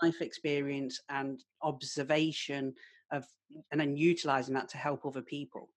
life 0.01 0.21
experience 0.21 1.01
and 1.09 1.43
observation 1.61 2.73
of, 3.11 3.25
and 3.73 3.81
then 3.81 3.97
utilizing 3.97 4.55
that 4.55 4.69
to 4.69 4.79
help 4.79 5.05
other 5.05 5.23
people. 5.23 5.71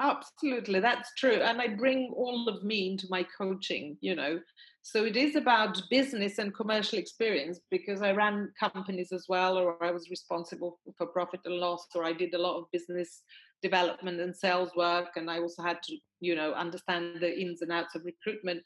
Absolutely, 0.00 0.80
that's 0.80 1.10
true. 1.16 1.36
And 1.40 1.60
I 1.60 1.68
bring 1.68 2.12
all 2.16 2.48
of 2.48 2.64
me 2.64 2.90
into 2.90 3.06
my 3.10 3.24
coaching, 3.38 3.96
you 4.00 4.14
know. 4.14 4.40
So 4.82 5.04
it 5.04 5.16
is 5.16 5.34
about 5.36 5.80
business 5.88 6.38
and 6.38 6.54
commercial 6.54 6.98
experience 6.98 7.60
because 7.70 8.02
I 8.02 8.10
ran 8.12 8.52
companies 8.58 9.12
as 9.12 9.26
well, 9.28 9.56
or 9.56 9.82
I 9.82 9.92
was 9.92 10.10
responsible 10.10 10.78
for 10.98 11.06
profit 11.06 11.40
and 11.44 11.54
loss, 11.54 11.86
or 11.94 12.04
I 12.04 12.12
did 12.12 12.34
a 12.34 12.38
lot 12.38 12.58
of 12.58 12.70
business 12.72 13.22
development 13.62 14.20
and 14.20 14.36
sales 14.36 14.70
work. 14.76 15.10
And 15.16 15.30
I 15.30 15.38
also 15.38 15.62
had 15.62 15.78
to, 15.84 15.96
you 16.20 16.34
know, 16.34 16.52
understand 16.52 17.20
the 17.20 17.40
ins 17.40 17.62
and 17.62 17.72
outs 17.72 17.94
of 17.94 18.04
recruitment 18.04 18.62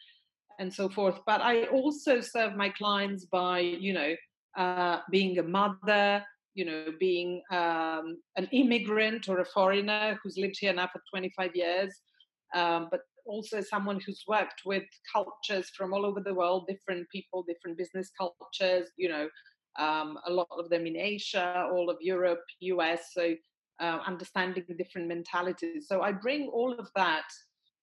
and 0.58 0.72
so 0.72 0.88
forth. 0.88 1.20
But 1.26 1.40
I 1.40 1.64
also 1.66 2.20
serve 2.20 2.56
my 2.56 2.70
clients 2.70 3.26
by, 3.26 3.60
you 3.60 3.92
know, 3.92 4.14
uh, 4.56 5.00
being 5.10 5.38
a 5.38 5.42
mother, 5.42 6.24
you 6.58 6.64
know, 6.64 6.86
being 6.98 7.40
um, 7.52 8.18
an 8.36 8.48
immigrant 8.50 9.28
or 9.28 9.38
a 9.38 9.44
foreigner 9.44 10.18
who's 10.20 10.36
lived 10.36 10.56
here 10.58 10.72
now 10.72 10.88
for 10.92 11.00
25 11.08 11.54
years, 11.54 11.94
um, 12.52 12.88
but 12.90 13.02
also 13.26 13.60
someone 13.60 14.00
who's 14.04 14.24
worked 14.26 14.62
with 14.66 14.82
cultures 15.14 15.70
from 15.76 15.94
all 15.94 16.04
over 16.04 16.20
the 16.20 16.34
world, 16.34 16.66
different 16.66 17.06
people, 17.10 17.44
different 17.44 17.78
business 17.78 18.10
cultures, 18.18 18.88
you 18.96 19.08
know, 19.08 19.28
um, 19.78 20.18
a 20.26 20.32
lot 20.32 20.48
of 20.58 20.68
them 20.68 20.84
in 20.84 20.96
Asia, 20.96 21.68
all 21.72 21.88
of 21.88 21.98
Europe, 22.00 22.42
US, 22.60 23.10
so 23.12 23.36
uh, 23.80 24.00
understanding 24.04 24.64
different 24.76 25.06
mentalities. 25.06 25.86
So 25.86 26.02
I 26.02 26.10
bring 26.10 26.48
all 26.48 26.72
of 26.76 26.88
that 26.96 27.28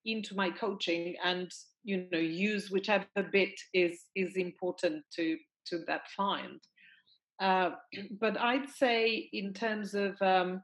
into 0.03 0.36
my 0.36 0.49
coaching 0.49 1.15
and 1.23 1.49
you 1.84 2.07
know 2.11 2.19
use 2.19 2.69
whichever 2.69 3.05
bit 3.32 3.57
is 3.73 4.01
is 4.15 4.36
important 4.36 5.03
to 5.15 5.38
to 5.67 5.80
that 5.88 6.01
client 6.15 6.61
uh, 7.40 7.72
but 8.20 8.40
I'd 8.40 8.70
say 8.70 9.30
in 9.34 9.54
terms 9.54 9.94
of 9.94 10.22
um, 10.22 10.62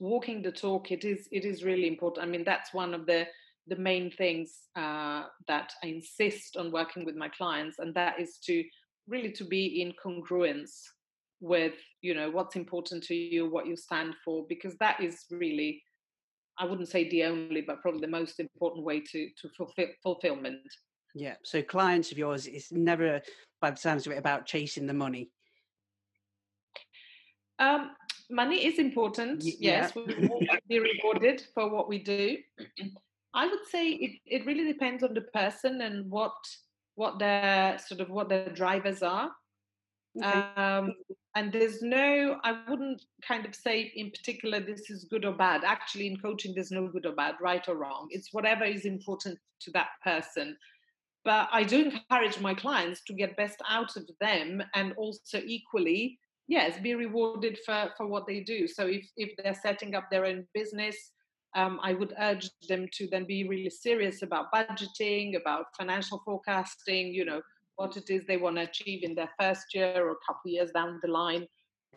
walking 0.00 0.42
the 0.42 0.52
talk, 0.52 0.90
it 0.90 1.04
is 1.04 1.28
it 1.32 1.44
is 1.44 1.64
really 1.64 1.86
important. 1.86 2.26
I 2.26 2.30
mean, 2.30 2.44
that's 2.44 2.72
one 2.72 2.94
of 2.94 3.06
the 3.06 3.26
the 3.66 3.76
main 3.76 4.10
things 4.10 4.50
uh, 4.76 5.24
that 5.46 5.72
I 5.84 5.88
insist 5.88 6.56
on 6.56 6.72
working 6.72 7.04
with 7.04 7.16
my 7.16 7.28
clients, 7.28 7.78
and 7.78 7.94
that 7.94 8.18
is 8.18 8.38
to 8.44 8.64
really 9.06 9.32
to 9.32 9.44
be 9.44 9.82
in 9.82 9.92
congruence 10.04 10.82
with 11.40 11.74
you 12.02 12.14
know 12.14 12.30
what's 12.30 12.56
important 12.56 13.02
to 13.04 13.14
you, 13.14 13.50
what 13.50 13.66
you 13.66 13.76
stand 13.76 14.14
for, 14.24 14.46
because 14.48 14.76
that 14.76 15.00
is 15.00 15.24
really 15.30 15.82
I 16.58 16.64
wouldn't 16.64 16.88
say 16.88 17.08
the 17.08 17.24
only, 17.24 17.60
but 17.60 17.80
probably 17.80 18.00
the 18.00 18.08
most 18.08 18.40
important 18.40 18.84
way 18.84 19.00
to 19.00 19.28
to 19.40 19.48
fulfill 19.56 19.88
fulfillment. 20.02 20.60
Yeah. 21.14 21.34
So 21.42 21.62
clients 21.62 22.12
of 22.12 22.18
yours, 22.18 22.46
it's 22.46 22.70
never, 22.70 23.20
by 23.60 23.70
the 23.70 23.76
sounds 23.76 24.06
of 24.06 24.12
it, 24.12 24.18
about 24.18 24.46
chasing 24.46 24.86
the 24.86 24.94
money. 24.94 25.30
Um, 27.58 27.90
money 28.30 28.64
is 28.64 28.78
important. 28.78 29.42
Y- 29.44 29.52
yes, 29.58 29.92
yeah. 29.94 30.02
we 30.06 30.28
will 30.28 30.40
be 30.68 30.78
rewarded 30.78 31.42
for 31.54 31.68
what 31.68 31.88
we 31.88 31.98
do. 31.98 32.36
I 33.34 33.46
would 33.46 33.66
say 33.70 33.90
it, 33.90 34.18
it 34.26 34.46
really 34.46 34.64
depends 34.72 35.02
on 35.02 35.14
the 35.14 35.22
person 35.22 35.80
and 35.82 36.10
what 36.10 36.34
what 36.94 37.18
their 37.18 37.78
sort 37.78 38.00
of 38.00 38.10
what 38.10 38.28
their 38.28 38.48
drivers 38.50 39.02
are. 39.02 39.30
Okay. 40.16 40.26
Um, 40.56 40.94
and 41.36 41.52
there's 41.52 41.82
no, 41.82 42.40
I 42.42 42.58
wouldn't 42.68 43.04
kind 43.22 43.46
of 43.46 43.54
say 43.54 43.92
in 43.94 44.10
particular 44.10 44.58
this 44.58 44.90
is 44.90 45.04
good 45.04 45.24
or 45.24 45.32
bad. 45.32 45.62
Actually, 45.62 46.08
in 46.08 46.16
coaching, 46.16 46.52
there's 46.52 46.72
no 46.72 46.88
good 46.88 47.06
or 47.06 47.12
bad, 47.12 47.36
right 47.40 47.66
or 47.68 47.76
wrong. 47.76 48.08
It's 48.10 48.32
whatever 48.32 48.64
is 48.64 48.84
important 48.84 49.38
to 49.60 49.70
that 49.72 49.90
person. 50.02 50.56
But 51.24 51.48
I 51.52 51.62
do 51.62 51.84
encourage 51.84 52.40
my 52.40 52.54
clients 52.54 53.02
to 53.04 53.12
get 53.12 53.36
best 53.36 53.62
out 53.68 53.96
of 53.96 54.08
them 54.20 54.62
and 54.74 54.94
also 54.94 55.40
equally 55.46 56.18
yes 56.48 56.78
be 56.80 56.94
rewarded 56.94 57.58
for 57.64 57.90
for 57.96 58.06
what 58.06 58.26
they 58.26 58.40
do 58.40 58.66
so 58.66 58.86
if 58.86 59.06
if 59.16 59.30
they're 59.36 59.54
setting 59.54 59.94
up 59.94 60.04
their 60.10 60.24
own 60.24 60.46
business 60.54 60.96
um, 61.56 61.78
i 61.82 61.92
would 61.92 62.14
urge 62.20 62.50
them 62.68 62.86
to 62.92 63.06
then 63.10 63.24
be 63.24 63.46
really 63.48 63.70
serious 63.70 64.22
about 64.22 64.52
budgeting 64.52 65.36
about 65.40 65.66
financial 65.76 66.20
forecasting 66.24 67.12
you 67.12 67.24
know 67.24 67.40
what 67.76 67.96
it 67.96 68.10
is 68.10 68.26
they 68.26 68.36
want 68.36 68.56
to 68.56 68.62
achieve 68.62 69.04
in 69.04 69.14
their 69.14 69.30
first 69.38 69.66
year 69.72 69.94
or 69.96 70.10
a 70.10 70.24
couple 70.26 70.50
years 70.50 70.70
down 70.72 70.98
the 71.02 71.10
line 71.10 71.46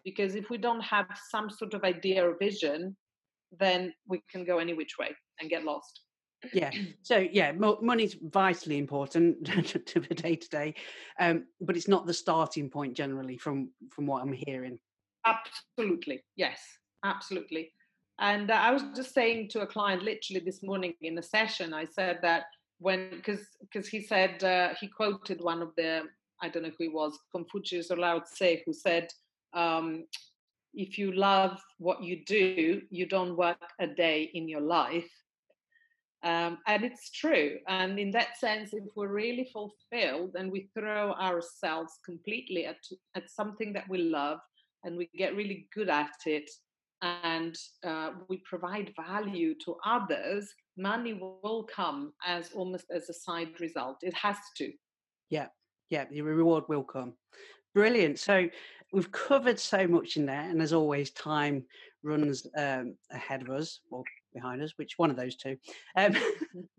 because 0.03 0.35
if 0.35 0.49
we 0.49 0.57
don't 0.57 0.81
have 0.81 1.07
some 1.29 1.49
sort 1.49 1.73
of 1.73 1.83
idea 1.83 2.23
or 2.25 2.37
vision 2.39 2.95
then 3.59 3.93
we 4.07 4.21
can 4.31 4.45
go 4.45 4.59
any 4.59 4.73
which 4.73 4.97
way 4.97 5.09
and 5.39 5.49
get 5.49 5.63
lost. 5.63 6.01
Yeah. 6.53 6.71
So 7.03 7.17
yeah, 7.17 7.51
mo- 7.51 7.79
money's 7.81 8.13
vitally 8.13 8.77
important 8.77 9.45
to 9.85 9.99
the 9.99 10.15
day 10.15 10.35
to 10.35 10.49
day, 10.49 10.75
um, 11.19 11.45
but 11.59 11.75
it's 11.75 11.87
not 11.87 12.05
the 12.05 12.13
starting 12.13 12.69
point 12.69 12.93
generally 12.95 13.37
from 13.37 13.69
from 13.89 14.05
what 14.05 14.21
I'm 14.21 14.31
hearing. 14.31 14.79
Absolutely, 15.25 16.23
yes, 16.35 16.59
absolutely. 17.03 17.73
And 18.19 18.51
uh, 18.51 18.53
I 18.53 18.71
was 18.71 18.83
just 18.95 19.13
saying 19.13 19.49
to 19.49 19.61
a 19.61 19.67
client 19.67 20.03
literally 20.03 20.41
this 20.45 20.61
morning 20.61 20.93
in 21.01 21.17
a 21.17 21.23
session, 21.23 21.73
I 21.73 21.85
said 21.85 22.19
that 22.21 22.43
when 22.79 23.09
because 23.11 23.41
because 23.61 23.87
he 23.87 24.01
said 24.01 24.43
uh, 24.43 24.73
he 24.79 24.87
quoted 24.87 25.41
one 25.41 25.61
of 25.61 25.71
the 25.75 26.03
I 26.41 26.49
don't 26.49 26.63
know 26.63 26.69
who 26.69 26.83
he 26.85 26.89
was 26.89 27.17
Confucius 27.31 27.91
or 27.91 27.97
Lao 27.97 28.19
Tse 28.19 28.63
who 28.65 28.73
said 28.73 29.07
um, 29.53 30.05
if 30.73 30.97
you 30.97 31.11
love 31.11 31.59
what 31.77 32.03
you 32.03 32.23
do 32.25 32.81
you 32.89 33.05
don't 33.05 33.37
work 33.37 33.57
a 33.79 33.87
day 33.87 34.31
in 34.33 34.47
your 34.47 34.61
life 34.61 35.09
um, 36.23 36.59
and 36.67 36.83
it's 36.83 37.09
true 37.11 37.57
and 37.67 37.97
in 37.97 38.11
that 38.11 38.37
sense 38.37 38.73
if 38.73 38.83
we're 38.95 39.07
really 39.07 39.49
fulfilled 39.51 40.35
and 40.35 40.51
we 40.51 40.69
throw 40.77 41.13
ourselves 41.13 41.93
completely 42.05 42.65
at, 42.65 42.77
at 43.15 43.29
something 43.29 43.73
that 43.73 43.89
we 43.89 43.97
love 43.97 44.39
and 44.83 44.97
we 44.97 45.09
get 45.17 45.35
really 45.35 45.67
good 45.73 45.89
at 45.89 46.11
it 46.25 46.49
and 47.01 47.57
uh, 47.83 48.11
we 48.27 48.37
provide 48.37 48.93
value 49.07 49.55
to 49.65 49.75
others, 49.85 50.53
money 50.77 51.13
will 51.13 51.67
come 51.73 52.13
as 52.25 52.51
almost 52.53 52.85
as 52.95 53.09
a 53.09 53.13
side 53.13 53.59
result. 53.59 53.97
It 54.01 54.13
has 54.13 54.37
to. 54.57 54.71
Yeah, 55.29 55.47
yeah, 55.89 56.05
the 56.11 56.21
reward 56.21 56.65
will 56.67 56.83
come. 56.83 57.13
Brilliant. 57.73 58.19
So 58.19 58.47
we've 58.93 59.11
covered 59.11 59.59
so 59.59 59.87
much 59.87 60.17
in 60.17 60.25
there, 60.25 60.41
and 60.41 60.61
as 60.61 60.73
always, 60.73 61.11
time 61.11 61.63
runs 62.03 62.45
um, 62.57 62.95
ahead 63.11 63.41
of 63.41 63.49
us 63.49 63.79
behind 64.33 64.61
us, 64.61 64.73
which 64.77 64.97
one 64.97 65.09
of 65.09 65.17
those 65.17 65.35
two. 65.35 65.57
Um, 65.95 66.15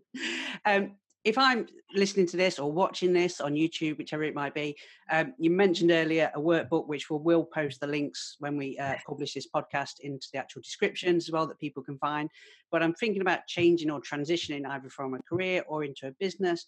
um, 0.65 0.91
if 1.23 1.37
I'm 1.37 1.67
listening 1.95 2.27
to 2.27 2.37
this 2.37 2.59
or 2.59 2.71
watching 2.71 3.13
this 3.13 3.39
on 3.39 3.53
YouTube, 3.53 3.97
whichever 3.97 4.23
it 4.23 4.35
might 4.35 4.53
be, 4.53 4.75
um, 5.09 5.33
you 5.37 5.49
mentioned 5.49 5.91
earlier 5.91 6.29
a 6.35 6.39
workbook 6.39 6.87
which 6.87 7.09
we 7.09 7.17
will 7.17 7.45
post 7.45 7.79
the 7.79 7.87
links 7.87 8.35
when 8.39 8.57
we 8.57 8.77
uh, 8.77 8.95
publish 9.07 9.33
this 9.33 9.47
podcast 9.47 9.99
into 10.01 10.27
the 10.33 10.39
actual 10.39 10.61
descriptions 10.61 11.27
as 11.29 11.31
well 11.31 11.47
that 11.47 11.59
people 11.59 11.81
can 11.81 11.97
find. 11.97 12.29
But 12.71 12.83
I'm 12.83 12.93
thinking 12.93 13.21
about 13.21 13.47
changing 13.47 13.89
or 13.89 14.01
transitioning 14.01 14.67
either 14.67 14.89
from 14.89 15.13
a 15.13 15.23
career 15.23 15.63
or 15.67 15.85
into 15.85 16.07
a 16.07 16.11
business. 16.19 16.65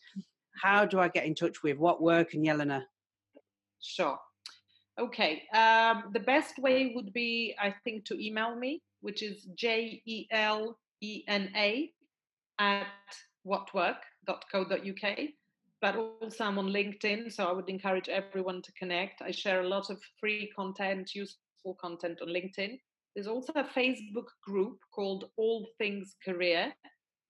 How 0.62 0.86
do 0.86 1.00
I 1.00 1.10
get 1.10 1.26
in 1.26 1.36
touch 1.36 1.62
with 1.62 1.78
what 1.78 2.02
work 2.02 2.34
and 2.34 2.46
Jelena? 2.46 2.84
Sure. 3.82 4.18
Okay. 4.98 5.44
Um, 5.54 6.06
the 6.14 6.22
best 6.22 6.58
way 6.58 6.94
would 6.96 7.12
be, 7.12 7.56
I 7.60 7.76
think, 7.84 8.06
to 8.06 8.26
email 8.26 8.56
me, 8.56 8.82
which 9.06 9.22
is 9.22 9.48
J 9.56 10.02
E 10.08 10.26
L 10.32 10.80
E 11.00 11.24
N 11.28 11.52
A 11.56 11.92
at 12.58 12.88
whatwork.co.uk, 13.44 15.18
but 15.80 15.96
also 15.96 16.44
I'm 16.44 16.58
on 16.58 16.70
LinkedIn, 16.70 17.32
so 17.32 17.46
I 17.46 17.52
would 17.52 17.70
encourage 17.70 18.10
everyone 18.10 18.64
to 18.64 18.72
connect. 18.72 19.22
I 19.22 19.30
share 19.30 19.62
a 19.62 19.68
lot 19.68 19.92
of 19.92 20.02
free 20.20 20.52
content, 20.56 21.14
useful 21.14 21.78
content 21.80 22.18
on 22.24 22.30
LinkedIn. 22.30 22.80
There's 23.14 23.28
also 23.28 23.54
a 23.54 23.64
Facebook 23.64 24.30
group 24.44 24.80
called 24.92 25.26
All 25.38 25.68
Things 25.78 26.16
Career, 26.26 26.74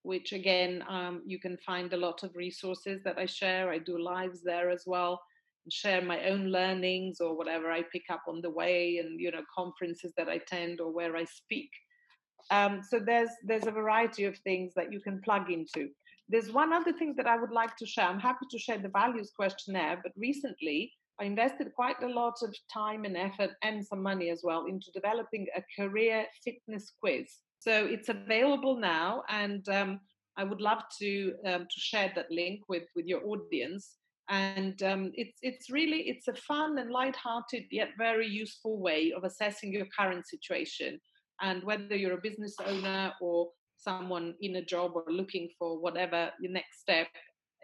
which 0.03 0.31
again, 0.31 0.81
um, 0.87 1.23
you 1.25 1.39
can 1.39 1.57
find 1.57 1.91
a 1.91 1.97
lot 1.97 2.23
of 2.23 2.37
resources 2.37 3.01
that 3.03 3.17
I 3.17 3.25
share. 3.25 3.69
I 3.69 3.79
do 3.79 4.01
lives 4.01 4.41
there 4.41 4.69
as 4.69 4.83
well 4.87 5.21
and 5.65 5.73
share 5.73 6.01
my 6.01 6.29
own 6.29 6.47
learnings 6.47 7.19
or 7.19 7.35
whatever 7.35 7.71
I 7.71 7.81
pick 7.91 8.03
up 8.09 8.23
on 8.27 8.41
the 8.41 8.49
way 8.49 8.97
and, 8.97 9.19
you 9.19 9.31
know, 9.31 9.43
conferences 9.53 10.13
that 10.17 10.29
I 10.29 10.35
attend 10.35 10.79
or 10.79 10.91
where 10.93 11.15
I 11.15 11.25
speak. 11.25 11.69
Um, 12.51 12.81
so 12.87 12.99
there's 12.99 13.31
there's 13.43 13.65
a 13.65 13.71
variety 13.71 14.25
of 14.25 14.37
things 14.39 14.73
that 14.75 14.93
you 14.93 14.99
can 14.99 15.19
plug 15.21 15.51
into. 15.51 15.89
There's 16.29 16.51
one 16.51 16.73
other 16.73 16.93
thing 16.93 17.15
that 17.17 17.27
I 17.27 17.37
would 17.37 17.51
like 17.51 17.75
to 17.77 17.85
share. 17.85 18.05
I'm 18.05 18.19
happy 18.19 18.45
to 18.51 18.59
share 18.59 18.77
the 18.77 18.89
values 18.89 19.31
questionnaire, 19.35 19.99
but 20.03 20.11
recently 20.15 20.93
I 21.19 21.25
invested 21.25 21.73
quite 21.75 22.01
a 22.03 22.07
lot 22.07 22.35
of 22.43 22.55
time 22.71 23.05
and 23.05 23.17
effort 23.17 23.51
and 23.63 23.85
some 23.85 24.01
money 24.01 24.29
as 24.29 24.41
well 24.43 24.65
into 24.65 24.91
developing 24.93 25.47
a 25.55 25.63
career 25.79 26.25
fitness 26.43 26.91
quiz. 26.99 27.27
So 27.59 27.85
it's 27.85 28.09
available 28.09 28.77
now, 28.77 29.23
and 29.29 29.67
um, 29.69 29.99
I 30.37 30.43
would 30.43 30.61
love 30.61 30.83
to 30.99 31.33
um, 31.47 31.61
to 31.61 31.79
share 31.79 32.11
that 32.15 32.29
link 32.29 32.61
with 32.69 32.83
with 32.95 33.05
your 33.05 33.25
audience. 33.25 33.97
And 34.29 34.81
um, 34.81 35.11
it's 35.13 35.37
it's 35.43 35.69
really 35.69 36.09
it's 36.09 36.27
a 36.27 36.33
fun 36.33 36.79
and 36.79 36.91
light-hearted 36.91 37.65
yet 37.71 37.89
very 37.97 38.27
useful 38.27 38.79
way 38.79 39.13
of 39.15 39.23
assessing 39.23 39.71
your 39.71 39.85
current 39.97 40.25
situation 40.27 40.99
and 41.41 41.63
whether 41.63 41.95
you're 41.95 42.17
a 42.17 42.21
business 42.21 42.55
owner 42.65 43.13
or 43.21 43.49
someone 43.77 44.33
in 44.41 44.55
a 44.55 44.65
job 44.65 44.93
or 44.95 45.03
looking 45.07 45.49
for 45.59 45.79
whatever 45.79 46.31
your 46.39 46.51
next 46.51 46.79
step 46.79 47.07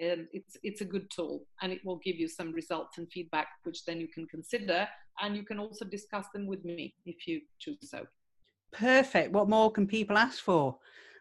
um, 0.04 0.28
it's 0.34 0.58
it's 0.62 0.82
a 0.82 0.86
good 0.86 1.10
tool 1.10 1.46
and 1.62 1.72
it 1.72 1.80
will 1.84 2.00
give 2.04 2.16
you 2.16 2.28
some 2.28 2.52
results 2.52 2.98
and 2.98 3.12
feedback 3.12 3.48
which 3.64 3.84
then 3.86 4.00
you 4.00 4.08
can 4.08 4.28
consider 4.28 4.88
and 5.22 5.36
you 5.36 5.44
can 5.44 5.60
also 5.60 5.86
discuss 5.86 6.26
them 6.34 6.48
with 6.48 6.64
me 6.64 6.94
if 7.06 7.28
you 7.28 7.42
choose 7.60 7.78
so. 7.84 8.06
Perfect. 8.72 9.32
What 9.32 9.50
more 9.50 9.72
can 9.72 9.86
people 9.86 10.18
ask 10.18 10.44
for? 10.44 10.78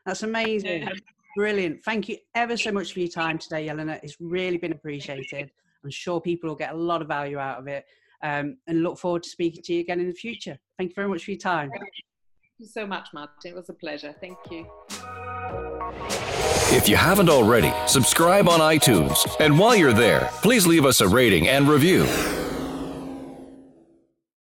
That's 0.06 0.22
amazing. 0.22 0.88
Brilliant 1.36 1.82
thank 1.84 2.08
you 2.08 2.16
ever 2.34 2.56
so 2.56 2.72
much 2.72 2.92
for 2.92 3.00
your 3.00 3.08
time 3.08 3.38
today 3.38 3.66
Jelena 3.66 4.00
it's 4.02 4.16
really 4.20 4.58
been 4.58 4.72
appreciated 4.72 5.50
i'm 5.84 5.90
sure 5.90 6.20
people 6.20 6.48
will 6.48 6.56
get 6.56 6.72
a 6.72 6.76
lot 6.76 7.02
of 7.02 7.08
value 7.08 7.38
out 7.38 7.58
of 7.58 7.66
it 7.66 7.84
um, 8.22 8.58
and 8.66 8.82
look 8.82 8.98
forward 8.98 9.22
to 9.22 9.30
speaking 9.30 9.62
to 9.62 9.74
you 9.74 9.80
again 9.80 10.00
in 10.00 10.08
the 10.08 10.14
future 10.14 10.58
thank 10.78 10.90
you 10.90 10.94
very 10.94 11.08
much 11.08 11.24
for 11.24 11.30
your 11.30 11.38
time 11.38 11.70
Thank 12.60 12.68
you 12.68 12.82
so 12.82 12.86
much, 12.86 13.08
Martin. 13.14 13.52
It 13.52 13.54
was 13.54 13.70
a 13.70 13.72
pleasure. 13.72 14.14
Thank 14.20 14.36
you. 14.50 14.66
If 16.76 16.90
you 16.90 16.96
haven't 16.96 17.30
already, 17.30 17.72
subscribe 17.86 18.50
on 18.50 18.60
iTunes. 18.60 19.26
And 19.40 19.58
while 19.58 19.74
you're 19.74 19.94
there, 19.94 20.28
please 20.42 20.66
leave 20.66 20.84
us 20.84 21.00
a 21.00 21.08
rating 21.08 21.48
and 21.48 21.66
review. 21.66 22.06